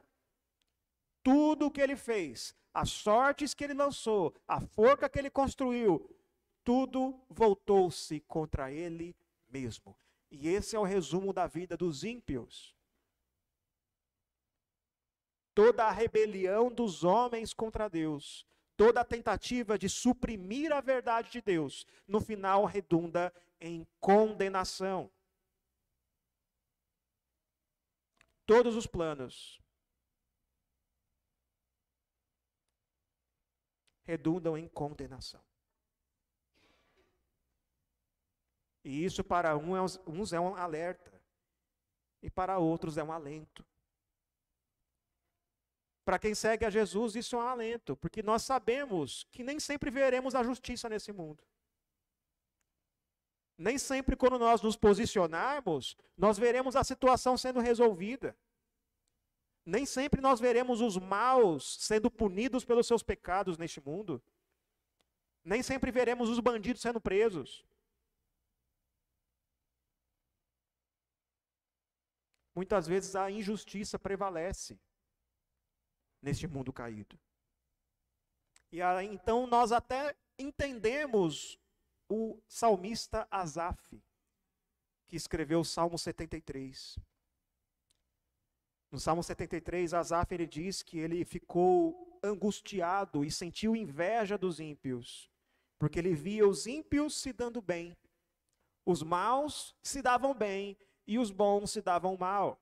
Tudo 1.22 1.66
o 1.66 1.70
que 1.70 1.80
ele 1.80 1.96
fez, 1.96 2.54
as 2.72 2.90
sortes 2.90 3.52
que 3.52 3.64
ele 3.64 3.74
lançou, 3.74 4.34
a 4.46 4.60
forca 4.60 5.08
que 5.08 5.18
ele 5.18 5.30
construiu, 5.30 6.08
tudo 6.64 7.20
voltou-se 7.28 8.20
contra 8.20 8.70
ele 8.70 9.16
mesmo. 9.48 9.96
E 10.30 10.48
esse 10.48 10.76
é 10.76 10.78
o 10.78 10.84
resumo 10.84 11.32
da 11.32 11.46
vida 11.46 11.76
dos 11.76 12.04
ímpios 12.04 12.76
toda 15.56 15.86
a 15.86 15.90
rebelião 15.90 16.70
dos 16.70 17.02
homens 17.02 17.54
contra 17.54 17.88
Deus, 17.88 18.46
toda 18.76 19.04
tentativa 19.04 19.78
de 19.78 19.88
suprimir 19.88 20.72
a 20.72 20.80
verdade 20.80 21.30
de 21.30 21.40
Deus, 21.40 21.86
no 22.06 22.20
final 22.20 22.64
redunda 22.64 23.32
em 23.60 23.86
condenação. 23.98 25.10
Todos 28.44 28.76
os 28.76 28.86
planos 28.86 29.60
redundam 34.04 34.56
em 34.56 34.68
condenação. 34.68 35.42
E 38.84 39.04
isso 39.04 39.24
para 39.24 39.56
uns 39.56 40.32
é 40.32 40.38
um 40.38 40.54
alerta. 40.54 41.12
e 42.22 42.30
para 42.30 42.58
outros 42.58 42.96
é 42.96 43.04
um 43.04 43.12
alento. 43.12 43.64
Para 46.06 46.20
quem 46.20 46.36
segue 46.36 46.64
a 46.64 46.70
Jesus, 46.70 47.16
isso 47.16 47.34
é 47.34 47.38
um 47.40 47.42
alento, 47.42 47.96
porque 47.96 48.22
nós 48.22 48.42
sabemos 48.42 49.26
que 49.32 49.42
nem 49.42 49.58
sempre 49.58 49.90
veremos 49.90 50.36
a 50.36 50.42
justiça 50.44 50.88
nesse 50.88 51.12
mundo. 51.12 51.42
Nem 53.58 53.76
sempre, 53.76 54.14
quando 54.14 54.38
nós 54.38 54.62
nos 54.62 54.76
posicionarmos, 54.76 55.96
nós 56.16 56.38
veremos 56.38 56.76
a 56.76 56.84
situação 56.84 57.36
sendo 57.36 57.58
resolvida. 57.58 58.38
Nem 59.64 59.84
sempre 59.84 60.20
nós 60.20 60.38
veremos 60.38 60.80
os 60.80 60.96
maus 60.96 61.76
sendo 61.80 62.08
punidos 62.08 62.64
pelos 62.64 62.86
seus 62.86 63.02
pecados 63.02 63.58
neste 63.58 63.80
mundo. 63.80 64.22
Nem 65.42 65.60
sempre 65.60 65.90
veremos 65.90 66.28
os 66.28 66.38
bandidos 66.38 66.82
sendo 66.82 67.00
presos. 67.00 67.66
Muitas 72.54 72.86
vezes 72.86 73.16
a 73.16 73.28
injustiça 73.28 73.98
prevalece 73.98 74.78
neste 76.20 76.46
mundo 76.46 76.72
caído. 76.72 77.18
E 78.70 78.82
aí, 78.82 79.06
então 79.06 79.46
nós 79.46 79.72
até 79.72 80.16
entendemos 80.38 81.58
o 82.08 82.38
salmista 82.48 83.26
Asaf, 83.30 84.02
que 85.06 85.16
escreveu 85.16 85.60
o 85.60 85.64
Salmo 85.64 85.98
73. 85.98 86.98
No 88.90 89.00
Salmo 89.00 89.22
73, 89.22 89.94
Asaf 89.94 90.32
ele 90.32 90.46
diz 90.46 90.82
que 90.82 90.98
ele 90.98 91.24
ficou 91.24 92.18
angustiado 92.22 93.24
e 93.24 93.30
sentiu 93.30 93.76
inveja 93.76 94.36
dos 94.36 94.60
ímpios, 94.60 95.30
porque 95.78 95.98
ele 95.98 96.14
via 96.14 96.46
os 96.46 96.66
ímpios 96.66 97.16
se 97.16 97.32
dando 97.32 97.60
bem. 97.60 97.96
Os 98.84 99.02
maus 99.02 99.74
se 99.82 100.00
davam 100.00 100.32
bem 100.32 100.76
e 101.06 101.18
os 101.18 101.30
bons 101.30 101.72
se 101.72 101.82
davam 101.82 102.16
mal. 102.16 102.60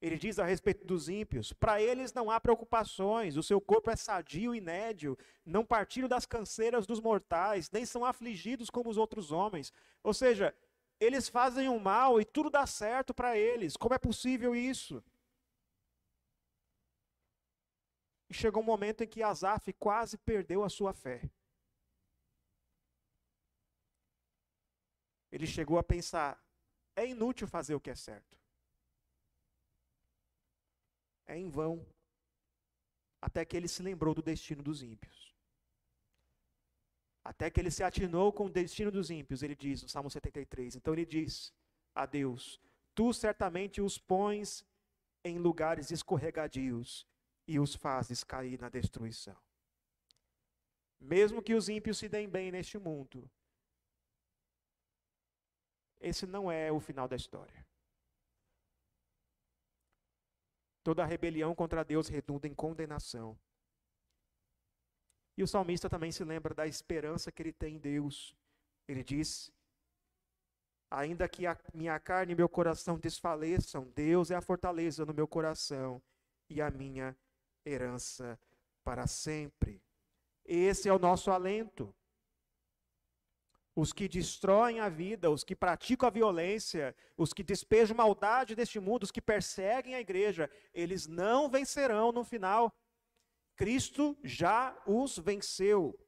Ele 0.00 0.16
diz 0.16 0.38
a 0.38 0.44
respeito 0.46 0.86
dos 0.86 1.08
ímpios: 1.08 1.52
para 1.52 1.80
eles 1.80 2.12
não 2.12 2.30
há 2.30 2.40
preocupações, 2.40 3.36
o 3.36 3.42
seu 3.42 3.60
corpo 3.60 3.90
é 3.90 3.96
sadio 3.96 4.54
e 4.54 4.60
nédio, 4.60 5.16
não 5.44 5.64
partilham 5.64 6.08
das 6.08 6.24
canseiras 6.24 6.86
dos 6.86 7.00
mortais, 7.00 7.70
nem 7.70 7.84
são 7.84 8.04
afligidos 8.04 8.70
como 8.70 8.88
os 8.88 8.96
outros 8.96 9.30
homens. 9.30 9.72
Ou 10.02 10.14
seja, 10.14 10.56
eles 10.98 11.28
fazem 11.28 11.68
o 11.68 11.78
mal 11.78 12.18
e 12.20 12.24
tudo 12.24 12.48
dá 12.48 12.66
certo 12.66 13.12
para 13.12 13.36
eles. 13.36 13.76
Como 13.76 13.94
é 13.94 13.98
possível 13.98 14.54
isso? 14.54 15.04
E 18.30 18.34
chegou 18.34 18.62
um 18.62 18.66
momento 18.66 19.02
em 19.02 19.08
que 19.08 19.22
Asaf 19.22 19.70
quase 19.74 20.16
perdeu 20.16 20.64
a 20.64 20.70
sua 20.70 20.94
fé. 20.94 21.30
Ele 25.30 25.46
chegou 25.46 25.78
a 25.78 25.82
pensar: 25.82 26.42
é 26.96 27.06
inútil 27.06 27.46
fazer 27.46 27.74
o 27.74 27.80
que 27.80 27.90
é 27.90 27.94
certo 27.94 28.39
é 31.30 31.38
em 31.38 31.48
vão. 31.48 31.86
Até 33.20 33.44
que 33.44 33.56
ele 33.56 33.68
se 33.68 33.82
lembrou 33.82 34.14
do 34.14 34.22
destino 34.22 34.62
dos 34.62 34.82
ímpios. 34.82 35.34
Até 37.22 37.50
que 37.50 37.60
ele 37.60 37.70
se 37.70 37.82
atinou 37.82 38.32
com 38.32 38.46
o 38.46 38.50
destino 38.50 38.90
dos 38.90 39.10
ímpios, 39.10 39.42
ele 39.42 39.54
diz 39.54 39.82
no 39.82 39.88
Salmo 39.88 40.10
73. 40.10 40.76
Então 40.76 40.94
ele 40.94 41.04
diz 41.04 41.52
a 41.94 42.06
Deus: 42.06 42.58
Tu 42.94 43.12
certamente 43.12 43.80
os 43.80 43.98
pões 43.98 44.64
em 45.22 45.38
lugares 45.38 45.90
escorregadios 45.90 47.06
e 47.46 47.60
os 47.60 47.74
fazes 47.74 48.24
cair 48.24 48.58
na 48.58 48.68
destruição. 48.68 49.36
Mesmo 50.98 51.42
que 51.42 51.54
os 51.54 51.68
ímpios 51.68 51.98
se 51.98 52.08
deem 52.08 52.28
bem 52.28 52.50
neste 52.50 52.78
mundo, 52.78 53.30
esse 56.00 56.26
não 56.26 56.50
é 56.50 56.72
o 56.72 56.80
final 56.80 57.06
da 57.06 57.16
história. 57.16 57.69
Toda 60.82 61.04
rebelião 61.04 61.54
contra 61.54 61.84
Deus 61.84 62.08
redunda 62.08 62.48
em 62.48 62.54
condenação. 62.54 63.38
E 65.36 65.42
o 65.42 65.46
salmista 65.46 65.88
também 65.88 66.10
se 66.12 66.24
lembra 66.24 66.54
da 66.54 66.66
esperança 66.66 67.30
que 67.30 67.42
ele 67.42 67.52
tem 67.52 67.76
em 67.76 67.78
Deus. 67.78 68.34
Ele 68.88 69.04
diz: 69.04 69.52
Ainda 70.90 71.28
que 71.28 71.46
a 71.46 71.58
minha 71.72 71.98
carne 72.00 72.32
e 72.32 72.36
meu 72.36 72.48
coração 72.48 72.98
desfaleçam, 72.98 73.90
Deus 73.94 74.30
é 74.30 74.34
a 74.34 74.40
fortaleza 74.40 75.04
no 75.04 75.14
meu 75.14 75.28
coração 75.28 76.02
e 76.48 76.60
a 76.60 76.70
minha 76.70 77.16
herança 77.64 78.38
para 78.82 79.06
sempre. 79.06 79.82
Esse 80.44 80.88
é 80.88 80.92
o 80.92 80.98
nosso 80.98 81.30
alento 81.30 81.94
os 83.80 83.94
que 83.94 84.06
destroem 84.06 84.78
a 84.78 84.90
vida, 84.90 85.30
os 85.30 85.42
que 85.42 85.56
praticam 85.56 86.06
a 86.06 86.10
violência, 86.10 86.94
os 87.16 87.32
que 87.32 87.42
despejam 87.42 87.96
maldade 87.96 88.54
deste 88.54 88.78
mundo, 88.78 89.04
os 89.04 89.10
que 89.10 89.22
perseguem 89.22 89.94
a 89.94 90.00
igreja, 90.00 90.50
eles 90.74 91.06
não 91.06 91.48
vencerão 91.48 92.12
no 92.12 92.22
final. 92.22 92.70
Cristo 93.56 94.18
já 94.22 94.76
os 94.86 95.18
venceu. 95.18 95.98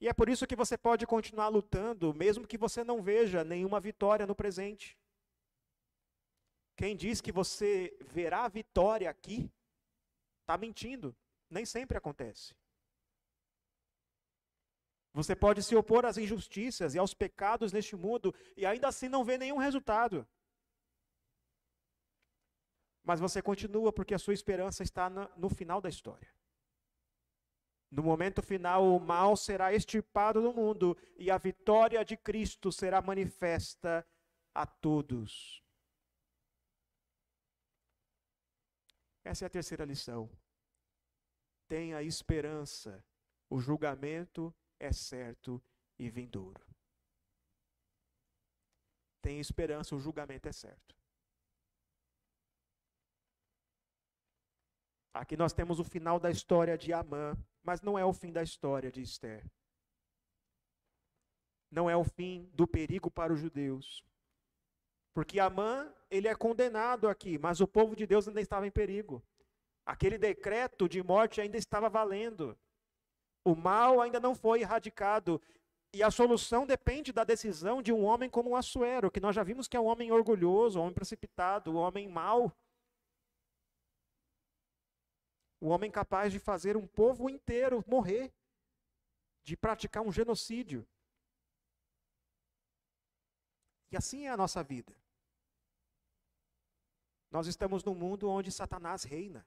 E 0.00 0.08
é 0.08 0.12
por 0.12 0.28
isso 0.28 0.48
que 0.48 0.56
você 0.56 0.76
pode 0.76 1.06
continuar 1.06 1.46
lutando, 1.46 2.12
mesmo 2.12 2.44
que 2.44 2.58
você 2.58 2.82
não 2.82 3.00
veja 3.00 3.44
nenhuma 3.44 3.78
vitória 3.78 4.26
no 4.26 4.34
presente. 4.34 4.98
Quem 6.74 6.96
diz 6.96 7.20
que 7.20 7.30
você 7.30 7.96
verá 8.00 8.48
vitória 8.48 9.08
aqui, 9.08 9.48
está 10.40 10.58
mentindo. 10.58 11.14
Nem 11.48 11.64
sempre 11.64 11.96
acontece. 11.96 12.52
Você 15.12 15.34
pode 15.34 15.62
se 15.62 15.74
opor 15.74 16.06
às 16.06 16.16
injustiças 16.16 16.94
e 16.94 16.98
aos 16.98 17.12
pecados 17.12 17.72
neste 17.72 17.96
mundo 17.96 18.34
e 18.56 18.64
ainda 18.64 18.88
assim 18.88 19.08
não 19.08 19.24
ver 19.24 19.38
nenhum 19.38 19.58
resultado. 19.58 20.26
Mas 23.02 23.18
você 23.18 23.42
continua 23.42 23.92
porque 23.92 24.14
a 24.14 24.18
sua 24.18 24.34
esperança 24.34 24.82
está 24.82 25.10
no 25.10 25.48
final 25.48 25.80
da 25.80 25.88
história. 25.88 26.32
No 27.90 28.04
momento 28.04 28.40
final, 28.40 28.84
o 28.84 29.00
mal 29.00 29.36
será 29.36 29.74
extirpado 29.74 30.40
do 30.40 30.52
mundo 30.52 30.96
e 31.16 31.28
a 31.28 31.36
vitória 31.36 32.04
de 32.04 32.16
Cristo 32.16 32.70
será 32.70 33.02
manifesta 33.02 34.06
a 34.54 34.64
todos. 34.64 35.60
Essa 39.24 39.44
é 39.44 39.46
a 39.46 39.50
terceira 39.50 39.84
lição. 39.84 40.30
Tenha 41.66 42.00
esperança. 42.00 43.04
O 43.48 43.58
julgamento 43.58 44.54
é 44.80 44.92
certo 44.92 45.62
e 45.98 46.08
vindouro. 46.08 46.66
Tem 49.20 49.38
esperança, 49.38 49.94
o 49.94 50.00
julgamento 50.00 50.48
é 50.48 50.52
certo. 50.52 50.96
Aqui 55.12 55.36
nós 55.36 55.52
temos 55.52 55.78
o 55.78 55.84
final 55.84 56.18
da 56.18 56.30
história 56.30 56.78
de 56.78 56.92
Amã, 56.92 57.36
mas 57.62 57.82
não 57.82 57.98
é 57.98 58.04
o 58.04 58.12
fim 58.12 58.32
da 58.32 58.42
história 58.42 58.90
de 58.90 59.02
Esther. 59.02 59.44
Não 61.70 61.90
é 61.90 61.96
o 61.96 62.04
fim 62.04 62.50
do 62.54 62.66
perigo 62.66 63.10
para 63.10 63.32
os 63.32 63.38
judeus. 63.38 64.04
Porque 65.12 65.38
Amã, 65.38 65.92
ele 66.10 66.28
é 66.28 66.34
condenado 66.34 67.08
aqui, 67.08 67.38
mas 67.38 67.60
o 67.60 67.68
povo 67.68 67.94
de 67.94 68.06
Deus 68.06 68.26
ainda 68.26 68.40
estava 68.40 68.66
em 68.66 68.70
perigo. 68.70 69.22
Aquele 69.84 70.16
decreto 70.16 70.88
de 70.88 71.02
morte 71.02 71.40
ainda 71.40 71.58
estava 71.58 71.88
valendo. 71.88 72.56
O 73.44 73.54
mal 73.54 74.00
ainda 74.00 74.20
não 74.20 74.34
foi 74.34 74.60
erradicado. 74.60 75.40
E 75.92 76.02
a 76.02 76.10
solução 76.10 76.66
depende 76.66 77.12
da 77.12 77.24
decisão 77.24 77.82
de 77.82 77.92
um 77.92 78.04
homem 78.04 78.30
como 78.30 78.50
o 78.50 78.56
Assuero, 78.56 79.10
que 79.10 79.18
nós 79.18 79.34
já 79.34 79.42
vimos 79.42 79.66
que 79.66 79.76
é 79.76 79.80
um 79.80 79.86
homem 79.86 80.12
orgulhoso, 80.12 80.78
um 80.78 80.82
homem 80.82 80.94
precipitado, 80.94 81.72
um 81.72 81.76
homem 81.76 82.08
mau. 82.08 82.56
O 85.60 85.68
homem 85.68 85.90
capaz 85.90 86.32
de 86.32 86.38
fazer 86.38 86.76
um 86.76 86.86
povo 86.86 87.28
inteiro 87.28 87.84
morrer, 87.86 88.32
de 89.42 89.56
praticar 89.56 90.02
um 90.02 90.12
genocídio. 90.12 90.86
E 93.90 93.96
assim 93.96 94.26
é 94.26 94.30
a 94.30 94.36
nossa 94.36 94.62
vida. 94.62 94.94
Nós 97.30 97.46
estamos 97.46 97.82
num 97.82 97.94
mundo 97.94 98.28
onde 98.28 98.52
Satanás 98.52 99.02
reina. 99.02 99.46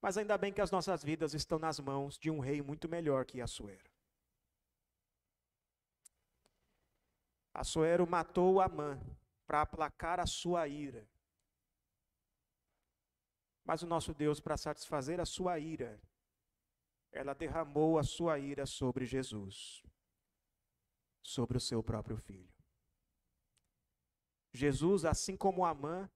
Mas 0.00 0.16
ainda 0.16 0.38
bem 0.38 0.52
que 0.52 0.60
as 0.60 0.70
nossas 0.70 1.04
vidas 1.04 1.34
estão 1.34 1.58
nas 1.58 1.78
mãos 1.78 2.18
de 2.18 2.30
um 2.30 2.40
rei 2.40 2.62
muito 2.62 2.88
melhor 2.88 3.26
que 3.26 3.40
Assuero. 3.40 3.90
Assuero 7.52 8.06
matou 8.06 8.60
Amã 8.60 8.98
para 9.46 9.62
aplacar 9.62 10.18
a 10.20 10.26
sua 10.26 10.66
ira. 10.66 11.06
Mas 13.64 13.82
o 13.82 13.86
nosso 13.86 14.14
Deus, 14.14 14.40
para 14.40 14.56
satisfazer 14.56 15.20
a 15.20 15.26
sua 15.26 15.58
ira, 15.58 16.00
ela 17.12 17.34
derramou 17.34 17.98
a 17.98 18.02
sua 18.02 18.38
ira 18.38 18.64
sobre 18.66 19.04
Jesus, 19.04 19.82
sobre 21.22 21.58
o 21.58 21.60
seu 21.60 21.82
próprio 21.82 22.16
filho. 22.16 22.50
Jesus, 24.52 25.04
assim 25.04 25.36
como 25.36 25.64
Amã, 25.64 26.10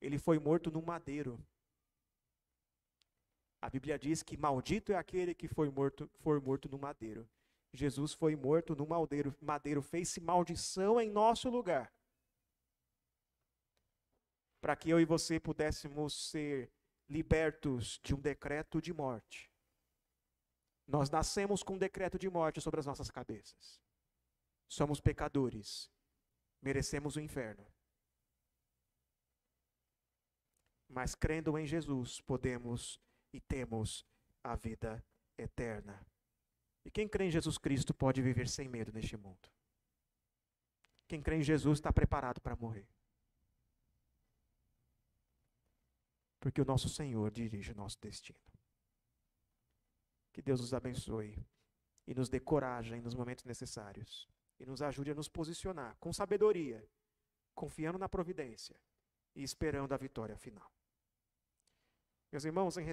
ele 0.00 0.18
foi 0.18 0.38
morto 0.38 0.70
no 0.70 0.82
madeiro. 0.82 1.44
A 3.64 3.70
Bíblia 3.70 3.98
diz 3.98 4.22
que 4.22 4.36
maldito 4.36 4.92
é 4.92 4.94
aquele 4.94 5.34
que 5.34 5.48
foi 5.48 5.70
morto, 5.70 6.06
for 6.18 6.38
morto 6.38 6.68
no 6.68 6.78
madeiro. 6.78 7.26
Jesus 7.72 8.12
foi 8.12 8.36
morto 8.36 8.76
no 8.76 8.86
madeiro, 8.86 9.34
madeiro 9.40 9.80
fez-se 9.80 10.20
maldição 10.20 11.00
em 11.00 11.08
nosso 11.08 11.48
lugar. 11.48 11.90
Para 14.60 14.76
que 14.76 14.90
eu 14.90 15.00
e 15.00 15.06
você 15.06 15.40
pudéssemos 15.40 16.28
ser 16.28 16.70
libertos 17.08 17.98
de 18.02 18.14
um 18.14 18.20
decreto 18.20 18.82
de 18.82 18.92
morte. 18.92 19.50
Nós 20.86 21.08
nascemos 21.08 21.62
com 21.62 21.72
um 21.72 21.78
decreto 21.78 22.18
de 22.18 22.28
morte 22.28 22.60
sobre 22.60 22.80
as 22.80 22.84
nossas 22.84 23.10
cabeças. 23.10 23.80
Somos 24.68 25.00
pecadores, 25.00 25.90
merecemos 26.60 27.16
o 27.16 27.20
inferno. 27.20 27.66
Mas 30.86 31.14
crendo 31.14 31.56
em 31.56 31.64
Jesus, 31.64 32.20
podemos 32.20 33.00
e 33.34 33.40
temos 33.40 34.06
a 34.44 34.54
vida 34.54 35.04
eterna. 35.36 36.06
E 36.84 36.90
quem 36.90 37.08
crê 37.08 37.26
em 37.26 37.30
Jesus 37.32 37.58
Cristo 37.58 37.92
pode 37.92 38.22
viver 38.22 38.48
sem 38.48 38.68
medo 38.68 38.92
neste 38.92 39.16
mundo. 39.16 39.50
Quem 41.08 41.20
crê 41.20 41.38
em 41.38 41.42
Jesus 41.42 41.78
está 41.78 41.92
preparado 41.92 42.40
para 42.40 42.54
morrer. 42.54 42.88
Porque 46.38 46.60
o 46.60 46.64
nosso 46.64 46.88
Senhor 46.88 47.28
dirige 47.32 47.72
o 47.72 47.74
nosso 47.74 47.98
destino. 48.00 48.38
Que 50.32 50.40
Deus 50.40 50.60
nos 50.60 50.72
abençoe 50.72 51.44
e 52.06 52.14
nos 52.14 52.28
dê 52.28 52.38
coragem 52.38 53.00
nos 53.00 53.16
momentos 53.16 53.44
necessários 53.44 54.28
e 54.60 54.64
nos 54.64 54.80
ajude 54.80 55.10
a 55.10 55.14
nos 55.14 55.28
posicionar 55.28 55.96
com 55.98 56.12
sabedoria, 56.12 56.88
confiando 57.52 57.98
na 57.98 58.08
providência 58.08 58.80
e 59.34 59.42
esperando 59.42 59.92
a 59.92 59.96
vitória 59.96 60.36
final. 60.36 60.70
Meus 62.34 62.44
irmãos, 62.44 62.76
em 62.76 62.84